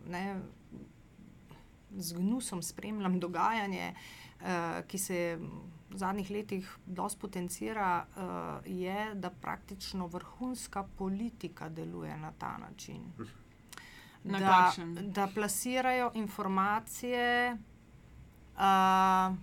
ne, 0.10 0.42
z 1.94 2.18
gnusom 2.18 2.62
spremljam 2.66 3.20
dogajanje, 3.20 3.94
uh, 3.94 4.23
ki 4.88 4.98
se 4.98 5.40
v 5.90 5.98
zadnjih 5.98 6.30
letih 6.32 6.78
dosti 6.86 7.20
potencira, 7.20 8.06
uh, 8.06 8.24
je, 8.66 9.16
da 9.16 9.30
praktično 9.30 10.08
vrhunska 10.08 10.84
politika 10.98 11.70
deluje 11.70 12.18
na 12.18 12.32
ta 12.32 12.58
način. 12.58 13.02
Na 14.24 14.40
da, 14.40 14.48
kakšen? 14.48 15.12
da 15.12 15.28
plasirajo 15.28 16.12
informacije. 16.14 17.58
Uh, 18.56 19.36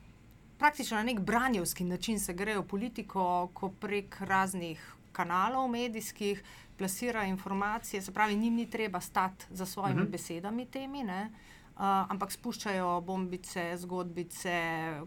Praktično 0.59 0.97
na 0.97 1.03
nek 1.03 1.21
branjevski 1.21 1.85
način 1.85 2.21
se 2.21 2.35
grejo 2.35 2.63
politiko, 2.63 3.49
ko 3.55 3.71
prek 3.71 4.21
raznih 4.21 4.95
kanalov 5.13 5.69
medijskih 5.69 6.43
plasirajo 6.79 7.29
informacije, 7.29 8.03
se 8.03 8.13
pravi, 8.13 8.37
njim 8.37 8.55
ni 8.55 8.71
treba 8.71 9.01
stati 9.01 9.45
za 9.51 9.67
svojimi 9.67 9.95
uh 9.95 10.01
Mhm. 10.01 10.09
-huh. 10.09 10.13
besedami 10.13 10.67
temi, 10.67 11.05
ne, 11.05 11.31
uh, 11.33 11.50
ampak 11.81 12.33
spuščajo 12.33 13.01
bombice, 13.01 13.77
zgodbice, 13.77 14.55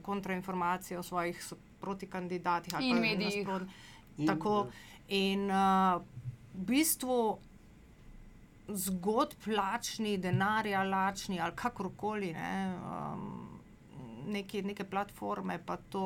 kontrainformacije 0.02 1.00
o 1.00 1.04
svojih 1.04 1.38
protikandidatih 1.80 2.74
ali 2.76 2.94
medijih. 2.94 3.48
nasprot- 3.48 3.68
In, 4.18 4.28
Tako. 4.28 4.68
In 5.10 5.44
uh, 5.46 6.02
v 6.54 6.66
bistvu 6.66 7.38
zgodb 8.70 9.48
lačni, 9.48 10.18
denarja 10.18 10.84
lačni 10.84 11.40
ali 11.40 11.56
kakorkoli. 11.56 12.34
Ne, 12.34 12.76
um, 12.78 13.50
Neke, 14.26 14.62
neke 14.62 14.84
platforme 14.86 15.60
pa 15.60 15.76
to 15.78 16.04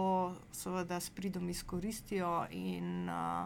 seveda 0.52 1.00
s 1.00 1.10
pridom 1.10 1.50
izkoristijo, 1.50 2.48
in 2.52 3.10
uh, 3.10 3.46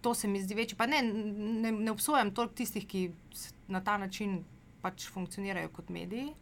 to 0.00 0.14
se 0.14 0.28
mi 0.28 0.40
zdi 0.40 0.54
večji. 0.54 0.76
Pa 0.76 0.86
ne, 0.86 1.02
ne, 1.02 1.72
ne 1.72 1.90
obsojam 1.90 2.30
toliko 2.30 2.54
tistih, 2.54 2.86
ki 2.86 3.10
na 3.68 3.80
ta 3.80 3.98
način 3.98 4.44
pač 4.84 5.08
funkcionirajo 5.08 5.72
kot 5.72 5.88
mediji, 5.88 6.34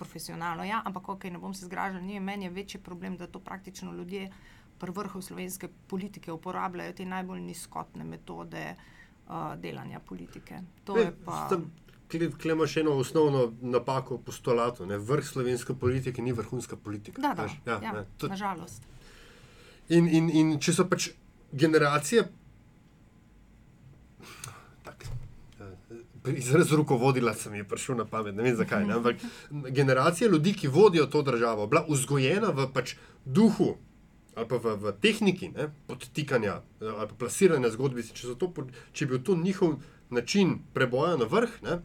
profesionalno, 0.00 0.64
ja, 0.64 0.80
ampak 0.88 1.08
ok, 1.12 1.28
ne 1.28 1.38
bom 1.38 1.52
se 1.54 1.68
zgražal, 1.68 2.00
ni 2.00 2.20
meni 2.20 2.48
je 2.48 2.54
večji 2.56 2.80
problem, 2.80 3.18
da 3.20 3.28
to 3.28 3.40
praktično 3.44 3.92
ljudje 3.92 4.30
pri 4.80 4.94
vrhu 4.96 5.20
slovenske 5.22 5.68
politike 5.86 6.32
uporabljajo 6.32 6.94
te 6.96 7.04
najbolj 7.04 7.42
nizkotne 7.44 8.04
metode 8.04 8.64
uh, 8.72 9.52
delanja 9.60 10.00
politike. 10.00 10.62
To 10.88 10.96
je 10.96 11.12
pa. 11.24 11.48
Klemo 12.42 12.66
še 12.66 12.80
eno 12.80 12.96
osnovno 12.98 13.52
napako 13.62 14.16
postulatu. 14.18 14.86
Ne? 14.86 14.96
Vrh 14.98 15.26
slovenske 15.26 15.76
politike 15.78 16.22
ni 16.22 16.32
vrhunska 16.34 16.76
politika. 16.76 17.22
Da, 17.22 17.34
da, 17.38 17.44
veš. 17.44 17.60
ja, 17.66 17.76
ne, 17.78 17.92
ja, 18.00 18.04
to- 18.18 18.32
nažalost. 18.32 18.88
In, 19.94 20.08
in, 20.08 20.30
in 20.30 20.50
če 20.58 20.74
so 20.74 20.88
pač 20.90 21.10
generacije, 21.52 22.24
izraz 26.26 26.72
rukovodila 26.72 27.34
se 27.34 27.50
mi 27.50 27.58
je 27.58 27.68
prišel 27.68 27.96
na 27.96 28.04
pamet, 28.04 28.34
ne 28.34 28.42
vem 28.42 28.56
zakaj, 28.56 28.84
ne, 28.86 28.94
ampak 28.94 29.16
generacija 29.50 30.30
ljudi, 30.30 30.52
ki 30.54 30.68
vodijo 30.68 31.06
to 31.06 31.22
državo, 31.22 31.66
bila 31.66 31.84
vzgojena 31.88 32.50
v 32.50 32.68
pač 32.74 32.96
duhu 33.24 33.76
ali 34.36 34.48
pa 34.48 34.56
v, 34.56 34.76
v 34.78 34.92
tehniki 35.02 35.48
ne, 35.48 35.68
podtikanja 35.86 36.60
eh, 36.80 36.86
ali 36.86 37.08
pa 37.08 37.14
plasiranja 37.24 37.70
zgodbice, 37.70 38.14
če, 38.14 38.34
to 38.38 38.52
če 38.92 39.04
je 39.04 39.08
bil 39.08 39.22
to 39.22 39.36
njihov 39.36 39.80
način 40.10 40.58
preboja 40.74 41.16
na 41.16 41.26
vrh, 41.30 41.56
ne, 41.62 41.80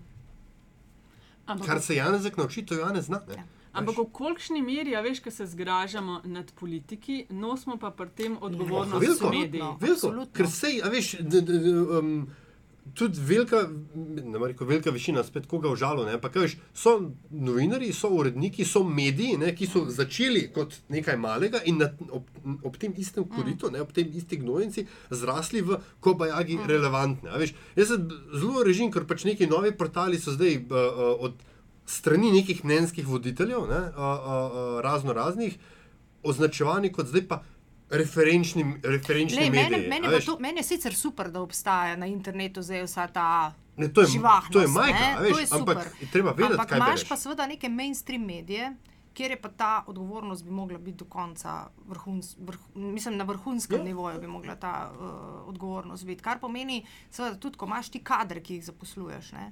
Ampak, 1.46 1.68
kar 1.68 1.82
se 1.82 1.96
Janezek 1.96 2.38
nauči, 2.38 2.66
to 2.66 2.76
Janez 2.76 3.06
zna. 3.06 3.22
Ne. 3.28 3.36
Ja. 3.36 3.44
ampak 3.76 3.98
v 3.98 4.06
kolikšni 4.12 4.62
meri, 4.64 4.96
a 4.96 5.02
veš, 5.04 5.20
ko 5.20 5.32
se 5.32 5.46
zgražamo 5.46 6.22
nad 6.24 6.52
politiki, 6.56 7.26
nosimo 7.30 7.78
pa 7.78 7.92
pri 7.92 8.10
tem 8.16 8.38
odgovornost 8.42 9.04
veliko. 9.04 9.30
mediji. 9.30 9.62
Veliko, 9.82 10.26
ker 10.34 10.50
sej, 10.50 10.80
a 10.82 10.90
veš, 10.90 11.18
d, 11.20 11.42
d, 11.42 11.60
d, 11.60 11.74
um, 12.00 12.14
tudi 12.94 13.20
velika, 13.22 13.70
ne 13.96 14.40
morem 14.40 14.54
reči, 14.54 14.66
velika 14.66 14.92
večina, 14.92 15.24
spet 15.24 15.48
koga 15.48 15.70
užalo, 15.70 16.06
kaj 16.22 16.42
veš, 16.42 16.56
so 16.74 16.94
novinari, 17.30 17.94
so 17.94 18.10
uredniki, 18.14 18.66
so 18.66 18.84
mediji, 18.84 19.38
ne, 19.38 19.56
ki 19.56 19.68
so 19.68 19.86
začeli 19.90 20.46
kot 20.54 20.76
nekaj 20.90 21.18
malega 21.18 21.62
in 21.66 21.82
na, 21.82 21.90
ob, 22.12 22.30
ob 22.64 22.78
tem 22.78 22.94
istem 22.98 23.26
koritu, 23.30 23.72
ne, 23.74 23.82
ob 23.82 23.92
tem 23.96 24.12
isti 24.14 24.38
gnojnici, 24.44 24.86
zrasli 25.10 25.64
v 25.66 25.80
kobajagi 26.00 26.60
mm. 26.60 26.70
relevantne. 26.70 27.30
a 27.34 27.42
Veš, 27.42 27.56
jaz 27.76 27.92
se 27.94 28.00
zelo 28.38 28.64
režim, 28.64 28.92
ker 28.94 29.08
pač 29.10 29.26
neki 29.26 29.50
novi 29.50 29.74
portali 29.76 30.22
so 30.22 30.36
zdaj 30.36 30.60
uh, 30.62 30.78
uh, 30.78 31.16
od 31.30 31.42
strani 31.86 32.32
nekih 32.38 32.64
mnenjskih 32.66 33.08
voditeljev, 33.08 33.66
ne, 33.70 33.82
uh, 33.90 33.98
uh, 33.98 34.30
uh, 34.30 34.78
razno 34.86 35.14
raznih, 35.14 35.58
označevani 36.26 36.90
kot 36.94 37.10
zdaj 37.12 37.28
pa 37.30 37.44
referenčni, 37.90 38.66
referenčni 38.84 39.40
Lej, 39.40 39.50
mediji. 39.50 39.90
mene, 39.90 40.08
mene, 40.08 40.20
to, 40.26 40.38
meni 40.40 40.60
je 40.60 40.64
sicer 40.64 40.96
super, 40.96 41.32
da 41.32 41.42
obstaja 41.42 41.96
na 41.96 42.06
internetu 42.06 42.62
zdaj 42.62 42.84
vsa 42.84 43.08
ta. 43.08 43.54
Ne, 43.78 43.90
to 43.94 44.02
je, 44.02 44.08
živahnost, 44.08 44.54
to 44.54 44.62
je 44.62 44.68
a 44.68 45.20
veš, 45.20 45.34
to 45.34 45.40
je 45.40 45.48
ampak 45.52 45.78
super. 45.84 46.02
je 46.02 46.08
treba 46.12 46.32
vedeti, 46.32 46.54
Ampak 46.54 46.70
kaj 46.70 46.78
imaš 46.78 46.90
bereš. 46.90 47.10
pa 47.10 47.18
seveda 47.18 47.48
neke 47.48 47.70
mainstream 47.70 48.24
medije, 48.26 48.76
kjer 49.14 49.32
je 49.32 49.42
pa 49.42 49.50
ta 49.50 49.84
odgovornost 49.88 50.46
bi 50.46 50.52
mogla 50.52 50.78
biti 50.78 50.98
do 50.98 51.06
konca, 51.06 51.68
vrhuns, 51.88 52.36
vrh, 52.40 52.60
mislim, 52.76 53.18
na 53.18 53.24
vrhunskem 53.24 53.78
ja. 53.78 53.84
nivoju 53.84 54.20
bi 54.20 54.28
mogla 54.28 54.56
ta 54.56 54.92
uh, 54.92 55.50
odgovornost 55.50 56.06
biti. 56.06 56.24
Kar 56.24 56.40
pomeni, 56.40 56.86
seveda, 57.12 57.40
tudi 57.40 57.58
ko 57.58 57.66
imaš 57.66 57.90
ti 57.90 58.04
kadre, 58.04 58.44
ki 58.44 58.54
jih 58.60 58.66
zaposluješ. 58.66 59.32
Ne? 59.32 59.52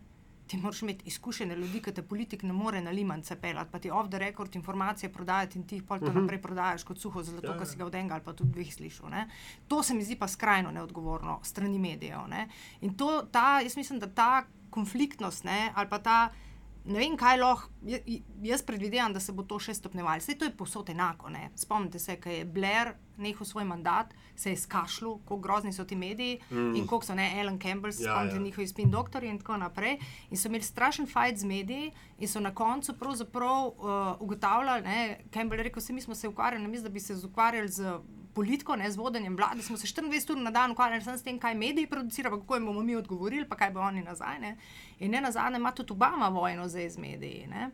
Ti 0.54 0.58
moraš 0.58 0.82
imeti 0.82 1.08
izkušene 1.10 1.56
ljudi, 1.56 1.82
ki 1.82 1.92
te 1.98 2.02
politik 2.06 2.44
ne 2.44 2.54
more 2.54 2.82
na 2.82 2.92
limance 2.92 3.36
pelati, 3.42 3.72
pa 3.72 3.80
ti 3.80 3.90
off 3.92 4.10
the 4.10 4.20
record 4.20 4.56
informacije 4.56 5.10
prodajati 5.14 5.58
in 5.60 5.64
ti 5.68 5.80
jih 5.80 5.84
pol 5.84 6.00
to 6.00 6.14
naprej 6.14 6.42
prodajaš 6.42 6.84
kot 6.86 7.00
suho 7.02 7.24
zlato, 7.24 7.48
ja, 7.48 7.56
ja. 7.56 7.60
ki 7.60 7.66
si 7.66 7.78
ga 7.78 7.88
od 7.88 7.96
enega 7.96 8.20
ali 8.20 8.24
pa 8.24 8.36
tudi 8.38 8.54
dveh 8.54 8.70
slišal. 8.74 9.10
Ne. 9.10 9.24
To 9.68 9.82
se 9.84 9.98
mi 9.98 10.06
zdi 10.06 10.16
pa 10.16 10.28
skrajno 10.28 10.72
neodgovorno 10.72 11.40
strani 11.44 11.80
medijev. 11.80 12.28
Ne. 12.30 12.46
In 12.82 12.94
to, 12.94 13.24
ta, 13.32 13.62
jaz 13.66 13.78
mislim, 13.78 14.00
da 14.00 14.12
ta 14.14 14.44
konfliktnost 14.70 15.44
ne, 15.44 15.72
ali 15.76 15.90
pa 15.90 16.00
ta. 16.00 16.20
Ne 16.86 17.00
vem, 17.00 17.16
kaj 17.18 17.38
lahko. 17.40 17.70
Jaz 18.44 18.62
predvidevam, 18.68 19.14
da 19.16 19.20
se 19.24 19.32
bo 19.32 19.46
to 19.48 19.56
še 19.60 19.76
stopnjevalo. 19.78 20.20
Vse 20.20 20.36
to 20.36 20.48
je 20.48 20.52
posod 20.58 20.90
enako. 20.92 21.30
Ne. 21.32 21.50
Spomnite 21.56 22.00
se, 22.00 22.18
ko 22.20 22.30
je 22.30 22.44
Blair 22.46 22.94
nehal 23.18 23.46
svoj 23.46 23.64
mandat, 23.70 24.12
se 24.36 24.52
je 24.52 24.58
skašljal, 24.58 25.20
kako 25.22 25.38
grozni 25.38 25.74
so 25.74 25.86
ti 25.86 25.96
mediji 25.96 26.40
mm. 26.50 26.74
in 26.76 26.88
koliko 26.88 27.06
so 27.06 27.16
ne 27.16 27.30
Alan 27.40 27.60
Campbell, 27.62 27.94
Ja, 27.94 28.00
spomnite 28.00 28.36
ja. 28.36 28.42
njihovi 28.42 28.68
spin 28.68 28.92
doktori 28.92 29.30
in 29.30 29.40
tako 29.40 29.58
naprej. 29.62 30.00
In 30.30 30.38
so 30.38 30.50
imeli 30.50 30.64
strašen 30.64 31.08
fajt 31.08 31.40
z 31.40 31.48
mediji 31.48 31.92
in 32.20 32.28
so 32.28 32.42
na 32.44 32.52
koncu 32.56 32.98
pravzaprav 33.00 33.68
uh, 33.68 34.20
ugotavljali, 34.20 34.82
ne, 34.84 35.20
Campbell 35.34 35.60
je 35.60 35.70
rekel, 35.70 35.80
vse 35.80 35.94
mi 35.94 36.02
smo 36.02 36.16
se 36.16 36.28
ukvarjali, 36.28 36.64
namesto 36.64 36.90
da 36.90 36.94
bi 36.94 37.00
se 37.00 37.16
ukvarjali 37.26 37.70
z 37.70 37.96
politiko, 38.34 38.76
ne 38.76 38.92
z 38.92 38.98
vodenjem 38.98 39.38
vlade, 39.38 39.62
smo 39.62 39.78
se 39.78 39.88
24 39.88 40.32
ur 40.32 40.38
na 40.38 40.52
dan 40.52 40.72
ukvarjali 40.72 41.18
s 41.18 41.24
tem, 41.24 41.40
kaj 41.40 41.56
mediji 41.56 41.88
producirajo, 41.88 42.40
kako 42.40 42.56
jim 42.56 42.66
bomo 42.66 42.84
mi 42.84 42.96
odgovorili, 42.96 43.48
pa 43.50 43.56
kaj 43.56 43.72
bo 43.72 43.80
oni 43.80 44.04
nazaj. 44.04 44.40
Ne. 44.40 44.58
In 45.00 45.12
ne 45.12 45.22
nazadnje 45.22 45.58
ima 45.58 45.72
tudi 45.72 45.94
Obama 45.94 46.28
vojno 46.30 46.68
zdaj 46.68 46.90
z 46.90 46.98
mediji. 46.98 47.48
Ne. 47.48 47.70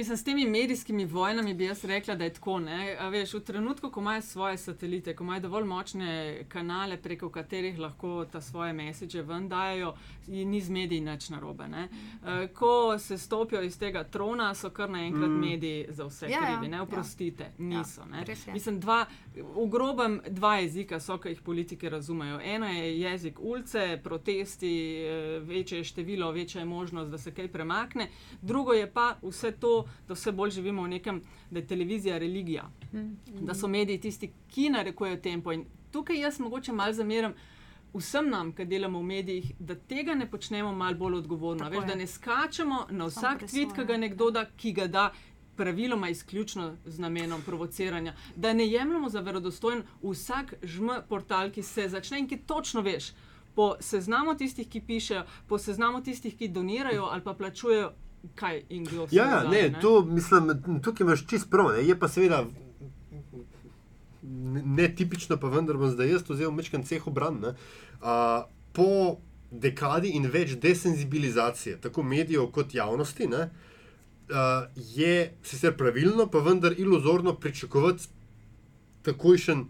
Mislim, 0.00 0.16
s 0.16 0.24
temi 0.24 0.46
medijskimi 0.46 1.04
vojnami 1.04 1.54
bi 1.54 1.64
jaz 1.64 1.84
rekla, 1.84 2.14
da 2.14 2.24
je 2.24 2.32
tako. 2.32 2.60
ne. 2.60 2.96
A 3.00 3.08
Veš, 3.08 3.34
v 3.34 3.40
trenutku, 3.40 3.90
ko 3.90 4.00
imajo 4.00 4.22
svoje 4.22 4.56
satelite, 4.58 5.16
ko 5.16 5.24
imajo 5.24 5.40
dovolj 5.40 5.64
močne 5.64 6.44
kanale, 6.48 6.96
preko 6.96 7.28
katerih 7.30 7.78
lahko 7.78 8.26
ta 8.32 8.40
svoje 8.40 8.72
mesiče 8.72 9.22
ven 9.22 9.48
dajo, 9.48 9.94
in 10.28 10.50
ni 10.50 10.60
z 10.60 10.70
mediji 10.70 11.00
nič 11.00 11.28
narobe. 11.28 11.68
ne. 11.68 11.88
Eh, 12.26 12.48
Ko 12.48 12.98
se 12.98 13.18
stopijo 13.18 13.62
iz 13.62 13.78
tega 13.78 14.04
trona, 14.04 14.54
so 14.54 14.70
kar 14.70 14.90
naenkrat 14.90 15.28
mm. 15.28 15.40
mediji 15.40 15.86
za 15.88 16.04
vse 16.04 16.26
Ja, 16.26 16.40
ja, 16.40 16.46
krivi. 16.46 16.70
Ne 16.70 16.76
ja. 16.76 16.82
oprostite, 16.82 17.50
niso. 17.58 18.04
ne. 18.04 18.24
je. 18.46 18.52
Mislim, 18.52 18.80
dva, 18.80 19.06
v 19.34 19.68
grobem 19.68 20.20
dva 20.28 20.56
jezika 20.56 21.00
so, 21.00 21.18
ki 21.18 21.28
jih 21.28 21.40
politiki 21.40 21.88
razumejo. 21.88 22.40
Eno 22.44 22.66
je 22.66 23.00
jezik 23.00 23.38
ulice, 23.40 24.00
protesti, 24.04 24.72
eh, 24.96 25.38
večje 25.40 25.78
je 25.78 25.84
število, 25.84 26.32
večja 26.32 26.58
je 26.60 26.64
možnost, 26.64 27.10
da 27.10 27.18
se 27.18 27.34
kaj 27.34 27.48
premakne. 27.48 28.08
Drugo 28.42 28.72
je 28.72 28.92
pa 28.92 29.16
vse 29.22 29.52
to, 29.52 29.84
da 30.08 30.14
vse 30.14 30.32
bolj 30.32 30.50
živimo 30.50 30.82
v 30.82 30.88
nekem, 30.88 31.22
da 31.50 31.58
je 31.60 31.66
televizija 31.66 32.18
religija, 32.18 32.70
da 33.40 33.54
so 33.54 33.68
mediji 33.68 34.00
tisti, 34.00 34.32
ki 34.48 34.70
narekujejo 34.70 35.16
tempo. 35.16 35.52
In 35.52 35.64
tukaj 35.90 36.20
jaz 36.20 36.40
mogoče 36.40 36.72
malo 36.72 36.92
zameram. 36.92 37.34
Vsem 37.94 38.28
nam, 38.30 38.52
ki 38.54 38.64
delamo 38.70 39.00
v 39.00 39.02
medijih, 39.02 39.46
da 39.58 39.74
tega 39.74 40.14
ne 40.14 40.28
počnemo 40.30 40.70
malo 40.72 40.94
bolj 40.94 41.14
odgovorno. 41.14 41.64
Tako 41.64 41.80
Veš, 41.80 41.82
je. 41.82 41.86
da 41.88 41.94
ne 41.98 42.06
skačemo 42.06 42.86
na 42.90 43.06
vsak 43.06 43.42
tweet, 43.42 43.74
ki 43.74 43.84
ga 43.84 43.96
nekdo 43.96 44.30
da, 44.30 44.44
ki 44.56 44.72
ga 44.72 44.86
da 44.86 45.10
praviloma 45.60 46.08
izključno 46.08 46.76
z 46.86 46.98
namenom 46.98 47.42
provociranja. 47.42 48.14
Da 48.36 48.52
ne 48.52 48.66
jemljemo 48.66 49.08
za 49.08 49.20
verodostojen 49.20 49.82
vsak 50.02 50.54
žm 50.62 50.88
portal, 51.08 51.50
ki 51.50 51.62
se 51.62 51.88
začne 51.88 52.18
in 52.18 52.28
ki 52.28 52.38
točno 52.46 52.80
veš. 52.80 53.10
Po 53.54 53.74
seznamu 53.80 54.34
tistih, 54.38 54.68
ki 54.68 54.80
pišejo, 54.80 55.24
po 55.48 55.58
seznamu 55.58 56.00
tistih, 56.02 56.36
ki 56.38 56.48
donirajo 56.48 57.04
ali 57.04 57.24
pa 57.24 57.34
plačujejo, 57.34 57.92
kaj 58.34 58.62
in 58.68 58.84
kdo 58.84 59.08
se 59.08 59.16
Ja, 59.16 59.24
ja, 59.24 59.50
ne, 59.50 59.74
to 59.80 60.04
mislim, 60.04 60.50
tukaj 60.82 61.04
imaš 61.04 61.26
čist 61.26 61.50
prav. 61.50 61.72
Ne. 61.72 61.86
Je 61.86 61.98
pa 61.98 62.08
seveda 62.08 62.44
ne- 64.22 64.62
netipično, 64.62 65.36
pa 65.36 65.48
vendar 65.48 65.76
bom 65.76 65.90
zdaj 65.90 66.10
jaz 66.10 66.22
vzel 66.28 66.50
mečken 66.50 66.84
ceh 66.84 67.06
obran. 67.06 67.40
ne. 67.40 67.54
A, 68.00 68.44
Po 68.72 69.18
dekadi 69.50 70.08
in 70.08 70.28
več 70.30 70.52
desenzibilizacije, 70.54 71.80
tako 71.80 72.02
medijev 72.02 72.46
kot 72.52 72.74
javnosti, 72.74 73.26
ne, 73.26 73.50
a, 74.30 74.66
je 74.76 75.34
sicer 75.42 75.76
pravilno, 75.76 76.26
pa 76.26 76.38
vendar 76.38 76.74
iluzorno 76.78 77.34
pričakovati 77.34 78.06
takojšen 79.02 79.64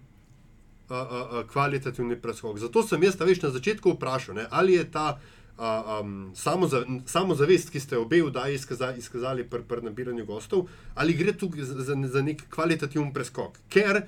a, 0.88 0.94
a, 0.94 0.98
a, 1.30 1.42
kvalitativni 1.46 2.20
preskok. 2.20 2.58
Zato 2.58 2.82
sem 2.82 3.02
jaz, 3.02 3.16
veš, 3.20 3.42
na 3.42 3.50
začetku 3.50 3.90
vprašal, 3.90 4.34
ne, 4.34 4.46
ali 4.50 4.72
je 4.72 4.90
ta 4.90 5.18
a, 5.60 6.00
um, 6.00 6.32
samoza, 6.34 6.80
samozavest, 7.06 7.70
ki 7.70 7.80
ste 7.80 7.98
obe 7.98 8.22
vdaji 8.22 8.54
izkaza, 8.54 8.94
izkazali 8.96 9.44
pri 9.44 9.62
pr 9.62 9.82
nabiranju 9.82 10.24
gostov, 10.24 10.64
ali 10.94 11.12
gre 11.14 11.32
tukaj 11.32 11.62
za, 11.64 11.84
za, 11.84 11.96
za 12.06 12.22
nek 12.22 12.42
kvalitativen 12.48 13.12
preskok. 13.12 13.58
Ker 13.68 14.02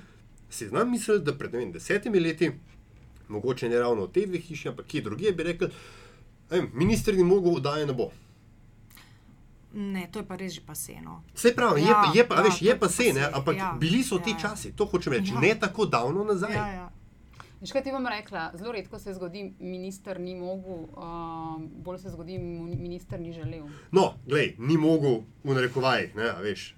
si 0.50 0.68
znam 0.68 0.90
misliti, 0.90 1.24
da 1.24 1.34
pred 1.34 1.52
vem, 1.52 1.72
desetimi 1.72 2.20
leti, 2.20 2.50
mogoče 3.28 3.68
ne 3.68 3.78
ravno 3.78 4.06
v 4.06 4.12
tej 4.12 4.26
dveh 4.26 4.42
hiši, 4.42 4.68
ampak 4.68 4.86
kje 4.86 5.00
drugje, 5.02 5.32
bi 5.32 5.42
rekel, 5.42 5.68
"Ej, 6.50 6.66
minister 6.74 7.14
ni 7.14 7.24
mogel, 7.24 7.54
vdaje 7.54 7.86
ne 7.86 7.92
bo. 7.92 8.10
Ne, 9.74 10.08
to 10.12 10.18
je 10.18 10.24
pa 10.24 10.36
res 10.36 10.52
že 10.52 10.60
paseno. 10.60 11.22
Vse 11.34 11.54
pravi, 11.54 11.80
ja, 11.80 11.86
je, 11.86 11.94
pa- 11.94 12.12
je 12.14 12.28
pa, 12.28 12.34
ja, 12.34 12.42
veš, 12.42 12.62
je 12.62 12.68
je 12.68 12.78
pa 12.78 12.88
se, 12.88 13.12
se, 13.12 13.30
ampak 13.32 13.56
ja, 13.56 13.76
bili 13.80 14.02
so 14.04 14.18
ti 14.18 14.30
ja, 14.30 14.36
ja. 14.36 14.40
časi, 14.40 14.72
to 14.72 14.84
hočem 14.84 15.12
reči, 15.12 15.32
Ja. 15.32 15.40
ne 15.40 15.54
tako 15.54 15.86
davno 15.86 16.24
nazaj. 16.24 16.52
Ja, 16.52 16.66
ja. 16.68 16.90
Veš, 17.62 17.70
kaj 17.72 17.84
ti 17.86 17.92
bom 17.94 18.06
rekla? 18.06 18.50
Zelo 18.58 18.72
redko 18.72 18.98
se 18.98 19.14
zgodi, 19.14 19.52
minister 19.60 20.20
ni 20.20 20.34
mogel, 20.34 20.88
uh, 20.98 21.60
bolj 21.84 21.98
se 21.98 22.10
zgodi, 22.10 22.38
minister 22.38 23.20
ni 23.20 23.32
želel. 23.32 23.68
No, 23.92 24.14
glej, 24.26 24.56
ni 24.58 24.76
mogel 24.76 25.20
v 25.44 25.54
narekovajih, 25.54 26.16
ne, 26.16 26.30
a 26.30 26.40
veš. 26.42 26.72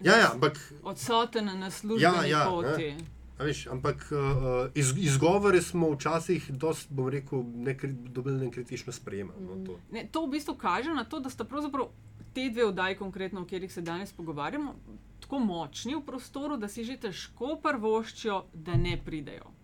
Ja, 0.00 0.16
ja, 0.16 0.30
ampak 0.32 0.60
Odsoten 0.82 1.50
na 1.58 1.70
službeni 1.70 2.30
Ja, 2.30 2.44
ja, 2.44 2.44
poti. 2.50 2.94
A 3.38 3.44
Veš, 3.44 3.66
ampak 3.66 4.06
uh, 4.12 4.70
iz, 4.74 4.94
izgovore 4.96 5.62
smo 5.62 5.90
včasih, 5.96 6.50
dost, 6.52 6.92
bom 6.94 7.08
rekel, 7.08 7.42
nekri, 7.42 7.92
dobili 7.92 8.44
nekritično 8.46 8.92
sprejemati. 8.92 9.42
No, 9.42 9.58
to. 9.66 9.80
Ne, 9.90 10.06
to 10.12 10.26
v 10.26 10.36
bistvu 10.38 10.54
kaže 10.54 10.94
na 10.94 11.04
to, 11.04 11.20
da 11.20 11.30
sta 11.30 11.44
pravzaprav 11.44 11.90
te 12.34 12.50
dve 12.50 12.70
oddaji, 12.70 12.96
konkretno 12.96 13.40
o 13.40 13.44
katerih 13.44 13.72
se 13.72 13.82
danes 13.82 14.12
pogovarjamo, 14.12 14.74
tako 15.20 15.38
močni 15.38 15.94
v 15.94 16.04
prostoru, 16.06 16.56
da 16.56 16.68
si 16.68 16.84
že 16.84 17.00
težko 17.02 17.56
prvoščijo, 17.62 18.44
da 18.54 18.76
ne 18.76 19.00
pridejo. 19.04 19.58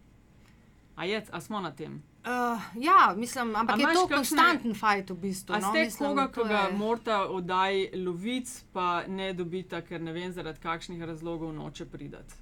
A, 0.96 1.04
je, 1.04 1.24
a 1.30 1.40
smo 1.40 1.60
na 1.60 1.70
tem? 1.72 2.02
Uh, 2.18 2.30
ja, 2.76 3.14
mislim, 3.16 3.56
ampak 3.56 3.76
A 3.76 3.80
je 3.80 3.86
to 3.86 4.00
kakšne- 4.00 4.16
konstanten 4.16 4.74
fajt 4.74 5.10
v 5.10 5.14
bistvu. 5.16 5.54
A 5.54 5.58
no, 5.58 5.68
ste 5.68 5.84
mislim, 5.84 6.08
koga, 6.08 6.28
ki 6.28 6.40
ga 6.44 6.58
je- 6.60 6.72
morata 6.74 7.18
oddaji 7.28 7.90
lovic, 7.96 8.64
pa 8.72 8.86
ne 9.08 9.32
dobita, 9.32 9.82
ker 9.82 10.00
ne 10.00 10.12
vem 10.12 10.32
zaradi 10.32 10.60
kakšnih 10.60 11.02
razlogov 11.02 11.52
noče 11.52 11.86
pridati. 11.86 12.34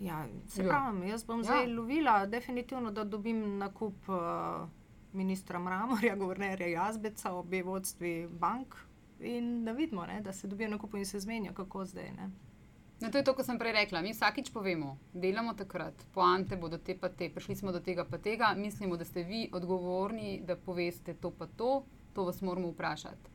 Ja, 0.00 0.18
se 0.46 0.62
Ja. 0.62 0.68
pravi, 0.68 1.08
jaz 1.08 1.24
bom 1.24 1.38
Ja. 1.38 1.44
zdaj 1.44 1.66
lovila, 1.68 2.26
definitivno, 2.26 2.90
da 2.90 3.04
dobim 3.06 3.58
nakup 3.58 4.08
uh, 4.08 4.68
ministra 5.12 5.58
Mramorja, 5.60 6.16
guvernerja 6.16 6.66
Jazbeca, 6.68 7.32
obe 7.32 7.62
vodstvi 7.62 8.28
bank 8.30 8.74
in 9.20 9.64
da 9.64 9.72
vidimo, 9.72 10.06
ne, 10.06 10.20
da 10.20 10.32
se 10.32 10.48
dobijo 10.48 10.68
nakup 10.70 10.94
in 10.94 11.06
se 11.06 11.20
zmenijo, 11.20 11.52
kako 11.54 11.84
zdaj. 11.84 12.10
Ne. 12.12 12.30
No, 13.02 13.10
to 13.10 13.18
je 13.18 13.24
to, 13.24 13.34
kar 13.34 13.44
sem 13.44 13.58
prej 13.58 13.72
rekla. 13.74 14.00
Mi 14.02 14.12
vsakič 14.14 14.52
povemo, 14.54 14.92
delamo 15.12 15.56
takrat, 15.58 16.04
poante 16.14 16.56
bodo 16.56 16.78
te 16.78 16.94
pa 16.94 17.08
te, 17.10 17.26
prišli 17.34 17.56
smo 17.58 17.72
do 17.74 17.80
tega 17.82 18.04
pa 18.06 18.18
tega, 18.22 18.52
mislimo, 18.54 18.96
da 18.96 19.04
ste 19.04 19.24
vi 19.26 19.48
odgovorni, 19.52 20.42
da 20.46 20.54
poveste 20.56 21.14
to 21.14 21.32
pa 21.34 21.48
to, 21.58 21.82
to 22.14 22.24
vas 22.24 22.38
moramo 22.40 22.70
vprašati. 22.70 23.32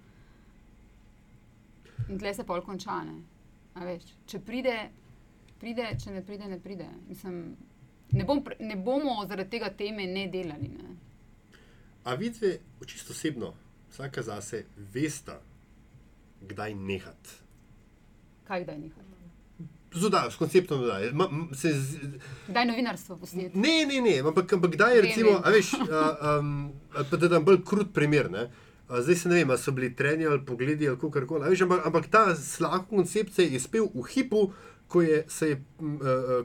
In 2.08 2.20
tle 2.20 2.34
se 2.34 2.46
pol 2.48 2.64
konča. 2.64 3.02
Ne? 3.04 3.18
A 3.76 3.84
Veš, 3.86 4.06
če 4.32 4.40
pride, 4.40 4.78
pride, 5.60 5.90
če 6.00 6.16
ne 6.16 6.24
pride, 6.24 6.48
ne 6.48 6.60
pride. 6.64 6.88
Mislim, 7.10 7.42
ne, 8.16 8.24
bom, 8.24 8.40
ne 8.60 8.78
bomo 8.80 9.18
zaradi 9.28 9.58
tega 9.58 9.74
teme 9.76 10.08
ne 10.08 10.30
delali. 10.32 10.72
Ne? 10.78 10.96
A 12.08 12.16
vidve, 12.16 12.54
čisto 12.88 13.12
osebno, 13.12 13.52
vsaka 13.92 14.24
zase, 14.24 14.64
vesta, 14.96 15.42
kdaj 16.48 16.78
nehati. 16.80 17.36
Kaj 18.48 18.64
kdaj 18.64 18.80
nehati? 18.86 19.07
Z 19.90 20.04
oddajo, 20.04 20.32
s 20.32 20.36
konceptom. 20.36 20.82
Ma- 21.14 21.28
m- 21.28 21.50
se 21.54 21.72
z- 21.74 22.20
Kdaj 22.48 22.66
novinarstvo 22.66 23.18
pustiti? 23.18 23.52
Ne, 23.56 23.86
ne, 23.86 24.02
ne, 24.02 24.20
ampak, 24.22 24.54
ampak 24.54 24.72
kdaj 24.72 24.96
je 24.96 25.02
recimo, 25.02 25.32
vem. 25.32 25.42
a 25.44 25.50
veš, 25.50 25.74
a, 25.74 26.02
um, 26.34 26.50
ali 26.94 27.06
pa 27.06 27.18
da 27.18 27.28
dam 27.28 27.46
bolj 27.46 27.62
krut 27.64 27.94
primer. 27.94 28.28
Ne? 28.30 28.50
A, 28.88 29.02
zdaj 29.02 29.16
se 29.16 29.30
ne 29.30 29.36
vem, 29.36 29.50
ali 29.50 29.60
so 29.60 29.72
bili 29.72 29.96
treni 29.96 30.26
ali 30.26 30.42
pogledi 30.42 30.88
ali 30.88 30.98
kako 30.98 31.28
koli. 31.28 31.56
Ampak, 31.58 31.86
ampak 31.86 32.08
ta 32.08 32.36
slab 32.36 32.88
koncept 32.88 33.34
se 33.34 33.44
je 33.44 33.50
izpel 33.52 33.88
v 33.88 34.04
hipu, 34.06 34.52
ko 34.88 35.02
je, 35.02 35.26
se 35.28 35.50
je, 35.50 35.56
uh, 35.78 35.96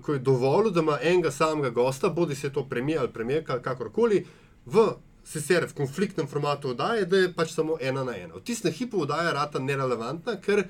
ko 0.03 0.13
je 0.13 0.19
dovolil, 0.21 0.71
da 0.71 0.81
ima 0.81 0.99
enega 1.03 1.31
samega 1.31 1.71
gosta, 1.71 2.09
bodi 2.11 2.35
se 2.35 2.51
to 2.51 2.65
premijer 2.65 3.01
ali 3.01 3.09
premijerka 3.11 3.53
ali 3.53 3.63
kakorkoli, 3.63 4.25
v 4.67 4.87
sicer 5.25 5.67
v 5.67 5.75
konfliktnem 5.75 6.27
formatu 6.27 6.69
oddaje, 6.69 7.05
da 7.07 7.17
je 7.17 7.33
pač 7.33 7.53
samo 7.53 7.77
ena 7.81 8.03
na 8.05 8.17
ena. 8.17 8.35
V 8.35 8.43
tistem 8.43 8.73
hipu 8.73 9.01
oddaja 9.01 9.33
rata 9.33 9.59
nerelevantna, 9.59 10.35
ker 10.37 10.65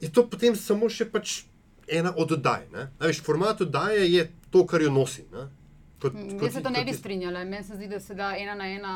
je 0.00 0.08
to 0.08 0.24
potem 0.24 0.56
samo 0.56 0.88
še 0.88 1.04
pač 1.06 1.42
ena 1.88 2.14
od 2.16 2.32
oddaj. 2.32 2.66
ne. 2.72 2.88
A 2.94 3.06
Veš, 3.06 3.22
format 3.22 3.60
oddaje 3.60 4.08
je 4.08 4.22
to, 4.50 4.66
kar 4.66 4.82
jo 4.82 4.90
nosi. 4.92 5.24
ne. 5.32 5.48
Kot, 6.00 6.12
Mm, 6.12 6.30
kot- 6.30 6.42
Jaz 6.42 6.52
se 6.52 6.62
to 6.62 6.70
ne 6.70 6.84
bi 6.84 6.92
strinjala. 6.92 7.44
Meni 7.44 7.64
se 7.64 7.74
zdi, 7.74 7.88
da 7.88 8.00
se 8.00 8.14
da 8.14 8.34
ena 8.36 8.54
na 8.54 8.66
ena 8.66 8.92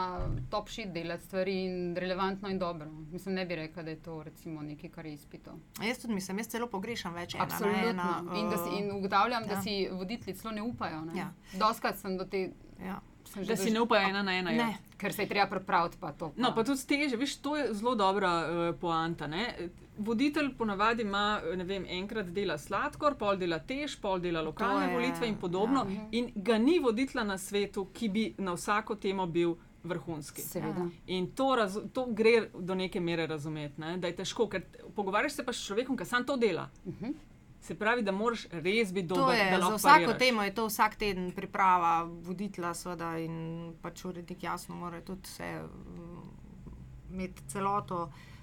top 0.51 0.69
shit 0.69 0.89
delati 0.89 1.25
stvari 1.25 1.55
in 1.57 1.97
relevantno 1.97 2.49
in 2.49 2.59
dobro. 2.59 2.87
Mislim, 3.11 3.35
ne 3.35 3.47
bi 3.47 3.57
rekla, 3.57 3.83
da 3.83 3.91
je 3.91 3.97
to 3.99 4.23
recimo 4.23 4.63
nekaj, 4.63 4.91
kar 4.91 5.07
je 5.07 5.15
izpito. 5.15 5.51
Jaz 5.81 5.99
tudi 5.99 6.15
mislim, 6.15 6.39
jaz 6.39 6.49
celo 6.49 6.67
pogrešam 6.69 7.15
več 7.15 7.35
ena 7.35 7.45
Absolutno. 7.45 7.77
na 7.77 7.89
ena. 8.23 8.23
in, 8.35 8.51
da 8.51 8.57
si, 8.57 8.69
uh, 8.69 8.81
in 8.81 8.93
ugotavljam, 8.93 9.43
da 9.45 9.53
ja. 9.53 9.63
si 9.63 9.89
voditelji 9.91 10.37
celo 10.37 10.53
ne 10.53 10.63
upajo. 10.63 11.01
Ne? 11.03 11.13
Ja. 11.17 11.33
Doskrat 11.55 11.99
sem 11.99 12.19
do 12.19 12.25
te 12.27 12.51
ja. 12.81 13.01
sem 13.25 13.45
že 13.45 13.49
Da 13.49 13.57
si 13.57 13.71
ne 13.71 13.81
upajo 13.81 14.09
ena 14.09 14.23
na 14.23 14.33
ena. 14.35 14.51
ja. 14.51 14.67
Ne, 14.67 14.77
Ker 14.97 15.13
se 15.13 15.23
je 15.23 15.29
treba 15.29 15.47
pripraviti. 15.49 15.97
Pa 15.97 16.13
to, 16.13 16.33
No, 16.37 16.53
pa 16.55 16.65
tudi 16.65 16.81
teže, 16.85 17.17
veš, 17.17 17.37
to 17.37 17.57
je 17.57 17.75
zelo 17.75 17.95
dobra 17.97 18.29
uh, 18.69 18.77
poanta. 18.77 19.27
Ne? 19.29 19.55
Voditelj 19.99 20.53
ponavadi 20.59 21.03
ima, 21.03 21.41
ne 21.57 21.65
vem, 21.65 21.87
enkrat 21.89 22.27
dela 22.31 22.59
sladkor, 22.59 23.17
pol 23.19 23.37
dela 23.37 23.59
tež, 23.59 23.97
pol 24.01 24.21
dela 24.23 24.43
lokalne 24.43 24.93
volitve 24.95 25.27
in 25.29 25.39
podobno. 25.39 25.87
ja. 25.89 25.95
Ja. 25.95 26.09
In 26.13 26.31
ga 26.35 26.59
ni 26.59 26.79
voditelja 26.79 27.25
na 27.25 27.39
svetu, 27.39 27.89
ki 27.93 28.09
bi 28.09 28.35
na 28.39 28.55
vsako 28.55 28.95
temo 28.95 29.27
bil 29.27 29.57
vrhunski. 29.83 30.43
Seveda. 30.43 30.89
In 31.07 31.31
to, 31.35 31.55
raz, 31.57 31.79
to 31.93 32.07
gre 32.07 32.49
do 32.55 32.75
neke 32.75 33.01
mere 33.01 33.27
razumeti, 33.27 33.81
ne? 33.81 33.97
da 33.99 34.07
je 34.07 34.17
težko, 34.17 34.49
ker 34.49 34.63
pogovarjaš 34.95 35.39
se 35.39 35.45
pa 35.47 35.53
s 35.53 35.67
človekom, 35.67 35.97
ki 35.97 36.05
sam 36.05 36.27
to 36.27 36.37
dela. 36.37 36.69
Uh 36.85 36.95
-huh. 36.95 37.15
Se 37.61 37.75
pravi, 37.75 38.03
da 38.03 38.13
moraš 38.13 38.47
res 38.51 38.93
biti 38.93 39.07
dober. 39.07 39.35
je, 39.35 39.59
za 39.61 39.75
vsako 39.75 39.95
pariraš. 39.95 40.19
temo 40.19 40.43
je 40.43 40.55
to 40.55 40.67
vsak 40.67 40.97
teden 40.97 41.33
priprava 41.33 42.03
voditla, 42.03 42.75
seveda, 42.75 43.19
in 43.19 43.75
pač 43.83 44.05
urednik 44.05 44.43
jasno 44.43 44.75
mora 44.75 45.01
tudi 45.01 45.21
vse 45.25 45.63
mm, 45.63 47.15
imeti 47.15 47.43
celoto. 47.49 48.03
Uh, 48.03 48.38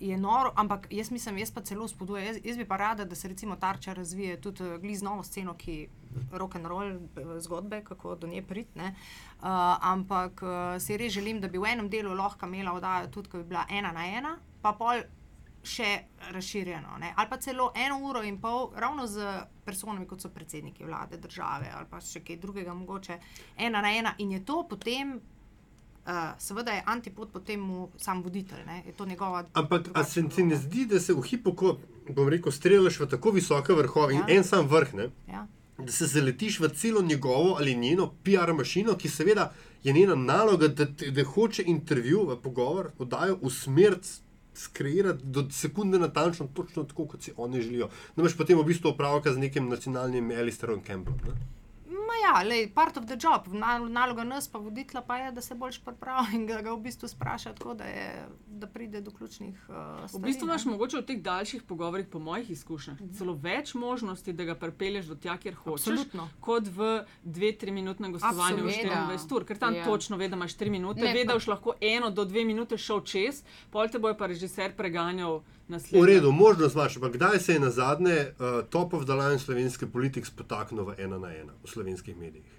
je 0.00 0.16
noro, 0.18 0.52
ampak 0.56 0.86
jaz 0.90 1.10
mislim, 1.10 1.38
jaz 1.38 1.50
pa 1.50 1.62
celo 1.62 1.88
spodbujam. 1.88 2.26
Jaz, 2.26 2.36
jaz 2.44 2.56
bi 2.56 2.64
pa 2.64 2.76
rada, 2.76 3.04
da 3.04 3.14
se 3.14 3.28
recimo 3.28 3.56
tarča 3.56 3.92
razvije 3.92 4.40
tudi 4.40 4.64
uh, 4.64 4.80
gliz 4.80 5.02
novo 5.02 5.22
sceno, 5.22 5.54
ki 5.54 5.88
rock 6.32 6.56
and 6.56 6.66
roll 6.66 6.90
eh, 6.90 7.40
zgodbe, 7.40 7.84
kako 7.84 8.14
do 8.14 8.26
nje 8.26 8.42
pridne. 8.42 8.94
Uh, 9.40 9.46
ampak 9.80 10.42
uh, 10.42 10.82
si 10.82 10.96
res 10.96 11.12
želim, 11.12 11.40
da 11.40 11.48
bi 11.48 11.58
v 11.58 11.70
enem 11.72 11.88
delu 11.88 12.14
lahko 12.14 12.46
imela 12.46 12.72
oddajo 12.72 13.06
tudi, 13.08 13.30
ko 13.30 13.38
bi 13.38 13.44
bila 13.44 13.64
ena 13.70 13.92
na 13.92 14.06
ena, 14.06 14.36
pa 14.62 14.72
pol 14.72 15.02
še 15.62 15.88
razširjeno. 16.32 16.98
Ne? 16.98 17.12
Ali 17.16 17.28
pa 17.30 17.36
celo 17.36 17.70
eno 17.76 17.98
uro 17.98 18.22
in 18.22 18.40
pol, 18.40 18.72
ravno 18.76 19.06
z 19.06 19.26
personami, 19.64 20.06
kot 20.06 20.20
so 20.20 20.30
predsedniki 20.34 20.84
vlade, 20.84 21.20
države 21.20 21.70
ali 21.74 21.86
pa 21.90 22.00
še 22.00 22.24
kaj 22.24 22.40
drugega, 22.40 22.74
mogoče 22.74 23.18
ena 23.58 23.80
na 23.80 23.92
ena. 23.92 24.14
In 24.18 24.32
je 24.32 24.44
to 24.44 24.64
potem, 24.68 25.20
uh, 26.10 26.16
seveda 26.38 26.72
je 26.72 26.82
antipod 26.86 27.28
potem 27.30 27.60
sam 27.96 28.22
voditelj, 28.22 28.64
ne? 28.66 28.82
je 28.86 28.92
to 28.92 29.06
njegova. 29.06 29.44
Ampak 29.52 29.82
se 30.04 30.28
ti 30.28 30.42
ne 30.42 30.56
zdi, 30.56 30.86
da 30.86 31.00
se 31.00 31.14
v 31.14 31.22
hipu, 31.22 31.54
ko 31.54 31.78
bom 32.08 32.28
rekel, 32.28 32.52
streljaš 32.52 33.00
v 33.00 33.06
tako 33.06 33.30
visoke 33.30 33.72
vrhove 33.72 34.14
Ja. 34.14 34.20
in 34.20 34.36
en 34.36 34.44
sam 34.44 34.66
vrh, 34.66 34.94
ne? 34.94 35.10
Ja. 35.28 35.46
da 35.78 35.92
se 35.92 36.06
zaletiš 36.06 36.60
v 36.60 36.68
celo 36.68 37.02
njegovo 37.02 37.54
ali 37.54 37.74
njeno 37.74 38.12
PR 38.22 38.52
mašino, 38.52 38.96
ki 38.96 39.08
seveda 39.08 39.52
je 39.82 39.92
njena 39.92 40.14
naloga, 40.14 40.68
da, 40.68 40.84
da 40.84 41.24
hoče 41.24 41.64
intervju, 41.66 42.26
v 42.26 42.36
pogovor, 42.42 42.90
oddajo 42.98 43.38
usmeriti. 43.40 44.08
Skreirati 44.54 45.24
do 45.24 45.46
sekunde 45.50 45.98
natančno, 45.98 46.48
točno 46.54 46.84
tako, 46.84 47.06
kot 47.06 47.22
si 47.22 47.32
oni 47.36 47.62
želijo. 47.62 47.88
Imaš 48.16 48.36
potem 48.36 48.58
v 48.58 48.64
bistvu 48.64 48.88
opravka 48.88 49.32
z 49.32 49.38
nekim 49.38 49.68
nacionalnim 49.68 50.30
Alistarom 50.30 50.82
Campbellom. 50.84 51.20
ne. 51.24 51.59
Ja, 52.22 52.42
lej, 52.42 52.68
part 52.68 52.96
of 52.96 53.06
the 53.06 53.16
job, 53.16 53.46
Nal- 53.48 53.88
naloga 53.88 54.24
nas 54.24 54.48
pa 54.48 54.58
voditla 54.58 55.00
pa 55.02 55.16
je, 55.16 55.32
da 55.32 55.40
se 55.40 55.54
boljš 55.54 55.78
pripravi 55.80 56.34
in 56.34 56.46
ga, 56.46 56.60
ga 56.60 56.72
v 56.72 56.80
bistvu 56.80 57.08
spraša 57.08 57.52
tako, 57.52 57.74
da, 57.74 57.84
je, 57.84 58.08
da 58.48 58.66
pride 58.68 59.00
do 59.00 59.10
ključnih 59.10 59.54
uh, 59.62 59.74
V 60.04 60.08
stvari. 60.08 60.24
bistvu 60.24 60.46
ne. 60.46 60.50
imaš 60.50 60.64
mogoče 60.64 60.96
v 60.96 61.04
teh 61.04 61.20
daljših 61.20 61.62
pogovorih, 61.62 62.06
po 62.06 62.18
mojih 62.20 62.50
izkušnjah, 62.50 62.96
celo 63.12 63.34
več 63.34 63.74
možnosti, 63.74 64.32
da 64.32 64.44
ga 64.44 64.54
pripelješ 64.56 65.06
do 65.06 65.14
tja, 65.16 65.36
kjer 65.36 65.54
hočeš, 65.56 65.86
Absolutno. 65.88 66.28
kot 66.40 66.64
v 66.66 66.90
2-3 67.24 67.70
minutnem 67.72 68.12
gostovanju 68.12 68.56
v 68.58 68.68
Absolutno. 68.68 69.06
24 69.08 69.32
ur, 69.32 69.44
ker 69.44 69.58
tam 69.58 69.74
Ja. 69.74 69.78
ja. 69.78 69.84
točno 69.86 70.16
ve, 70.16 70.28
da 70.28 70.36
imaš 70.36 70.54
3 70.56 70.70
minute, 70.70 71.00
Ne, 71.00 71.12
ve, 71.12 71.24
da 71.24 71.34
boš 71.34 71.46
lahko 71.48 71.74
eno 71.82 72.10
do 72.10 72.24
2 72.26 72.44
minute 72.44 72.76
šel 72.78 73.00
čez, 73.02 73.42
pol 73.70 73.88
te 73.88 73.98
bo 73.98 74.08
je 74.08 74.16
pa 74.16 74.26
režiser 74.26 74.72
preganjal 74.74 75.40
V 75.70 75.72
naslednji. 75.72 76.06
redu, 76.08 76.32
možnost 76.32 76.74
imaš, 76.74 76.96
ampak 76.96 77.12
kdaj 77.12 77.38
se 77.40 77.52
je 77.52 77.60
na 77.60 77.70
zadnje 77.70 78.16
uh, 78.32 78.66
top 78.66 78.94
of 78.94 79.04
the 79.04 79.14
line 79.14 79.38
slovenske 79.38 79.86
politike 79.88 80.26
spotaknil 80.26 80.84
v 80.84 80.94
ena 80.98 81.18
na 81.18 81.30
ena 81.32 81.52
v 81.62 81.68
slovenskih 81.68 82.16
medijih? 82.16 82.50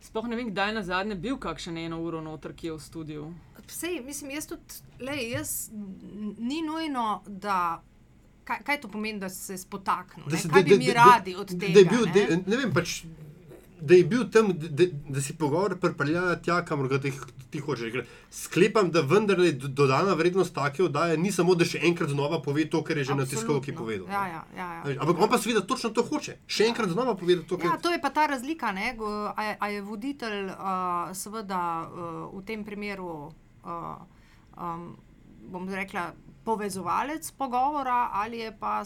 Sploh 0.00 0.24
ne 0.24 0.36
vem, 0.36 0.48
kdaj 0.48 0.68
je 0.68 0.74
na 0.74 0.82
zadnje 0.82 1.14
bil 1.16 1.36
kakšen 1.36 1.76
eno 1.78 1.98
uro 2.00 2.20
noter, 2.20 2.52
ki 2.52 2.66
je 2.66 2.72
v 2.72 2.80
studiu. 2.80 3.24
Sej, 3.68 4.00
mislim, 4.00 4.30
jaz 4.30 4.46
tudi, 4.46 4.62
lej, 5.00 5.30
jaz 5.30 5.50
ni 6.38 6.62
nujno, 6.62 7.02
da. 7.26 7.82
Kaj, 8.44 8.62
kaj 8.64 8.80
to 8.80 8.88
pomeni, 8.88 9.20
da 9.20 9.28
se 9.28 9.58
spotaknem? 9.58 10.24
Da 10.26 10.36
se- 10.36 10.48
Kaj 10.48 10.62
bi 10.64 10.78
mi 10.78 10.92
radi 10.94 11.34
od 11.36 11.48
tega? 11.50 11.68
Da 11.68 11.78
je 11.78 11.84
bil, 11.86 12.06
ne? 12.06 12.26
da, 12.26 12.50
ne 12.50 12.56
vem, 12.56 12.72
pač, 12.72 13.02
da 13.80 13.94
je 13.94 14.04
bil 14.04 14.30
tam, 14.30 14.48
da, 14.52 14.84
da, 15.08 15.20
si 15.20 15.34
pogovor 15.34 15.78
pripeljal 15.78 16.36
tja, 16.42 16.64
kamor 16.64 16.88
ga 16.88 16.98
ti, 16.98 17.12
ti 17.50 17.58
hočeš. 17.58 18.02
Sklepam, 18.30 18.90
da 18.90 19.00
vendarle 19.00 19.52
do- 19.52 19.68
dodana 19.68 20.14
vrednost 20.14 20.54
take 20.54 20.82
oddaje 20.82 21.16
ni 21.16 21.32
samo, 21.32 21.54
da 21.54 21.64
še 21.64 21.78
enkrat 21.82 22.10
znova 22.10 22.42
pove 22.42 22.64
to, 22.66 22.82
kar 22.84 22.96
je 22.96 23.04
že 23.04 23.14
na 23.14 23.24
tiskovki 23.24 23.70
Absolutno. 23.70 23.78
povedal. 23.78 24.06
Ja, 24.08 24.26
ja, 24.26 24.44
ja, 24.56 24.68
ja. 24.84 25.00
Ampak 25.00 25.18
on 25.18 25.28
pa 25.28 25.38
seveda 25.38 25.60
točno 25.62 25.90
to 25.90 26.02
hoče. 26.02 26.36
Še 26.46 26.64
enkrat 26.64 26.88
znova 26.88 27.14
povedati 27.14 27.48
to, 27.48 27.54
Ja, 27.54 27.70
kar 27.70 27.80
to 27.80 27.90
je 27.90 28.00
pa 28.00 28.10
ta 28.10 28.26
razlika. 28.26 28.72
ne, 28.72 28.96
A 29.36 29.42
je, 29.42 29.56
a 29.60 29.68
je 29.68 29.82
voditelj, 29.82 30.44
uh, 30.46 30.56
seveda, 31.12 31.60
uh, 31.84 32.40
v 32.40 32.44
tem 32.44 32.64
primeru, 32.64 33.30
uh, 33.64 33.96
um, 34.54 34.96
bom 35.42 35.68
rekla, 35.68 36.12
povezovalec 36.44 37.30
pogovora, 37.32 38.10
ali 38.12 38.38
je 38.38 38.52
pa 38.58 38.82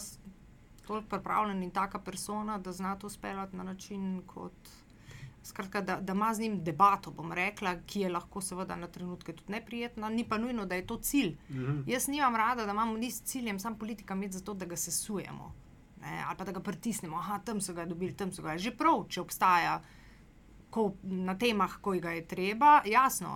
toliko 0.85 1.07
pripravljen 1.09 1.63
in 1.63 1.71
taka 1.71 1.99
persona, 1.99 2.57
da 2.57 2.71
zna 2.71 2.95
to 2.95 3.09
speljati 3.09 3.55
na 3.55 3.63
način, 3.63 4.21
kot. 4.27 4.53
Skratka, 5.43 5.81
da, 5.81 5.97
da 6.01 6.13
ima 6.13 6.33
z 6.33 6.39
njim 6.39 6.63
debato, 6.63 7.11
bom 7.11 7.33
rekla, 7.33 7.75
ki 7.85 8.05
je 8.05 8.09
lahko 8.09 8.41
seveda 8.41 8.75
na 8.75 8.87
trenutke 8.87 9.33
tudi 9.35 9.51
neprijetna, 9.51 10.09
ni 10.09 10.23
pa 10.29 10.37
nujno, 10.37 10.65
da 10.65 10.75
je 10.75 10.87
to 10.87 10.97
cilj. 10.97 11.35
Mm 11.49 11.55
-hmm. 11.55 11.83
Jaz 11.87 12.07
nimam 12.07 12.35
rada, 12.35 12.65
da 12.65 12.71
imamo 12.71 12.93
mi 12.93 13.11
s 13.11 13.21
ciljem 13.23 13.59
sam 13.59 13.77
politika 13.77 14.13
imeti 14.13 14.33
zato, 14.33 14.53
da 14.53 14.65
ga 14.65 14.75
sesujemo. 14.75 15.53
Ne, 16.01 16.23
ali 16.27 16.37
pa 16.37 16.43
da 16.43 16.51
ga 16.51 16.59
pritisnemo, 16.59 17.17
ah, 17.17 17.39
tam 17.45 17.61
so 17.61 17.73
ga 17.73 17.85
dobili, 17.85 18.13
tam 18.13 18.31
so 18.31 18.41
ga. 18.41 18.57
Že 18.57 18.71
prav, 18.71 19.05
če 19.09 19.21
obstaja 19.21 19.81
ko, 20.69 20.93
na 21.03 21.37
temah, 21.37 21.77
ko 21.81 21.93
ga 22.01 22.11
je 22.11 22.25
treba, 22.27 22.81
jasno. 22.85 23.29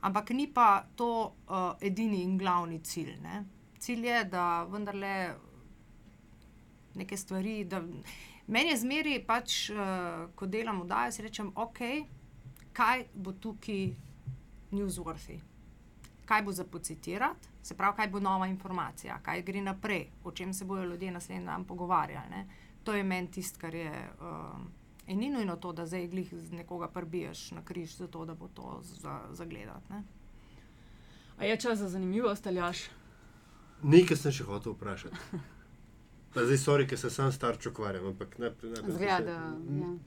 Ampak 0.00 0.30
ni 0.30 0.46
pa 0.46 0.86
to 0.96 1.34
uh, 1.48 1.74
edini 1.80 2.22
in 2.22 2.38
glavni 2.38 2.80
cilj. 2.80 3.18
Ne. 3.22 3.44
Cilj 3.78 4.06
je, 4.06 4.24
da 4.24 4.64
vendarle 4.64 5.34
neke 6.94 7.16
stvari. 7.16 7.64
Da, 7.64 7.82
meni 8.46 8.70
je 8.70 8.76
zmeri, 8.76 9.18
pač, 9.26 9.70
uh, 9.70 10.30
ko 10.34 10.46
delam 10.46 10.82
v 10.82 10.88
Daju, 10.88 11.12
si 11.12 11.22
rečem, 11.22 11.52
ok, 11.54 11.80
kaj 12.72 13.06
bo 13.14 13.32
tukaj 13.32 13.94
newsworthy. 14.72 15.40
Kaj 16.24 16.42
bo 16.46 16.52
za 16.52 16.64
pocitirati, 16.64 17.48
se 17.62 17.76
pravi, 17.76 17.96
kaj 17.96 18.08
bo 18.08 18.20
nova 18.20 18.46
informacija, 18.46 19.18
kaj 19.22 19.42
gre 19.42 19.62
naprej, 19.62 20.06
o 20.24 20.32
čem 20.32 20.54
se 20.54 20.64
bodo 20.64 20.84
ljudje 20.84 21.10
naslednji 21.10 21.46
dan 21.46 21.64
pogovarjali. 21.64 22.30
Ne? 22.30 22.46
To 22.84 22.94
je 22.94 23.02
meni 23.04 23.30
tisto, 23.30 23.58
kar 23.60 23.74
je. 23.74 23.90
Um, 24.20 24.70
in 25.06 25.18
ni 25.18 25.30
nujno 25.30 25.56
to, 25.56 25.72
da 25.72 25.86
zdaj 25.86 26.06
glih 26.08 26.30
z 26.34 26.52
nekoga 26.52 26.88
prbiješ 26.88 27.50
na 27.50 27.64
križ, 27.64 27.96
zato 27.96 28.24
da 28.24 28.34
bo 28.34 28.48
to 28.48 28.78
za, 28.82 29.20
zagledati. 29.30 29.92
Ne? 29.92 30.02
A 31.38 31.44
je 31.44 31.56
čas 31.60 31.78
za 31.78 31.88
zanimivost, 31.88 32.46
ali 32.46 32.56
jaš? 32.56 32.88
nekaj 33.82 34.16
sem 34.16 34.32
še 34.32 34.44
hotel 34.44 34.74
vprašati. 34.76 35.16
Pa 36.30 36.40
zdaj, 36.40 36.58
sorry, 36.58 36.86
ker 36.86 36.94
se 36.94 37.10
sam 37.10 37.32
starč 37.32 37.66
ukvarjam, 37.66 38.06
ampak 38.06 38.38
ne. 38.38 38.50
ne, 38.62 38.78
Zgleda, 38.88 39.30
ja. 39.30 39.50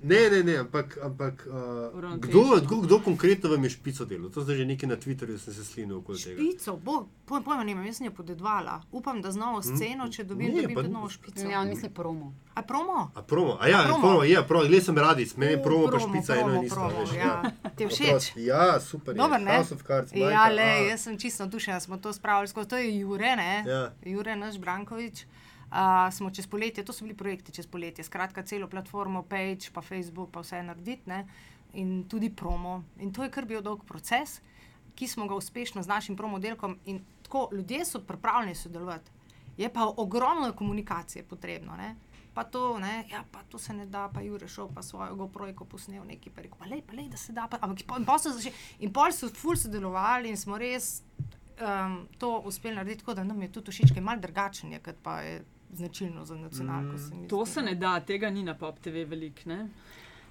Ne, 0.03 0.29
ne, 0.29 0.43
ne, 0.43 0.57
ampak, 0.57 0.97
ampak 0.99 1.43
uh, 1.45 2.15
kdo, 2.17 2.43
kdo, 2.61 2.75
kdo 2.77 2.99
konkretno 3.01 3.49
vam 3.49 3.63
je 3.63 3.69
špico 3.71 4.05
delal? 4.05 4.29
To 4.29 4.39
zdaj 4.39 4.55
že 4.55 4.65
nekaj 4.65 4.87
na 4.87 4.95
Twitterju 4.95 5.35
sem 5.37 5.53
se 5.53 5.63
slinil 5.63 5.97
okoli 5.97 6.17
tega. 6.19 6.37
Špico, 6.37 6.77
bo, 6.77 6.95
pojem, 7.25 7.43
pojma 7.43 7.63
nimam, 7.63 7.83
jaz 7.83 7.97
sem 7.97 8.05
jo 8.05 8.13
podedvala. 8.13 8.81
Upam, 8.89 9.19
da 9.19 9.31
z 9.31 9.37
novo 9.37 9.59
sceno, 9.61 10.07
če 10.07 10.23
dobim, 10.23 10.47
Ne, 10.47 10.61
dobim 10.61 10.75
pa- 10.75 10.87
novo 10.89 11.09
špico. 11.09 11.43
Ja, 11.43 11.59
on 11.59 11.67
misli 11.67 11.89
promo. 11.91 12.31
A 12.53 12.61
promo? 12.63 13.11
A 13.13 13.21
promo, 13.23 13.57
a 13.59 13.67
ja, 13.67 13.79
A 13.79 13.83
promo? 13.83 14.01
promo, 14.01 14.23
ja, 14.23 14.43
promo, 14.43 14.63
gled 14.63 14.79
sem 14.81 14.95
radic, 14.97 15.35
meni 15.35 15.51
je 15.51 15.57
U, 15.57 15.63
promo, 15.63 15.83
pa 15.83 15.91
promo, 15.91 16.07
špica 16.07 16.33
eno 16.33 16.43
promo, 16.43 16.55
in 16.55 16.63
isto. 16.63 16.75
promo, 16.77 16.99
veš, 17.01 17.13
ja. 17.15 17.35
Ti 17.75 17.83
všeč? 17.85 18.23
Ja, 18.37 18.79
super. 18.81 19.11
Dober, 19.13 19.39
je. 19.39 19.45
ne? 19.45 19.51
House 19.53 19.73
of 19.73 19.83
Cards, 19.83 20.11
Ja, 20.13 20.23
Majka, 20.25 20.49
le, 20.51 20.63
a. 20.63 20.87
jaz 20.87 21.01
sem 21.01 21.17
čisto 21.17 21.43
navdušena, 21.43 21.79
smo 21.81 21.97
to 21.97 22.13
spravili 22.13 22.47
skozi. 22.47 22.69
To 22.69 22.77
je 22.77 22.87
Jure, 22.97 23.35
ne? 23.35 23.63
Ja. 23.67 23.91
Jure, 24.05 24.35
naš 24.37 24.55
Brankovič. 24.57 25.25
Uh, 25.73 26.13
smo 26.13 26.29
čez 26.29 26.45
poletje, 26.47 26.83
to 26.85 26.93
so 26.93 27.01
bili 27.01 27.15
projekti 27.17 27.51
čez 27.51 27.65
poletje, 27.67 28.03
skratka, 28.05 28.43
celo 28.45 28.67
platformo, 28.69 29.23
page, 29.25 29.71
pa 29.73 29.81
Facebook, 29.81 30.29
pa 30.31 30.43
vse 30.45 30.61
narediti, 30.61 31.09
ne? 31.09 31.25
in 31.73 32.03
tudi 32.09 32.29
promo. 32.29 32.83
In 33.01 33.13
to 33.13 33.23
je 33.23 33.31
kar 33.33 33.47
bil 33.49 33.61
dolg 33.65 33.81
proces, 33.89 34.37
ki 34.93 35.07
smo 35.09 35.25
ga 35.27 35.35
uspešno 35.35 35.81
z 35.81 35.89
našim 35.89 36.17
promodelkom 36.17 36.77
in 36.85 37.01
tako 37.23 37.49
ljudje 37.51 37.85
so 37.85 37.99
pripravljeni 37.99 38.55
sodelovati. 38.55 39.11
Je 39.57 39.69
pa 39.73 39.87
ogromno 39.97 40.53
komunikacije 40.53 41.23
potrebno. 41.23 41.75
Ne? 41.75 41.95
Pa 42.33 42.43
to, 42.43 42.79
ne, 42.79 43.05
ja, 43.11 43.23
pa 43.31 43.43
to 43.49 43.57
se 43.57 43.73
ne 43.73 43.85
da, 43.85 44.09
pa 44.13 44.21
Jure 44.21 44.47
šel 44.47 44.69
pa 44.75 44.81
svojo 44.81 45.15
GoPro-jko 45.15 45.65
posnel 45.65 46.05
nekaj, 46.05 46.33
pa 46.35 46.41
rekel, 46.41 46.57
pa 46.59 46.65
lej, 46.65 46.81
pa 46.81 46.93
lej, 46.93 47.09
da 47.09 47.17
se 47.17 47.33
da. 47.33 47.47
Pa, 47.47 47.57
ampak 47.61 47.81
in 47.81 48.05
pol 48.05 48.19
so 48.19 48.33
začeli, 48.33 48.55
in 48.79 48.93
pol 48.93 49.13
so 49.13 49.29
ful 49.29 49.57
sodelovali 49.57 50.29
in 50.29 50.37
smo 50.37 50.57
res 50.57 51.03
um, 51.61 52.07
to 52.17 52.39
uspeli 52.45 52.75
narediti 52.75 53.03
tako, 53.03 53.13
da 53.13 53.23
nam 53.23 53.41
je 53.41 53.51
tudi 53.51 53.71
všeč, 53.71 53.93
ker 53.93 54.01
je 54.01 54.05
mal 54.05 54.21
drugačen, 54.21 54.73
je, 54.73 54.81
kot 54.81 54.97
pa 55.03 55.19
je 55.21 55.43
značilno 55.73 56.25
za 56.25 56.35
nacionalko. 56.35 56.97
se 56.97 57.15
mi 57.15 57.27
To 57.27 57.45
se 57.45 57.61
ne 57.61 57.75
da, 57.75 57.99
tega 57.99 58.29
ni 58.29 58.43
na 58.43 58.53
Pop 58.55 58.79
TV 58.79 59.05
veliko. 59.05 59.41
ne. 59.45 59.69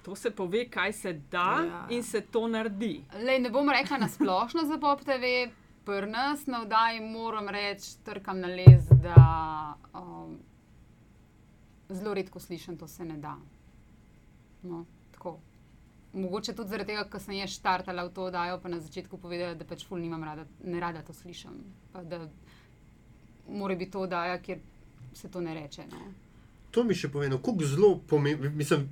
To 0.01 0.15
se 0.15 0.31
pove, 0.31 0.69
kaj 0.69 0.93
se 0.93 1.13
da 1.31 1.37
Ja. 1.59 1.65
ja. 1.65 1.87
in 1.89 2.03
se 2.03 2.21
to 2.21 2.47
naredi. 2.47 3.03
Lej, 3.17 3.39
ne 3.39 3.49
bom 3.49 3.69
rekla 3.69 3.97
na 3.97 4.09
splošno 4.09 4.61
za 4.63 4.77
Pop 4.77 4.99
TV, 5.01 5.51
pri 5.85 6.07
nas 6.07 6.45
na 6.45 6.59
vdaji 6.59 7.01
moram 7.01 7.49
reči, 7.49 7.97
trkam 8.03 8.39
na 8.39 8.47
les, 8.47 8.85
da 8.93 9.15
um, 9.93 10.37
zelo 11.89 12.13
redko 12.13 12.39
slišim, 12.39 12.77
to 12.77 12.87
se 12.87 13.05
ne 13.05 13.17
da. 13.17 13.35
No, 14.63 14.85
tako. 15.11 15.39
mogoče 16.13 16.53
tudi 16.53 16.69
zaradi 16.69 16.87
tega, 16.87 17.03
ker 17.05 17.19
sem 17.19 17.33
jaz 17.33 17.49
štartala 17.49 18.03
v 18.03 18.11
to 18.11 18.23
oddajo, 18.23 18.59
pa 18.61 18.69
na 18.69 18.79
začetku 18.79 19.17
povedala, 19.17 19.53
da 19.53 19.65
pač 19.65 19.85
ful 19.85 19.97
nimam 19.97 20.23
rada, 20.23 20.43
ne 20.63 20.79
rada 20.79 21.01
to 21.01 21.13
slišim. 21.13 21.55
Pa 21.91 22.03
da 22.03 22.19
mora 23.49 23.75
biti 23.75 23.91
to 23.91 23.99
oddaja, 24.01 24.37
kjer 24.37 24.59
se 25.15 25.31
to 25.31 25.41
ne 25.41 25.53
reče. 25.53 25.87
No. 25.91 26.13
To 26.71 26.83
mi 26.83 26.95
še 26.95 27.09
povedo, 27.13 27.37
kako 27.37 27.65
zelo 27.65 27.89
pomemben, 28.09 28.55
mislim, 28.57 28.87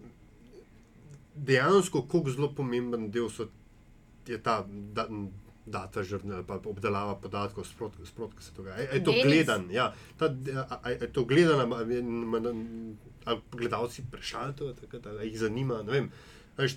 dejansko, 1.36 2.06
kako 2.08 2.30
zelo 2.30 2.52
pomemben 2.56 3.10
del 3.12 3.30
so, 3.30 3.48
je 4.28 4.38
ta 4.44 4.62
da, 4.70 5.08
data 5.66 6.04
žrtva, 6.04 6.44
pa 6.48 6.60
obdelava 6.70 7.16
podatkov, 7.22 7.66
sprot, 7.66 7.98
sprot, 8.06 8.36
ki 8.38 8.44
se 8.44 8.54
dogaja. 8.58 8.78
Je, 8.82 8.90
je 8.94 9.04
to 9.04 9.12
Denis. 9.12 9.26
gledan, 9.26 9.68
ja, 9.72 9.92
ta, 10.18 10.30
a, 10.30 10.80
a, 10.82 10.94
je 10.94 11.12
to 11.14 11.26
gledano, 11.26 11.66
a, 11.76 11.82
a, 11.82 12.42
a, 12.42 13.34
a 13.34 13.38
gledalci 13.52 14.06
prešali 14.12 14.56
to, 14.58 14.74
takrat, 14.78 15.08
ali 15.08 15.30
jih 15.30 15.40
zanima, 15.46 15.82
ne 15.86 15.92
vem. 15.92 16.12
a 16.58 16.68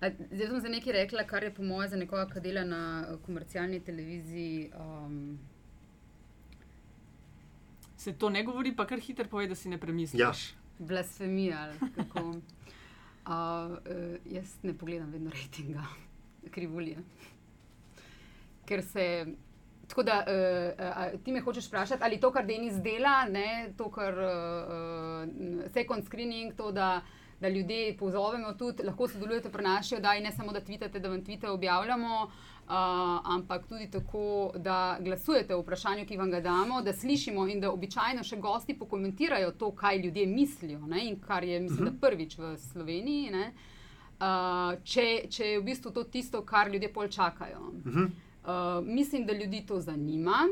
Zdaj 0.00 0.46
sem 0.46 0.60
za 0.60 0.68
nekaj 0.68 0.92
rekla, 0.92 1.24
kar 1.28 1.44
je 1.44 1.54
po 1.54 1.62
mojem 1.62 1.90
za 1.90 1.96
nekoga, 1.96 2.26
ki 2.32 2.40
dela 2.40 2.64
na 2.64 2.82
komercialni 3.26 3.80
televiziji. 3.84 4.70
Um, 4.78 5.38
Se 8.00 8.12
to 8.16 8.30
ne 8.30 8.40
govori, 8.44 8.72
pa 8.76 8.86
kar 8.88 9.00
hitro 9.00 9.28
pove, 9.28 9.46
da 9.46 9.54
si 9.54 9.68
ne 9.68 9.78
premisliš. 9.78 10.20
Ja. 10.20 10.32
blasfemija. 10.78 11.58
ali 11.60 11.92
kako. 11.94 12.20
Uh, 12.20 12.34
uh, 13.26 14.32
jaz 14.32 14.54
ne 14.62 14.72
pogledam 14.74 15.10
vedno 15.10 15.30
rejtinga, 15.30 15.84
krivulje. 16.50 16.96
Ker 18.64 18.82
se. 18.82 19.26
Tako 19.88 20.02
da 20.02 20.16
uh, 20.24 21.14
uh, 21.14 21.20
ti 21.24 21.32
me 21.32 21.40
hočeš 21.40 21.66
vprašati, 21.66 22.02
ali 22.04 22.20
to, 22.20 22.30
kar 22.32 22.46
Denis 22.46 22.78
dela, 22.82 23.24
ne, 23.28 23.72
to, 23.76 23.90
kar 23.90 24.14
uh, 24.14 25.72
second 25.74 26.06
screening, 26.06 26.54
to, 26.56 26.72
da, 26.72 27.02
da 27.40 27.48
ljudje 27.48 27.96
pozovemo 27.96 28.52
tudi, 28.52 28.82
lahko 28.82 29.08
sodelujete 29.08 29.50
pri 29.50 29.62
naši 29.62 29.96
oddaji, 29.96 30.22
ne 30.22 30.32
samo 30.32 30.52
da 30.52 30.60
tvitate, 30.60 31.00
da 31.00 31.08
vam 31.08 31.24
tvite 31.24 31.48
objavljamo, 31.48 32.22
uh, 32.24 32.72
ampak 33.24 33.66
tudi 33.66 33.90
tako, 33.90 34.52
da 34.54 34.98
glasujete 35.00 35.54
o 35.54 35.60
vprašanju, 35.60 36.06
ki 36.06 36.16
vam 36.16 36.30
ga 36.30 36.40
damo, 36.40 36.82
da 36.82 36.92
slišimo 36.92 37.46
in 37.48 37.60
da 37.60 37.72
običajno 37.72 38.22
še 38.22 38.36
gosti 38.36 38.78
pokomentirajo 38.78 39.50
to, 39.50 39.70
kaj 39.70 39.98
ljudje 39.98 40.26
mislijo 40.26 40.80
ne, 40.86 41.06
in 41.08 41.20
kar 41.20 41.44
je, 41.44 41.60
mislim, 41.60 41.88
da 41.88 41.96
prvič 42.00 42.38
v 42.38 42.56
Sloveniji. 42.58 43.30
Ne, 43.30 43.52
uh, 44.20 44.76
če, 44.84 45.06
če 45.30 45.54
je 45.54 45.60
v 45.60 45.64
bistvu 45.64 45.90
to 45.96 46.04
tisto, 46.04 46.44
kar 46.44 46.70
ljudje 46.70 46.92
pol 46.92 47.08
čakajo. 47.08 47.60
uh 47.60 47.94
-huh. 47.94 48.10
Uh, 48.40 48.86
mislim, 48.86 49.26
da 49.26 49.32
ljudi 49.32 49.64
to 49.66 49.80
zanima. 49.80 50.48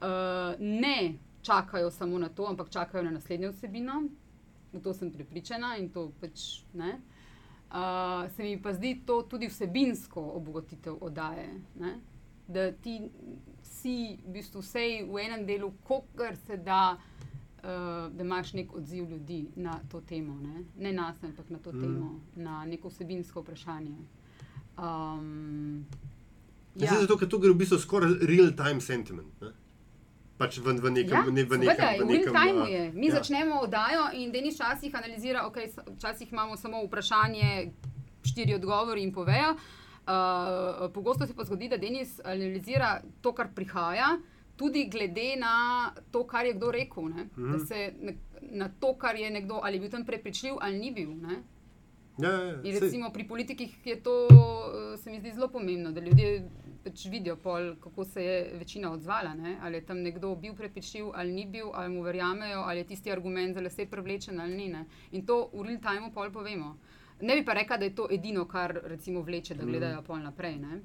Uh, 0.00 0.60
ne 0.60 1.14
čakajo 1.42 1.90
samo 1.90 2.18
na 2.18 2.28
to, 2.28 2.46
ampak 2.46 2.70
čakajo 2.70 3.04
na 3.04 3.10
naslednjo 3.10 3.50
vsebino. 3.50 4.02
V 4.74 4.82
to 4.82 4.94
sem 4.94 5.10
prepričana 5.10 5.76
in 5.78 5.88
to 5.94 6.08
pač 6.20 6.64
ne. 6.74 6.98
Uh, 7.74 8.30
se 8.36 8.42
mi 8.42 8.56
pa 8.62 8.72
zdi 8.74 9.00
to 9.06 9.22
tudi 9.22 9.48
vsebinsko 9.48 10.20
obogatitev 10.20 10.98
oddaje. 11.00 11.48
Ne? 11.80 11.94
Da 12.48 12.72
ti 12.72 13.00
si 13.62 14.18
v 14.26 14.36
bistvu 14.36 14.62
vsej 14.62 15.04
v 15.08 15.22
enem 15.24 15.46
delu, 15.46 15.72
kogar 15.82 16.36
se 16.36 16.56
da, 16.56 16.96
uh, 16.98 18.12
da 18.14 18.22
imaš 18.22 18.52
nek 18.52 18.74
odziv 18.74 19.10
ljudi 19.10 19.46
na 19.56 19.78
to 19.90 20.00
temo. 20.00 20.34
Ne, 20.42 20.64
ne 20.76 20.92
nas, 20.92 21.22
ampak 21.22 21.50
na 21.50 21.58
to 21.58 21.72
mm. 21.72 21.80
temo, 21.80 22.20
na 22.36 22.64
neko 22.64 22.88
vsebinsko 22.88 23.42
vprašanje. 23.42 23.96
Um, 24.78 25.86
Ja. 26.74 27.00
Zato, 27.00 27.14
ker 27.14 27.28
to 27.30 27.38
gre 27.38 27.52
v 27.52 27.58
bistvu 27.62 27.78
skoraj 27.78 28.16
real-time 28.26 28.82
sentiment. 28.82 29.30
Ne? 29.38 29.52
Pač 30.38 30.58
v, 30.58 30.74
v 30.82 30.90
nekem. 30.90 31.14
Ja, 31.14 31.22
ne, 31.30 31.44
v 31.44 31.54
seveda, 31.54 31.72
nekem, 31.72 32.00
v 32.00 32.02
v 32.02 32.10
nekem 32.10 32.32
real 32.34 32.44
time 32.44 32.62
a, 32.62 32.68
je. 32.68 32.82
Mi 32.92 33.06
ja. 33.06 33.14
ja. 33.14 33.20
začnemo 33.20 33.60
oddajo 33.62 34.04
in 34.18 34.32
Denis 34.32 34.58
včasih 34.58 34.94
analizira, 34.94 35.46
ok, 35.46 35.56
včasih 35.94 36.32
imamo 36.32 36.56
samo 36.56 36.82
vprašanje, 36.84 37.70
štiri 38.24 38.54
odgovori 38.54 39.02
in 39.02 39.12
povejo. 39.12 39.54
Uh, 40.04 40.90
pogosto 40.92 41.26
se 41.26 41.32
pa 41.34 41.44
zgodi, 41.44 41.68
da 41.68 41.76
Denis 41.76 42.20
analizira 42.24 43.00
to, 43.20 43.32
kar 43.32 43.48
prihaja, 43.54 44.18
tudi 44.56 44.88
glede 44.90 45.36
na 45.40 45.54
to, 46.10 46.26
kar 46.26 46.46
je 46.46 46.52
kdo 46.54 46.70
rekel. 46.70 47.02
Mm 47.02 47.08
Mhm. 47.10 47.30
-hmm. 47.36 47.52
Da 47.52 47.66
se 47.66 47.92
na, 48.00 48.12
na 48.50 48.68
to, 48.80 48.94
kar 48.94 49.16
je 49.16 49.30
nekdo 49.30 49.60
ali 49.62 49.80
bil 49.80 49.90
tam 49.90 50.04
prepričljiv 50.04 50.54
ali 50.60 50.78
ni 50.78 50.92
bil. 50.92 51.14
Ne? 51.14 51.42
Ja, 52.18 52.30
ja, 52.30 52.44
ja, 52.46 52.60
In 52.62 52.78
recimo 52.78 53.10
pri 53.10 53.28
politikih 53.28 53.86
je 53.86 54.02
to, 54.02 54.28
eh, 54.30 54.96
se 54.96 55.10
mi 55.10 55.20
zdi 55.20 55.32
zelo 55.32 55.48
pomembno, 55.48 55.92
da 55.92 56.00
ljudje 56.00 56.48
pač 56.84 57.06
vidijo, 57.10 57.36
pol, 57.36 57.74
kako 57.80 58.04
se 58.04 58.24
je 58.24 58.58
večina 58.58 58.92
odzvala. 58.92 59.34
Ne? 59.34 59.56
Ali 59.62 59.80
je 59.80 59.86
tam 59.86 60.02
nekdo 60.02 60.34
bil 60.36 60.54
prepričljiv 60.54 61.06
ali 61.14 61.32
ni 61.32 61.46
bil, 61.46 61.70
ali 61.74 61.92
mu 61.94 62.02
verjamejo, 62.02 62.60
ali 62.60 62.78
je 62.78 62.84
tisti 62.84 63.12
argument 63.12 63.54
za 63.54 63.60
lase 63.60 63.86
prevlečen 63.86 64.40
ali 64.40 64.56
ni. 64.56 64.68
Ne? 64.68 64.84
In 65.12 65.26
to 65.26 65.48
v 65.52 65.66
real 65.66 65.80
timeu 65.80 66.12
pol 66.14 66.32
povemo. 66.32 66.76
Ne 67.20 67.36
bi 67.36 67.44
pa 67.44 67.54
rekla, 67.54 67.76
da 67.76 67.84
je 67.84 67.94
to 67.94 68.08
edino, 68.10 68.44
kar 68.44 68.80
recimo 68.84 69.22
vleče, 69.22 69.54
da 69.54 69.64
gledajo 69.64 70.02
pol 70.02 70.18
naprej. 70.18 70.58
ne. 70.58 70.80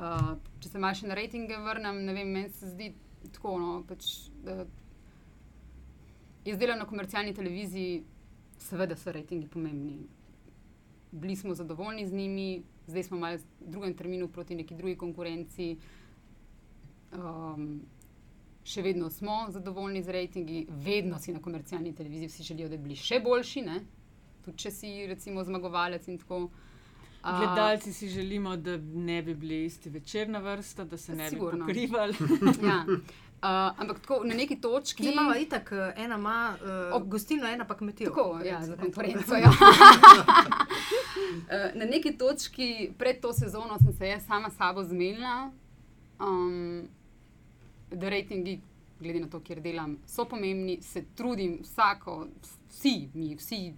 Uh, 0.00 0.36
če 0.60 0.68
se 0.68 0.78
malo 0.78 0.96
še 0.96 1.06
na 1.06 1.14
rejtinge 1.14 1.56
vrnem, 1.60 2.04
ne 2.04 2.12
vem, 2.16 2.28
meni 2.32 2.48
se 2.48 2.70
zdi 2.70 2.92
tako. 3.34 3.58
No, 3.60 3.82
pač, 3.88 4.30
da 4.44 4.64
jaz 6.44 6.58
delam 6.58 6.80
na 6.80 6.88
komercialni 6.88 7.34
televiziji, 7.36 8.00
seveda 8.58 8.96
so 8.96 9.12
rejtingi 9.12 9.48
pomembni 9.48 10.00
bili 11.12 11.36
smo 11.36 11.54
zadovoljni 11.54 12.06
z 12.06 12.12
njimi, 12.12 12.62
zdaj 12.90 13.08
smo 13.08 13.18
malo 13.18 13.38
v 13.38 13.70
drugem 13.72 13.94
terminu 13.94 14.28
proti 14.28 14.54
neki 14.54 14.74
drugi 14.74 14.96
konkurenci. 14.98 15.76
Um, 17.12 17.80
še 18.64 18.82
vedno 18.82 19.08
smo 19.10 19.46
zadovoljni 19.50 20.02
z 20.02 20.12
rejtingi, 20.14 20.66
vedno 20.68 21.18
si 21.18 21.32
na 21.32 21.40
komercialni 21.42 21.94
televiziji 21.96 22.28
vsi 22.28 22.42
želijo, 22.42 22.68
da 22.68 22.76
bi 22.76 22.90
bili 22.90 22.98
še 22.98 23.20
boljši, 23.24 23.62
ne? 23.66 23.80
tudi 24.44 24.58
če 24.58 24.70
si 24.70 24.90
recimo 25.06 25.44
zmagovalec 25.44 26.08
in 26.08 26.18
tako. 26.18 26.48
Gledalci 27.20 27.92
si 27.92 28.08
želimo, 28.08 28.54
da 28.56 28.78
ne 28.80 29.18
bi 29.22 29.34
bili 29.34 29.64
isti 29.66 29.90
večerna 29.90 30.38
vrsta, 30.40 30.84
da 30.84 30.96
se 30.96 31.14
ne 31.14 31.28
Sigurno. 31.28 31.66
bi 31.66 31.72
pokrivali. 31.72 32.14
ja. 32.64 32.84
uh, 33.42 33.80
ampak 33.80 34.00
tako 34.00 34.24
na 34.24 34.34
neki 34.34 34.60
točki. 34.60 35.02
Zdaj 35.02 35.12
imamo 35.12 35.34
itak, 35.36 35.72
eh, 35.72 35.92
ena 35.96 36.14
ima 36.14 36.56
uh, 36.62 36.68
Ob- 36.96 37.08
gostilno, 37.08 37.48
ena 37.48 37.64
pa 37.64 37.74
kmetijo. 37.76 38.08
Tako, 38.10 38.40
ja, 38.44 38.60
konkurenco, 38.60 38.66
za 38.66 38.76
konkurenco. 38.76 39.34
Ja. 39.34 39.50
Eh, 41.50 41.72
Na 41.74 41.84
neki 41.84 42.18
točki 42.18 42.90
pred 42.98 43.20
to 43.20 43.32
sezono 43.32 43.78
sem 43.78 43.92
se 43.92 44.08
jaz 44.08 44.26
sama 44.26 44.50
sabo 44.50 44.82
zmenila, 44.84 45.50
um, 46.20 46.88
da 47.90 48.08
rejtingi, 48.08 48.60
glede 49.00 49.20
na 49.20 49.28
to, 49.28 49.40
kjer 49.40 49.60
delam, 49.60 49.96
so 50.06 50.24
pomembni, 50.24 50.78
se 50.82 51.04
trudim 51.14 51.58
vsako, 51.62 52.26
vsi 52.68 53.08
mi, 53.14 53.34
vsi. 53.34 53.74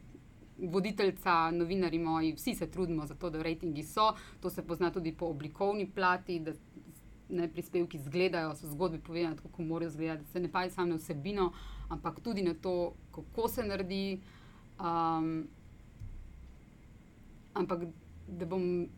Voditeljca, 0.59 1.51
novinari 1.51 1.99
moji, 1.99 2.33
vsi 2.33 2.55
se 2.55 2.71
trudimo 2.71 3.07
za 3.07 3.15
to, 3.15 3.31
da 3.31 3.43
rejtingi 3.43 3.83
so. 3.83 4.13
To 4.41 4.51
se 4.51 4.63
pozna 4.63 4.91
tudi 4.91 5.13
po 5.13 5.27
oblikovni 5.27 5.91
plati, 5.91 6.39
da 6.41 6.53
ne, 7.29 7.49
prispevki 7.49 7.97
izgledajo, 7.97 8.55
so 8.55 8.71
zgodbe 8.71 8.99
povedane 8.99 9.37
tako, 9.37 9.49
kot 9.49 9.67
morajo 9.67 9.89
izgledati, 9.89 10.25
da 10.25 10.31
se 10.31 10.41
ne 10.41 10.53
pazi 10.53 10.75
samo 10.75 10.89
na 10.89 10.97
vsebino, 10.97 11.53
ampak 11.89 12.21
tudi 12.21 12.43
na 12.43 12.55
to, 12.55 12.95
kako 13.15 13.49
se 13.49 13.65
naredi. 13.65 14.21
Um, 14.81 15.47
ampak 17.55 17.81
da 18.29 18.47
bom, 18.47 18.89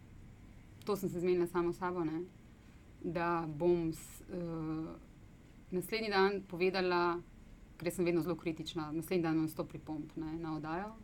to 0.85 0.97
sem 0.97 1.09
se 1.09 1.21
zmenila 1.21 1.47
samo 1.47 1.73
sabo, 1.73 2.05
ne, 2.05 2.23
da 3.03 3.45
bom 3.49 3.93
s, 3.93 4.23
uh, 4.33 4.89
naslednji 5.71 6.11
dan 6.11 6.43
povedala, 6.49 7.21
ker 7.79 7.91
sem 7.91 8.05
vedno 8.05 8.23
zelo 8.23 8.37
kritična, 8.37 8.93
naslednji 8.93 9.23
dan 9.23 9.35
imam 9.35 9.49
sto 9.49 9.65
pripomp 9.65 10.17
ne, 10.17 10.37
na 10.39 10.57
oddajo 10.57 10.95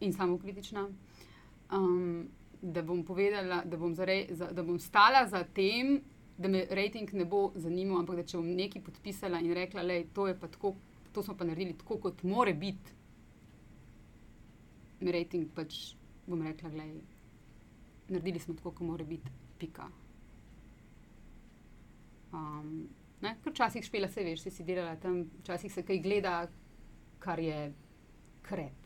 in 0.00 0.12
samo 0.12 0.38
kritična. 0.38 0.88
Um, 1.72 2.28
da 2.62 2.82
bom 2.82 3.02
povedala, 3.04 3.62
da 3.64 3.76
bom, 3.76 3.94
zarej, 3.94 4.26
za, 4.30 4.46
da 4.52 4.62
bom 4.62 4.78
stala 4.78 5.26
za 5.28 5.44
tem, 5.44 6.00
da 6.38 6.48
me 6.48 6.66
rejting 6.70 7.12
ne 7.12 7.24
bo 7.24 7.52
zanimal, 7.54 8.00
ampak 8.02 8.16
da 8.16 8.26
če 8.26 8.40
bom 8.40 8.50
nekaj 8.58 8.82
podpisala 8.82 9.40
in 9.40 9.54
rekla, 9.54 9.84
da 9.86 10.00
to, 10.14 10.26
je 10.28 10.38
pa 10.38 10.48
tako, 10.48 10.74
to 11.12 11.22
smo 11.22 11.36
pa 11.38 11.46
naredili 11.46 11.76
tako, 11.78 11.98
kot 12.08 12.22
more 12.22 12.54
biti, 12.54 12.94
me 15.00 15.12
rejting 15.14 15.50
pač 15.54 15.94
bom 16.26 16.42
rekla, 16.42 16.70
da 16.70 16.88
naredili 18.08 18.42
smo 18.42 18.54
tako, 18.54 18.74
kot 18.74 18.86
mora 18.86 19.06
biti, 19.06 19.30
pika. 19.58 19.86
Um, 22.34 22.88
ne, 23.22 23.36
ker 23.42 23.54
včasih 23.54 23.86
špela 23.86 24.08
se 24.10 24.24
veš, 24.26 24.48
si 24.50 24.66
delala 24.66 24.96
tam, 25.00 25.22
včasih 25.44 25.72
se 25.72 25.84
kaj 25.86 26.02
gleda, 26.02 26.38
kar 27.22 27.38
je 27.38 27.58
krep. 28.42 28.83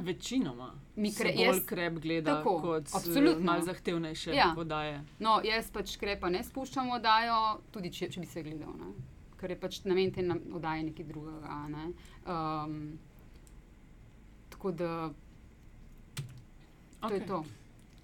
Večinoma 0.00 0.74
Mi 0.96 1.10
se 1.10 1.24
kre- 1.24 1.36
bolj 1.36 1.46
jaz- 1.48 1.64
krep 1.66 1.94
gleda 1.94 2.34
Tako, 2.36 2.60
kot 2.60 2.88
absolutno. 2.94 3.44
malo 3.44 3.62
zahtevnejše 3.62 4.30
Ja. 4.30 4.52
podaje. 4.54 5.04
No, 5.18 5.40
jaz 5.44 5.70
pač 5.70 5.96
krepa 5.96 6.28
ne 6.28 6.44
spuščam 6.44 6.88
v 6.88 6.92
oddajo, 6.92 7.38
tudi 7.70 7.90
če, 7.90 8.08
če 8.08 8.20
bi 8.20 8.26
se 8.26 8.42
gledal, 8.42 8.74
ne? 8.74 8.92
ker 9.38 9.50
je 9.50 9.56
pač 9.56 9.84
namen 9.84 10.12
te 10.12 10.20
oddaje 10.52 10.82
nekaj 10.82 11.04
drugega. 11.04 11.68
Ne? 11.68 11.84
Um, 12.26 12.98
tako 14.50 14.72
da 14.72 15.10
to 17.00 17.08
okay. 17.08 17.12
je 17.12 17.26
to. 17.26 17.44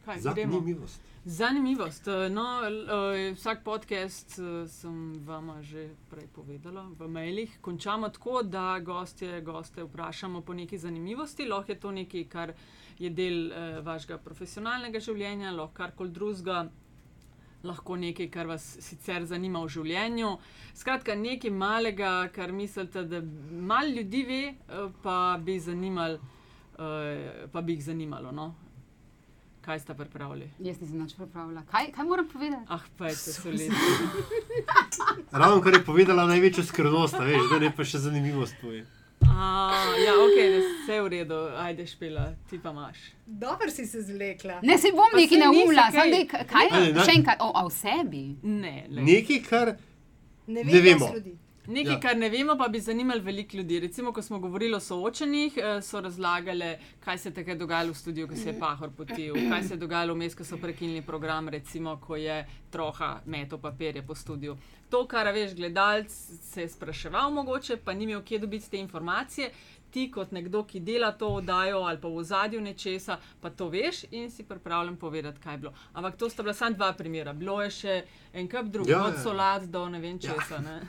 Kaj, 0.05 0.20
gremo? 0.25 0.53
Zanimivost. 0.53 1.01
Zanimivost. 1.27 2.09
Eh, 2.09 2.29
No, 2.29 2.61
eh, 2.68 3.33
vsak 3.33 3.64
podcast 3.64 4.39
eh, 4.39 4.68
sem 4.68 5.12
vam 5.25 5.62
že 5.62 5.89
prej 6.11 6.27
povedala 6.29 6.85
v 6.99 7.09
mailih. 7.09 7.59
Končamo 7.61 8.09
tako, 8.09 8.43
da 8.43 8.79
gostje, 8.81 9.41
goste 9.41 9.83
vprašamo 9.83 10.41
po 10.41 10.53
neki 10.55 10.79
zanimivosti. 10.79 11.49
Lahko 11.49 11.72
je 11.72 11.81
to 11.81 11.91
nekaj, 11.91 12.25
kar 12.29 12.53
je 12.99 13.11
del 13.11 13.53
eh, 13.53 13.81
vašega 13.81 14.18
profesionalnega 14.18 15.01
življenja, 15.01 15.51
lahko 15.51 15.72
karkoli 15.75 16.11
drugega. 16.11 16.68
Lahko 17.64 17.97
nekaj, 17.97 18.29
kar 18.29 18.47
vas 18.47 18.77
sicer 18.85 19.25
zanima 19.25 19.64
v 19.64 19.68
življenju. 19.68 20.35
Skratka, 20.77 21.14
nekaj 21.16 21.51
malega, 21.51 22.29
kar 22.37 22.53
mislite, 22.53 23.07
da 23.09 23.22
malo 23.51 23.89
ljudi 23.97 24.22
ve, 24.29 24.43
pa 25.03 25.39
bi, 25.41 25.57
zanimal, 25.59 26.18
eh, 26.77 27.49
pa 27.49 27.62
bi 27.62 27.79
jih 27.79 27.85
zanimalo. 27.85 28.33
No? 28.33 28.64
Kaj 29.65 29.81
ste 29.81 29.95
pripravili? 29.95 30.51
Jaz 30.61 30.77
nisem 30.79 30.99
nič 30.99 31.15
pripravila. 31.15 31.62
Kaj, 31.65 31.87
kaj 31.91 32.05
moram 32.05 32.29
povedati? 32.29 32.67
Ah, 32.69 32.83
pejte 32.99 33.17
se 33.33 33.51
leti. 33.51 33.71
Ravno 35.33 35.61
kar 35.61 35.73
je 35.73 35.81
povedala 35.83 36.27
največjo 36.27 36.65
skrivnost, 36.65 37.15
a 37.15 37.25
veš, 37.25 37.49
da 37.51 37.59
ne 37.59 37.71
pa 37.71 37.85
še 37.85 37.99
zanimivost 38.01 38.55
tvoje. 38.61 38.85
Ja, 39.97 40.12
ok, 40.17 40.37
vse 40.59 40.99
v 40.99 41.09
redu, 41.09 41.35
ajde 41.57 41.87
špila, 41.87 42.27
ti 42.45 42.59
pa 42.59 42.71
imaš. 42.71 42.99
Dobro 43.27 43.71
si 43.71 43.87
se 43.87 44.03
zlekla. 44.03 44.59
Ne, 44.62 44.77
se 44.79 44.93
bom 44.93 45.09
Pa 45.11 45.17
nekaj 45.17 45.39
naumila, 45.39 45.83
kaj. 45.83 45.93
samo 45.93 46.11
da 46.11 46.17
je 46.17 46.27
kaj, 46.47 46.69
Ne, 46.71 46.93
ne. 46.93 47.01
še 47.01 47.15
enkrat, 47.15 47.41
o, 47.41 47.49
a 47.51 47.65
o 47.65 47.71
sebi. 47.73 48.25
Ne. 48.43 48.75
Nekaj, 48.91 49.41
kar 49.45 49.73
Ne, 50.47 50.61
Ne 50.62 50.81
vemo. 50.81 50.99
dosti 51.01 51.17
ljudi. 51.17 51.33
Nekaj, 51.67 51.85
Ja. 51.85 51.93
ja. 51.93 52.01
kar 52.01 52.17
ne 52.17 52.29
vemo, 52.29 52.57
pa 52.57 52.69
bi 52.69 52.81
zanimalo 52.81 53.21
veliko 53.23 53.57
ljudi. 53.57 53.81
Recimo, 53.81 54.12
ko 54.12 54.23
smo 54.23 54.39
govorili 54.39 54.75
o 54.75 54.81
soočenjih, 54.81 55.53
eh, 55.57 55.83
so 55.83 56.01
razlagali, 56.01 56.73
kaj 57.01 57.19
se 57.19 57.29
je 57.29 57.35
takrat 57.35 57.59
dogajalo 57.59 57.93
v 57.93 57.97
studiu, 57.97 58.29
ko 58.29 58.37
se 58.37 58.49
je 58.49 58.59
pahor 58.59 58.91
potil, 58.93 59.35
kaj 59.49 59.62
se 59.62 59.75
je 59.75 59.79
dogajalo 59.79 60.15
vmes, 60.15 60.35
ko 60.35 60.45
so 60.45 60.57
prekinili 60.59 61.03
program, 61.03 61.49
recimo, 61.49 61.97
ko 61.99 62.17
je 62.17 62.41
troha 62.71 63.09
metal 63.27 63.59
papirje 63.59 64.03
po 64.03 64.15
studiu. 64.15 64.57
To, 64.91 65.07
kar 65.07 65.27
veš, 65.29 65.55
gledalec 65.55 66.11
se 66.43 66.61
je 66.61 66.69
spraševal, 66.69 67.31
mogoče 67.33 67.77
pa 67.79 67.93
ni 67.95 68.05
imel 68.05 68.23
kje 68.23 68.39
dobiti 68.41 68.71
te 68.71 68.79
informacije. 68.79 69.51
Ti, 69.91 70.11
kot 70.11 70.33
nekdo, 70.33 70.65
ki 70.65 70.81
dela 70.81 71.12
to 71.12 71.29
oddajo 71.31 71.79
ali 71.79 71.99
pa 71.99 72.09
v 72.09 72.23
zadju 72.25 72.61
nečesa, 72.61 73.15
pa 73.41 73.51
to 73.51 73.69
veš 73.69 74.05
in 74.12 74.29
si 74.29 74.43
pripravljen 74.45 74.97
povedati, 74.97 75.41
kaj 75.41 75.55
je 75.55 75.59
bilo. 75.59 75.73
Ampak 75.93 76.17
to 76.17 76.29
sta 76.29 76.43
bila 76.43 76.55
samo 76.55 76.75
dva 76.75 76.93
primera. 76.93 77.33
Bilo 77.33 77.62
je 77.62 77.71
še 77.73 77.95
en 78.33 78.49
kup 78.49 78.67
drugih, 78.67 78.91
Ja, 78.91 78.99
ja, 78.99 79.05
od 79.05 79.15
ja. 79.15 79.21
solat 79.21 79.62
do 79.65 79.89
ne 79.89 80.01
vem 80.01 80.19
Ja. 80.19 80.33
česa. 80.33 80.59
Ne? 80.59 80.81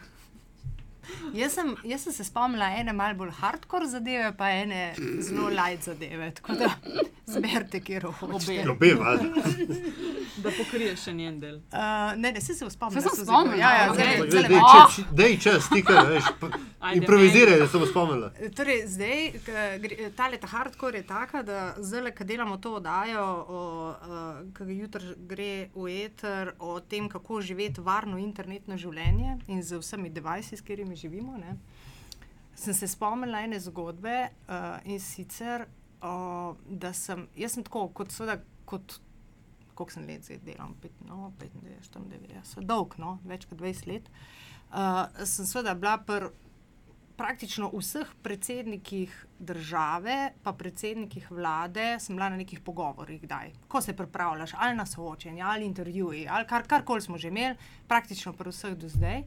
Jaz 1.33 1.53
sem, 1.53 1.75
jaz 1.83 2.01
sem 2.01 2.13
se 2.13 2.23
spomnila 2.23 2.69
ene 2.71 2.93
malo 2.93 3.15
bolj 3.15 3.31
hardcore 3.33 3.87
zadeve, 3.87 4.33
pa 4.33 4.49
ene 4.51 4.93
zelo 5.21 5.49
light 5.49 5.83
zadeve. 5.83 6.31
Tako 6.31 6.53
da 6.55 6.69
zberite, 7.27 7.79
kjer 7.81 8.05
hočete. 8.11 8.69
Obe. 8.69 8.93
valjda. 8.95 9.25
Da 10.35 10.51
pokriješ 10.51 10.99
še 10.99 11.13
njen 11.13 11.37
del. 11.39 11.55
Uh, 11.71 11.79
ne, 12.17 12.29
ne, 12.29 12.41
se 12.41 12.53
se 12.53 12.67
spomnim. 12.69 13.01
Saj 13.01 13.13
sem 13.13 13.25
spomnila, 13.25 13.55
Ja, 13.57 13.69
ja, 13.75 13.91
okej. 13.91 14.17
zdaj- 14.25 14.47
Dej 14.47 14.57
Oh. 14.57 14.73
čas, 14.75 15.05
dej 15.13 15.37
čas, 15.39 15.69
ti 15.69 15.81
kaj, 15.81 16.01
veš. 16.07 16.23
Improviziraj, 16.93 17.59
da 17.59 17.67
se 17.67 17.77
bo 17.77 17.85
spomnila. 17.85 18.29
Torej, 18.51 18.81
zdaj, 18.85 19.31
ta 20.11 20.27
leta 20.27 20.47
hardcore 20.47 20.97
je 20.97 21.05
taka, 21.05 21.41
da 21.41 21.75
zdaj, 21.79 22.11
ko 22.11 22.23
delamo 22.25 22.57
to 22.57 22.73
oddajo, 22.75 23.23
ki 24.53 24.63
jutri 24.75 25.05
gre 25.17 25.49
v 25.73 25.87
eter, 26.01 26.53
o 26.59 26.79
tem, 26.81 27.09
kako 27.09 27.41
živeti 27.41 27.81
varno 27.81 28.17
internetno 28.19 28.77
življenje 28.77 29.37
in 29.47 29.63
z 29.63 29.77
vsemi 29.77 30.09
devajsi, 30.11 30.57
s 30.57 30.61
katerimi 30.61 30.94
živimo. 30.95 31.37
Ne, 31.37 31.57
sem 32.55 32.73
se 32.73 32.87
spomnila 32.87 33.43
ene 33.45 33.59
zgodbe 33.59 34.15
uh, 34.29 34.77
in 34.85 34.99
sicer, 34.99 35.67
uh, 36.01 36.55
da 36.69 36.93
sem, 36.93 37.27
jaz 37.35 37.57
sem 37.57 37.65
tako, 37.67 37.89
kot 37.93 38.15
seveda, 38.15 38.39
kot. 38.65 39.01
Koliko 39.75 39.91
sem 39.91 40.05
let 40.07 40.23
zdaj 40.23 40.37
delam? 40.45 40.71
Pet, 40.79 40.93
no, 41.03 41.33
95, 41.35 41.97
94, 41.99 42.61
dolg, 42.63 42.93
no, 42.95 43.17
več 43.27 43.43
kot 43.49 43.59
20 43.59 43.89
let. 43.89 44.05
Uh, 44.71 45.01
sem 45.27 45.43
seveda 45.43 45.73
bila 45.75 45.97
pri 45.99 46.29
praktično 47.17 47.69
vseh 47.73 48.07
predsednikih 48.23 49.25
države, 49.39 50.31
pa 50.43 50.53
predsednikih 50.53 51.31
vlade, 51.31 51.97
sem 51.99 52.15
bila 52.15 52.29
na 52.29 52.37
nekih 52.37 52.59
pogovorih, 52.59 53.21
kdaj. 53.21 53.51
Ko 53.67 53.81
se 53.81 53.95
pripravljaš, 53.95 54.55
ali 54.57 54.75
na 54.75 54.85
soočenje, 54.85 55.41
ali 55.41 55.65
intervjuji, 55.65 56.27
ali 56.27 56.47
kar, 56.47 56.67
karkoli 56.67 57.01
smo 57.01 57.17
že 57.17 57.27
imeli, 57.27 57.55
praktično 57.87 58.33
pri 58.33 58.49
vseh 58.49 58.75
do 58.75 58.89
zdaj. 58.89 59.23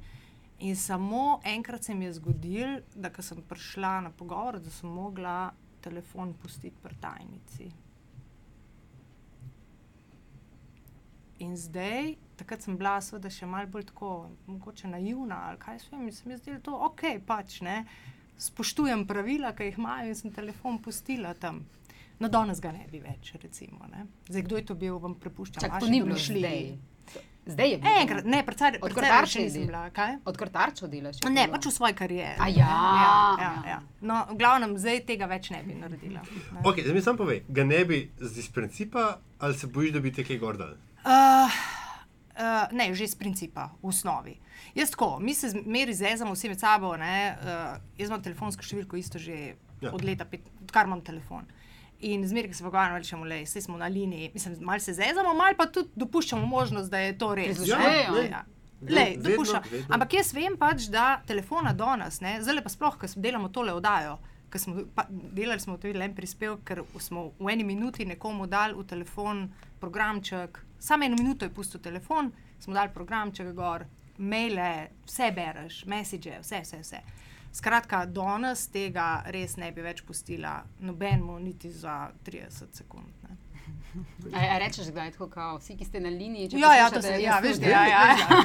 In 0.59 0.77
samo 0.77 1.41
enkrat 1.45 1.85
se 1.85 1.95
mi 1.95 2.05
je 2.05 2.13
zgodil, 2.13 2.81
da 2.95 3.11
sem 3.23 3.43
prišla 3.43 4.01
na 4.01 4.11
pogovor, 4.11 4.59
da 4.61 4.71
sem 4.71 4.91
mogla 4.91 5.53
telefon 5.81 6.35
pustiti 6.35 6.77
pri 6.83 6.97
tajnici. 7.01 7.71
In 11.39 11.57
zdaj, 11.57 12.15
takrat 12.37 12.63
sem 12.63 12.77
bila 12.77 12.97
seveda 13.01 13.31
še 13.31 13.47
malo 13.47 13.71
bolj 13.71 13.87
tako, 13.93 14.31
mogoče 14.47 14.91
naivna 14.91 15.45
ali 15.49 15.59
kaj 15.63 15.79
se 15.79 15.97
mi, 15.97 16.13
se 16.13 16.27
mi 16.27 16.35
je 16.35 16.39
zdelo 16.39 16.61
to 16.61 16.75
ok, 16.89 17.05
pač 17.27 17.61
ne. 17.63 17.85
Spoštujem 18.39 19.07
pravila, 19.07 19.53
ki 19.55 19.71
jih 19.71 19.79
imajo 19.79 20.11
in 20.11 20.19
sem 20.19 20.35
telefon 20.35 20.83
pustila 20.83 21.35
tam. 21.35 21.63
No, 22.19 22.27
danes 22.29 22.59
ga 22.61 22.73
ne 22.75 22.87
bi 22.91 22.99
več, 22.99 23.31
recimo. 23.39 23.87
Ne. 23.91 24.09
Zdaj, 24.27 24.43
kdo 24.43 24.59
je 24.59 24.67
to 24.67 24.75
bil, 24.75 24.99
vam 24.99 25.15
prepuščam. 25.15 25.63
Čak, 25.63 25.71
to 25.71 25.87
vaši 25.87 25.95
ni 25.95 26.03
bilo 26.03 26.17
domišljiji. 26.17 26.43
zdaj. 26.43 26.89
Zdaj 27.49 27.71
je 27.71 27.79
bilo. 27.79 27.93
Enkrat, 28.01 28.25
ne, 28.25 28.43
predvsej 28.47 28.79
Od 28.83 28.93
nisem 28.93 29.67
bila. 29.67 29.83
Kaj? 29.91 30.17
Odkar 30.25 30.51
tarčo 30.53 30.87
delaš? 30.87 31.23
Ne, 31.33 31.47
pač 31.49 31.67
v 31.67 31.73
svoji 31.73 31.97
karieri. 31.97 32.37
A 32.37 32.49
ja. 32.53 32.69
ja, 33.03 33.13
ja, 33.41 33.53
ja. 33.71 33.79
No, 34.01 34.21
v 34.29 34.37
glavnem, 34.37 34.77
zdaj 34.77 35.01
tega 35.09 35.27
več 35.31 35.49
ne 35.55 35.63
bi 35.65 35.79
naredila. 35.79 36.21
Ne. 36.53 36.61
Ok, 36.63 36.83
zdaj 36.85 36.95
mi 36.95 37.03
sam 37.05 37.17
povej, 37.17 37.43
ga 37.49 37.65
ne 37.65 37.81
bi 37.89 38.03
z 38.21 38.45
iz 38.45 38.51
principa 38.53 39.19
ali 39.39 39.55
se 39.55 39.67
bojiš, 39.67 39.95
da 39.97 40.01
bi 40.05 40.13
te 40.13 40.27
kaj 40.27 40.39
gor 40.43 40.59
dal? 40.61 40.75
Uh, 41.07 41.57
uh, 42.37 42.67
ne, 42.75 42.91
že 42.93 43.07
iz 43.07 43.15
principa, 43.17 43.71
v 43.81 43.89
osnovi. 43.89 44.35
Jaz 44.75 44.93
tako, 44.93 45.17
mi 45.23 45.35
se 45.35 45.49
zmeri 45.55 45.95
zezamo 45.95 46.35
vsi 46.35 46.53
med 46.53 46.61
sabo. 46.61 46.93
Ne, 47.01 47.39
uh, 47.39 47.79
jaz 47.97 48.11
imam 48.11 48.23
telefonsko 48.23 48.67
številko 48.67 49.01
isto 49.01 49.19
že 49.23 49.57
Ja. 49.79 49.93
od 49.95 50.03
leta, 50.03 50.25
pet, 50.27 50.43
odkar 50.65 50.89
imam 50.89 51.01
telefon. 51.07 51.45
In 52.01 52.29
zmeraj, 52.29 52.53
ko 52.53 52.55
se 52.55 52.65
pogovarjamo, 52.65 52.99
rečemo, 52.99 53.27
da 53.27 53.61
smo 53.61 53.77
na 53.77 53.87
liniji, 53.87 54.31
mislim, 54.35 54.57
malo 54.61 54.79
se 54.81 54.93
zezamo, 54.95 55.35
malo 55.35 55.55
pa 55.57 55.67
tudi 55.67 55.89
dopuščamo 55.95 56.47
možnost, 56.47 56.91
da 56.91 56.99
je 56.99 57.19
to 57.19 57.35
res. 57.35 57.57
Prisluškujejo. 57.57 58.15
Ne, 58.15 58.29
ja. 58.31 58.45
Lej, 58.89 59.17
Vedno, 59.17 59.45
vedno. 59.71 59.87
Ampak 59.89 60.15
jaz 60.15 60.31
vem 60.35 60.55
pač, 60.57 60.87
da 60.87 61.21
telefona 61.27 61.73
danes, 61.75 62.21
ne, 62.23 62.37
zdaj 62.43 62.63
pa 62.63 62.71
sploh, 62.71 62.99
ko 63.01 63.11
delamo 63.17 63.49
tole 63.51 63.75
oddajo, 63.75 64.19
ker 64.53 64.63
smo 64.63 64.85
pa, 64.95 65.09
delali 65.11 65.61
smo 65.61 65.75
tudi 65.83 65.99
en 65.99 66.15
prispevek, 66.15 66.63
ker 66.65 66.85
smo 67.03 67.33
v 67.41 67.51
eni 67.51 67.67
minuti 67.67 68.07
nekomu 68.07 68.47
dali 68.47 68.79
v 68.79 68.87
telefon 68.87 69.49
programček, 69.83 70.63
samo 70.79 71.05
eno 71.05 71.19
minuto 71.19 71.45
je 71.45 71.55
pustil 71.55 71.83
telefon, 71.83 72.31
smo 72.63 72.75
dali 72.75 72.95
programček 72.95 73.51
gor, 73.57 73.89
maile, 74.19 74.91
vse 75.07 75.33
bereš, 75.35 75.83
message, 75.91 76.39
vse, 76.43 76.63
vse, 76.63 76.81
vse. 76.83 77.03
Skratka, 77.53 78.05
danes 78.07 78.67
tega 78.73 79.23
res 79.35 79.57
ne 79.57 79.71
bi 79.73 79.83
več 79.83 80.03
pustila 80.07 80.61
nobenemu, 80.81 81.39
niti 81.41 81.71
za 81.73 82.11
30 82.27 82.77
sekund. 82.83 83.09
Ne. 83.25 83.37
A, 84.33 84.41
a 84.55 84.59
rečeš, 84.59 84.93
da 84.95 85.05
je 85.05 85.15
tako, 85.17 85.29
kao, 85.33 85.59
vsi, 85.59 85.77
ki 85.77 85.85
ste 85.85 86.01
na 86.01 86.11
liniji? 86.13 86.51
če 86.53 86.61
Ja, 86.61 86.75
ja, 86.77 86.91
to 86.93 87.01
se, 87.03 87.15
ja, 87.23 87.39
veš, 87.43 87.61
da 87.63 87.71
ja, 87.73 87.85
ja. 87.89 88.03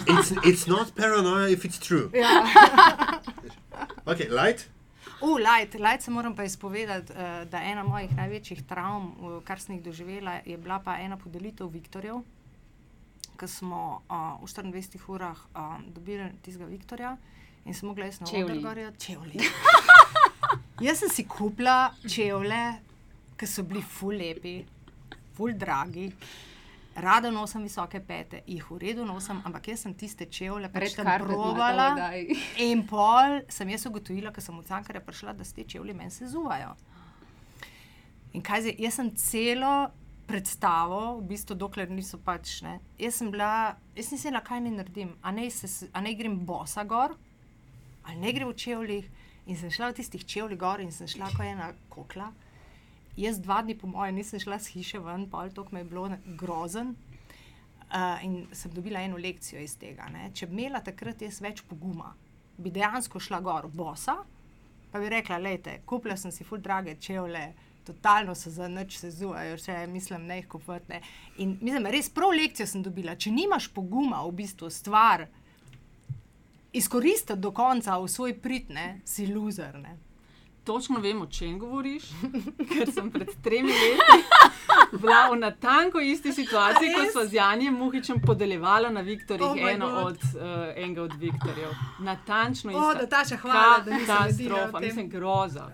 It's, 0.07 0.31
it's 0.43 0.67
not 0.69 0.93
paranoia 0.95 1.49
if 1.51 1.65
it's 1.67 1.79
true. 1.79 2.09
ja. 2.13 2.31
Ok, 4.11 4.27
light. 4.31 4.69
Uh, 5.21 5.37
light, 5.39 5.75
light 5.79 6.03
se 6.03 6.11
moram 6.11 6.35
pa 6.35 6.43
izpovedati, 6.43 7.13
uh, 7.13 7.43
da 7.49 7.61
ena 7.63 7.83
mojih 7.83 8.11
največjih 8.15 8.63
travm, 8.67 9.11
uh, 9.19 9.37
kar 9.43 9.59
sem 9.59 9.77
jih 9.77 9.83
doživela, 9.83 10.39
je 10.45 10.57
bila 10.57 10.79
pa 10.83 10.97
ena 10.99 11.17
podelitev 11.17 11.71
Viktorjev, 11.71 12.23
ko 13.39 13.47
smo 13.47 13.83
uh, 14.09 14.41
v 14.43 14.49
24 14.51 15.07
urah 15.07 15.45
uh, 15.55 15.77
dobili 15.95 16.31
tistega 16.43 16.67
Viktorja 16.71 17.15
in 17.65 17.73
smo 17.73 17.89
mogli 17.89 18.05
jaz 18.05 18.19
na. 18.21 18.27
Odrgorju 18.43 18.91
čevlji. 18.99 19.39
jaz 20.87 20.99
sem 20.99 21.09
si 21.09 21.27
kupila 21.27 21.93
čevlje, 22.09 22.63
ki 23.37 23.47
so 23.47 23.63
bili 23.63 23.81
ful 23.81 24.17
lepi, 24.17 24.57
ful 25.37 25.53
dragi. 25.57 26.11
Rada 26.95 27.31
nosim 27.33 27.63
visoke 27.65 27.97
pete, 28.05 28.43
jih 28.45 28.65
v 28.69 28.77
redu 28.77 29.05
nosim, 29.05 29.39
ampak 29.45 29.71
jaz 29.71 29.81
sem 29.87 29.95
tiste 29.97 30.27
čevlje 30.29 30.69
pač 30.69 30.93
tam 30.93 31.09
provala. 31.23 32.11
In 32.67 32.83
pol 32.85 33.39
sem 33.49 33.69
jaz 33.73 33.87
ugotovila, 33.89 34.33
ker 34.33 34.45
sem 34.45 34.53
v 34.59 34.65
Cankarja 34.67 35.01
prišla, 35.01 35.33
da 35.33 35.47
se 35.47 35.55
te 35.57 35.65
čevlji 35.65 35.95
meni 35.97 36.13
sezuvajo. 36.13 36.75
In 38.33 38.45
kaj 38.45 38.67
zdaj, 38.67 38.77
jaz 38.81 38.99
sem 38.99 39.09
celo 39.17 39.73
predstavo, 40.27 41.17
v 41.19 41.27
bistvu, 41.33 41.57
dokler 41.57 41.89
niso 41.91 42.17
pač 42.21 42.61
ne. 42.65 42.77
Jaz 43.01 43.19
sem 43.19 43.31
bila, 43.33 43.75
jaz 43.97 44.13
nisem 44.13 44.31
vedela, 44.31 44.43
kaj 44.45 44.61
naj 44.65 44.77
naredim. 44.77 45.15
A 45.21 45.33
naj, 45.35 45.49
se, 45.57 45.89
a 45.93 46.01
naj 46.01 46.17
grem 46.19 46.37
bosa 46.45 46.85
gor, 46.87 47.17
ali 48.03 48.19
ne 48.19 48.33
grem 48.33 48.49
v 48.49 48.57
čevljih. 48.57 49.09
In 49.45 49.57
sem 49.59 49.71
šla 49.71 49.91
v 49.91 49.97
tistih 49.99 50.23
čevljih 50.25 50.59
gor 50.59 50.79
in 50.79 50.91
sem 50.91 51.07
šla 51.07 51.27
kot 51.33 51.45
ena 51.45 51.73
kokla. 51.91 52.31
Jaz 53.19 53.41
dva 53.43 53.61
dni, 53.61 53.75
po 53.77 53.87
mojem, 53.87 54.15
nisem 54.15 54.39
šla 54.39 54.57
z 54.59 54.73
hiše 54.73 54.99
ven, 55.03 55.27
pol 55.29 55.51
to 55.53 55.65
mi 55.71 55.83
je 55.83 55.89
bilo 55.89 56.07
grozen. 56.39 56.95
Uh, 57.93 58.23
in 58.25 58.47
sem 58.51 58.71
dobila 58.73 59.03
eno 59.05 59.19
lekcijo 59.21 59.61
iz 59.61 59.75
tega. 59.77 60.07
Ne. 60.09 60.31
Če 60.33 60.47
bi 60.47 60.63
imela 60.63 60.79
takrat 60.81 61.21
jaz 61.21 61.37
več 61.43 61.61
poguma, 61.69 62.15
bi 62.57 62.71
dejansko 62.73 63.19
šla 63.21 63.37
gor 63.45 63.67
bosa, 63.69 64.15
pa 64.89 65.01
bi 65.01 65.11
rekla, 65.13 65.37
lejte, 65.37 65.75
kupila 65.85 66.17
sem 66.17 66.33
si 66.33 66.47
ful 66.47 66.57
drage 66.63 66.95
čevlje, 66.97 67.43
totalno 67.85 68.33
se 68.35 68.49
za 68.49 68.65
nič 68.67 68.97
sezujejo, 68.97 69.59
če 69.61 69.77
mislim, 69.91 70.25
ne 70.25 70.39
jih 70.39 70.49
kupiti. 70.49 71.03
In 71.43 71.57
mislim, 71.61 71.85
res 71.93 72.09
prav 72.09 72.33
lekcijo 72.33 72.65
sem 72.69 72.81
dobila. 72.81 73.13
Če 73.13 73.35
nimaš 73.35 73.69
poguma 73.75 74.23
v 74.25 74.33
bistvu 74.41 74.71
stvar 74.73 75.27
izkoristiti 76.73 77.39
do 77.39 77.51
konca 77.51 77.97
v 77.97 78.07
svoj 78.07 78.33
prid, 78.41 78.69
ne, 78.69 79.01
si 79.05 79.27
loser. 79.27 79.75
Ne. 79.79 79.97
Točno 80.63 80.99
vem, 80.99 81.21
o 81.21 81.25
čem 81.27 81.59
govoriš, 81.59 82.03
ker 82.71 82.91
sem 82.93 83.11
pred 83.11 83.27
tremi 83.43 83.71
leti 83.71 84.53
bila 84.91 85.29
v 85.31 85.35
natanko 85.39 85.99
isti 85.99 86.33
situaciji, 86.33 86.93
kot 86.95 87.11
smo 87.11 87.25
z 87.25 87.33
Janjem 87.33 87.73
Muhičem 87.73 88.21
podeljevala 88.21 88.89
na 88.89 89.01
Viktorjih 89.01 89.47
Oh 89.49 89.71
eno 89.71 89.87
od, 89.87 90.15
uh, 90.15 90.41
enega 90.75 91.03
od 91.03 91.13
Viktorjev. 91.19 91.69
Natančno 91.99 92.71
isto. 92.71 92.81
O, 92.81 92.93
Nataša, 92.93 93.37
hvala, 93.37 93.79
da 93.79 93.91
nisem 93.91 94.15
edina 94.29 94.55
Katastrofa, 94.55 94.65
v 94.67 94.71
tem. 94.71 94.87
mislim, 94.87 95.09
groza. 95.09 95.69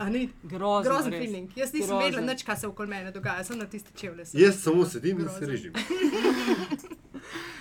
Grozen 0.83 1.11
res. 1.11 1.21
feeling. 1.21 1.51
Jaz 1.55 1.73
nisem 1.73 1.87
Grozen. 1.87 2.05
vedela 2.05 2.33
nič, 2.33 2.43
kaj 2.43 2.57
se 2.57 2.67
okoli 2.67 2.89
mene 2.89 3.11
dogaja, 3.11 3.43
sem 3.43 3.57
na 3.57 3.65
tiste 3.65 3.91
čevlje. 3.95 4.25
sem 4.25 4.41
Jaz 4.41 4.63
samo 4.63 4.85
sedim 4.85 5.19
in 5.19 5.29
se 5.29 5.45
Grozen. 5.45 5.49
režim. 5.49 5.73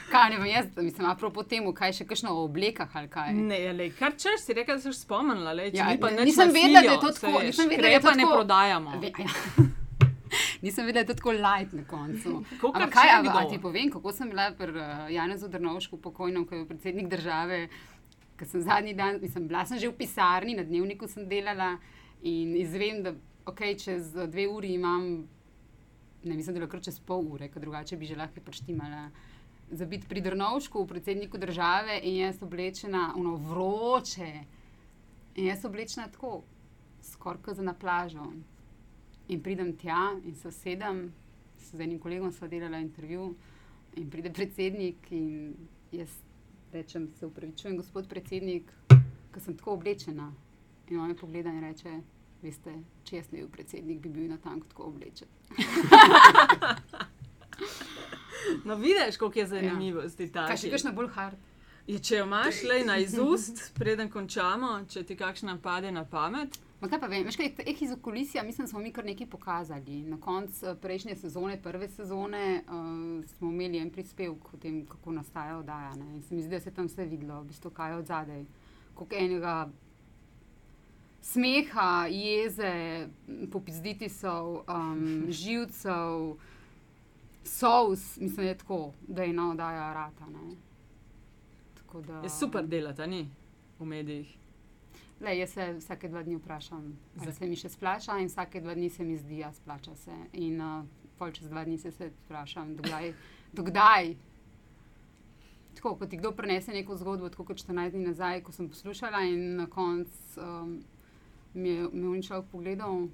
Kaj 0.09 0.31
ne 0.31 0.39
vem, 0.39 0.47
jaz 0.47 0.67
mislim, 0.77 1.07
apropo 1.07 1.43
temu, 1.43 1.73
kaj 1.73 1.93
še 1.93 2.05
kakšno 2.05 2.31
o 2.33 2.45
oblekah 2.45 2.97
ali 2.97 3.09
kaj. 3.09 3.33
Ne, 3.35 3.59
lej, 3.73 3.91
kar 3.99 4.15
češ, 4.17 4.41
si 4.41 4.55
rekel, 4.55 4.77
da 4.77 4.83
si 4.83 4.93
spomnila. 4.97 5.53
Če 5.55 5.77
Ja, 5.77 5.89
pa 6.01 6.11
ne- 6.11 6.25
nič 6.25 6.29
nisem 6.33 6.51
vedela, 6.51 6.83
da 6.83 6.93
je 6.93 7.01
to 7.01 7.11
tako, 7.13 7.43
nisem 7.43 7.69
vedela, 7.69 7.83
da 7.83 7.89
je 7.89 8.01
to 8.01 8.07
krepa 8.07 8.15
ne 8.15 8.23
tako- 8.23 8.35
prodajamo. 8.35 8.91
Ve, 8.99 9.13
ja. 9.19 9.67
Nisem 10.63 10.87
vedela, 10.87 11.05
da 11.05 11.13
je 11.13 11.17
tako 11.17 11.33
light 11.33 11.73
na 11.73 11.85
koncu. 11.85 12.33
Ampak 12.63 12.91
kaj, 12.91 13.09
a, 13.09 13.21
a 13.33 13.45
ti 13.49 13.59
povem, 13.59 13.91
kako 13.91 14.13
sem 14.13 14.29
bila 14.29 14.51
pri 14.53 14.73
uh, 14.73 15.07
Janezu 15.11 15.49
Drnovšku 15.49 15.97
pokojnem, 15.99 16.45
ko 16.45 16.55
je 16.55 16.63
bil 16.63 16.69
predsednik 16.69 17.09
države, 17.09 17.69
ker 18.37 18.47
sem 18.47 18.63
zadnji 18.63 18.95
dan, 18.95 19.21
mislim, 19.23 19.49
bila 19.49 19.65
sem 19.67 19.79
že 19.79 19.89
v 19.89 19.97
pisarni, 19.97 20.55
na 20.55 20.63
dnevniku 20.63 21.09
sem 21.09 21.29
delala 21.29 21.77
in 22.23 22.57
izvem, 22.57 23.03
da 23.03 23.13
okay, 23.47 23.75
čez 23.75 24.17
eh, 24.17 24.27
dve 24.27 24.49
uri 24.49 24.75
imam, 24.75 25.25
ne 26.25 26.35
mislim, 26.35 26.55
da 26.55 26.61
je 26.61 26.69
kar 26.69 26.83
čez 26.83 27.01
pol 27.01 27.25
ure, 27.33 27.49
ker 27.49 27.63
drugače 27.63 27.97
bi 27.97 28.07
že 28.07 28.17
lahko 28.17 28.41
preštimala. 28.41 29.09
Za 29.09 29.38
biti 29.71 30.09
pri 30.09 30.21
Drnovšku, 30.21 30.87
predsedniku 30.87 31.39
države 31.39 32.01
in 32.03 32.17
jaz 32.17 32.43
oblečena, 32.43 33.13
ono 33.17 33.37
vroče. 33.37 34.33
In 35.35 35.47
jaz 35.47 35.65
oblečena 35.65 36.09
tako, 36.09 36.43
skoraj 37.03 37.43
kot 37.43 37.57
za 37.57 37.63
na 37.63 37.75
plažo. 37.75 38.33
In 39.29 39.43
pridem 39.43 39.77
tja 39.77 40.17
in 40.25 40.37
se 40.37 40.49
usedem, 40.49 41.13
z 41.59 41.81
enim 41.81 41.99
kolegom 41.99 42.33
sva 42.33 42.49
delala 42.49 42.79
intervju, 42.79 43.35
in 43.97 44.11
pride 44.11 44.33
predsednik 44.33 45.11
in 45.11 45.55
jaz 45.93 46.09
rečem, 46.73 47.09
se 47.19 47.27
upravičujem, 47.27 47.77
gospod 47.77 48.09
predsednik, 48.09 48.73
ker 49.33 49.43
sem 49.43 49.57
tako 49.57 49.73
oblečena. 49.73 50.33
In 50.89 51.01
on 51.01 51.09
me 51.09 51.17
pogleda 51.17 51.53
in 51.53 51.61
reče, 51.61 52.01
veste, 52.43 52.73
če 53.05 53.17
jaz 53.17 53.33
ne 53.33 53.39
bi 53.39 53.45
bil 53.45 53.53
predsednik, 53.53 54.01
bi 54.01 54.09
bil 54.09 54.31
na 54.31 54.39
tanko 54.39 54.67
tako 54.69 54.83
oblečen. 54.93 55.29
No, 58.65 58.75
vidiš, 58.75 59.17
koliko 59.17 59.39
je 59.39 59.47
zanimivosti 59.47 60.31
ja. 60.35 60.47
Kaj 60.47 60.57
še 60.57 60.71
kakšno 60.71 60.93
bolj 60.93 61.09
hard? 61.17 61.37
Je, 61.89 61.99
če 61.99 62.19
jo 62.19 62.25
imaš 62.27 62.63
le 62.69 62.83
na 62.85 62.99
izust, 63.01 63.71
preden 63.79 64.11
končamo, 64.13 64.75
če 64.93 65.07
ti 65.09 65.17
kakšna 65.17 65.57
pade 65.63 65.93
na 65.93 66.05
pamet. 66.05 66.59
Ma 66.79 66.87
kaj 66.87 67.01
pa 67.03 67.09
vem, 67.11 67.25
veš 67.27 67.39
kaj, 67.41 67.49
eh, 67.65 67.81
iz 67.81 67.93
okulisija 67.93 68.43
mislim, 68.45 68.67
da 68.67 68.71
smo 68.71 68.81
mi 68.81 68.93
kar 68.93 69.05
nekaj 69.05 69.27
pokazali. 69.27 70.03
Na 70.07 70.21
koncu 70.21 70.67
eh, 70.67 70.77
prejšnje 70.83 71.17
sezone, 71.17 71.57
prve 71.63 71.89
sezone, 71.89 72.63
uh, 72.69 73.25
smo 73.33 73.51
imeli 73.51 73.79
en 73.79 73.91
prispevek 73.91 74.55
o 74.55 74.61
tem, 74.61 74.85
kako 74.87 75.17
nastaja 75.17 75.57
oddaja. 75.59 75.95
Ne? 75.97 76.21
Se 76.29 76.35
mi 76.35 76.43
zdi, 76.43 76.51
da 76.51 76.61
se 76.61 76.69
je 76.69 76.75
tam 76.75 76.87
vse 76.87 77.05
videlo, 77.05 77.41
v 77.41 77.49
bistvu 77.51 77.71
kaj 77.71 77.91
je 77.91 77.97
od 77.97 78.07
zadaj. 78.07 78.45
Koliko 78.95 79.17
enega 79.17 79.57
smeha, 81.23 82.07
jeze, 82.11 83.09
popizditi 83.53 84.09
so, 84.09 84.65
um, 84.69 85.27
živcev, 85.29 86.37
sous, 87.45 88.17
mislim, 88.17 88.37
da 88.37 88.43
je 88.43 88.59
tako, 88.59 88.79
da 89.03 89.23
je 89.23 89.31
ena 89.31 89.51
oddaja 89.51 89.93
rata. 89.93 90.25
Da- 92.03 92.21
Je 92.23 92.31
super 92.31 92.67
delati, 92.67 93.07
ni 93.07 93.31
v 93.79 93.85
medijih. 93.85 94.37
Le, 95.21 95.39
jaz 95.39 95.51
se 95.51 95.73
vsake 95.73 96.09
dva 96.09 96.23
dni 96.23 96.37
vprašam, 96.37 96.99
ali 97.19 97.33
se 97.33 97.47
mi 97.47 97.57
še 97.57 97.69
splača, 97.69 98.19
in 98.19 98.27
vsake 98.27 98.61
dva 98.61 98.75
dni 98.75 98.91
se 98.91 99.05
mi 99.05 99.17
zdi, 99.17 99.39
da 99.39 99.53
splača 99.53 99.97
se. 99.97 100.13
In 100.35 100.61
uh, 100.61 100.85
pol 101.19 101.33
čez 101.33 101.49
dva 101.49 101.65
dni 101.65 101.79
se, 101.79 101.91
se 101.91 102.11
vprašam, 102.25 102.77
dokdaj. 102.77 103.15
dokdaj. 103.53 104.15
Tako, 105.75 105.97
ko 105.97 106.07
ti 106.07 106.17
kdo 106.17 106.33
prenese 106.33 106.73
neko 106.73 106.97
zgodbo, 106.97 107.29
tako 107.29 107.45
kot 107.45 107.57
14 107.57 107.91
dni 107.91 108.05
nazaj, 108.05 108.43
ko 108.43 108.53
sem 108.53 108.69
poslušala, 108.69 109.21
in 109.23 109.57
na 109.57 109.67
koncu 109.67 110.13
um, 110.37 110.79
mi 111.55 111.69
je 111.69 111.89
mi 111.93 112.01
je 112.01 112.09
on 112.09 112.23
človek 112.23 112.47
pogledal 112.53 113.09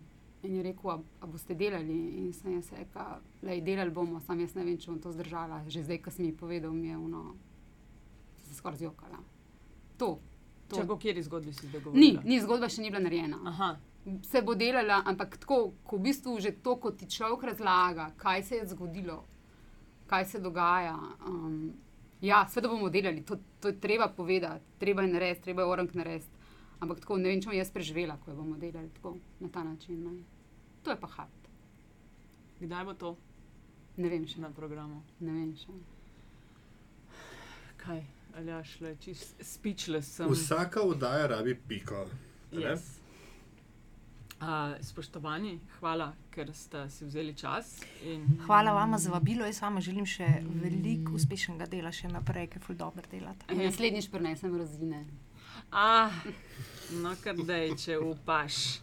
in 0.44 0.56
je 0.56 0.62
rekel, 0.62 0.90
a, 0.90 0.98
a 1.20 1.26
boste 1.26 1.54
delali. 1.54 1.96
In 2.18 2.32
sem 2.32 2.54
jaz 2.54 2.72
rekla, 2.72 3.20
da 3.42 3.56
delali 3.60 3.90
bomo, 3.90 4.20
sam 4.20 4.40
jaz 4.40 4.54
ne 4.54 4.64
vem, 4.64 4.78
če 4.78 4.90
bom 4.90 5.00
to 5.00 5.12
zdržala. 5.12 5.62
Že 5.68 5.86
zdaj, 5.88 6.02
ko 6.04 6.10
si 6.10 6.22
mi 6.22 6.32
povedal, 6.36 6.72
mi 6.72 6.88
je 6.88 6.96
ono, 6.96 7.24
sem 8.36 8.52
se 8.52 8.58
skoraj 8.58 8.84
zjokala. 8.84 9.22
To. 9.98 10.18
to. 10.68 10.76
Če 10.76 10.84
o 10.84 10.96
kateri 10.96 11.22
zgodbi 11.22 11.52
si 11.52 11.68
zdaj 11.68 11.90
Ni, 11.94 12.14
ni 12.24 12.40
zgodba 12.42 12.68
še 12.68 12.82
ni 12.82 12.92
bila 12.92 13.02
narejena. 13.04 13.40
Aha, 13.52 13.74
Se 14.28 14.42
bo 14.44 14.52
delala, 14.52 15.00
ampak 15.08 15.38
tako, 15.40 15.72
ko 15.80 15.96
v 15.96 16.10
bistvu 16.10 16.36
že 16.36 16.50
to, 16.60 16.76
ko 16.76 16.92
ti 16.92 17.08
človek 17.08 17.46
razlaga, 17.54 18.10
kaj 18.20 18.42
se 18.44 18.58
je 18.58 18.66
zgodilo, 18.74 19.22
kaj 20.10 20.26
se 20.28 20.40
dogaja. 20.44 20.98
Um, 21.24 21.72
ja, 22.20 22.42
seveda 22.52 22.68
bomo 22.68 22.90
delali, 22.92 23.24
to, 23.24 23.38
to 23.60 23.72
je 23.72 23.80
treba 23.80 24.10
povedati, 24.12 24.76
treba 24.78 25.02
je 25.02 25.08
narediti, 25.08 25.42
treba 25.48 25.64
je 25.64 25.72
orang 25.72 25.96
narediti. 25.96 26.34
Ampak 26.84 27.00
tako 27.00 27.16
ne 27.16 27.30
vem, 27.32 27.40
če 27.40 27.48
bom 27.48 27.56
jaz 27.56 27.70
preživela, 27.72 28.18
ko 28.20 28.30
jo 28.30 28.36
bomo 28.36 28.58
delali 28.60 28.90
tako, 28.96 29.16
na 29.40 29.48
ta 29.48 29.64
način. 29.64 30.04
Ne. 30.04 30.33
To 30.84 30.92
je 30.92 31.00
pa 31.00 31.08
hard. 31.16 31.40
kdaj 32.60 32.84
bo 32.84 32.94
to 32.94 33.16
Ne 33.96 34.10
vem 34.10 34.26
še. 34.26 34.40
na 34.42 34.50
programu? 34.50 35.02
Ne 35.22 35.30
vem 35.30 35.52
še. 35.54 35.74
Kaj, 37.78 38.02
ali 38.34 38.50
ja, 38.50 38.58
šle, 38.66 38.96
čist 38.98 39.38
speechless 39.44 40.18
sem. 40.18 40.30
Vsaka 40.30 40.82
oddaja 40.82 41.28
rabi 41.36 41.54
piko. 41.54 42.02
a 42.02 42.56
ne? 42.56 42.64
Yes. 42.64 42.98
Uh, 44.44 44.74
spoštovani, 44.82 45.54
hvala, 45.78 46.10
ker 46.34 46.50
ste 46.52 46.82
si 46.90 47.06
vzeli 47.06 47.36
čas. 47.38 47.78
In... 48.02 48.26
Hvala 48.44 48.74
vam 48.74 48.98
za 48.98 49.12
vabilo, 49.14 49.46
jaz 49.46 49.62
vam 49.62 49.78
želim 49.80 50.04
še 50.04 50.26
veliko 50.42 51.14
uspešnega 51.16 51.68
dela 51.70 51.92
še 51.94 52.10
naprej, 52.10 52.50
ker 52.52 52.64
ful 52.64 52.76
dobro 52.76 53.06
delate. 53.08 53.46
In 53.54 53.62
naslednjič 53.62 54.10
prenesem 54.12 54.58
rozine. 54.58 55.04
Ah, 55.70 56.12
no, 56.98 57.14
kar 57.22 57.38
dej, 57.38 57.76
če 57.78 58.02
upaš. 58.02 58.82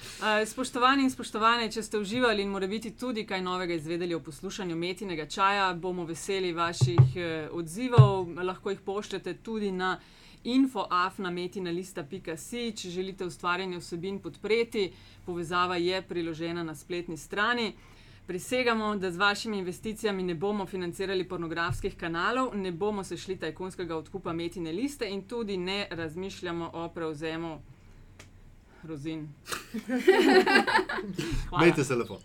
Uh, 0.00 0.46
spoštovani 0.46 1.02
in 1.02 1.10
spoštovane, 1.10 1.70
če 1.72 1.82
ste 1.82 1.98
uživali 1.98 2.42
in 2.42 2.50
morate 2.52 2.90
tudi 2.96 3.26
kaj 3.26 3.42
novega 3.42 3.74
izvedeli 3.74 4.14
o 4.14 4.20
poslušanju 4.20 4.76
metinega 4.76 5.26
čaja, 5.26 5.74
bomo 5.74 6.04
veseli 6.04 6.52
vaših 6.52 6.98
uh, 6.98 7.56
odzivov. 7.56 8.28
Lahko 8.44 8.70
jih 8.70 8.80
pošljete 8.80 9.34
tudi 9.34 9.72
na 9.72 9.98
infoafnametinalista.si, 10.44 12.72
če 12.76 12.90
želite 12.90 13.24
ustvarjanje 13.24 13.78
vsebin 13.78 14.18
podpreti. 14.20 14.92
Povezava 15.26 15.76
je 15.76 16.02
priložena 16.02 16.62
na 16.62 16.74
spletni 16.74 17.16
strani. 17.16 17.72
Prisegamo, 18.26 18.96
da 18.96 19.10
z 19.10 19.16
vašimi 19.16 19.58
investicijami 19.58 20.22
ne 20.22 20.34
bomo 20.34 20.66
financirali 20.66 21.28
pornografskih 21.28 21.96
kanalov, 21.96 22.56
ne 22.56 22.72
bomo 22.72 23.04
se 23.04 23.16
šli 23.16 23.36
tajkunskega 23.36 23.96
odkupa 23.96 24.32
metine 24.32 24.72
liste 24.72 25.08
in 25.08 25.22
tudi 25.22 25.56
ne 25.56 25.86
razmišljamo 25.90 26.70
o 26.72 26.88
prevzemu 26.88 27.60
rozin. 28.84 29.34
Mejte 31.60 31.84
se 31.84 31.94
lepo. 31.94 32.20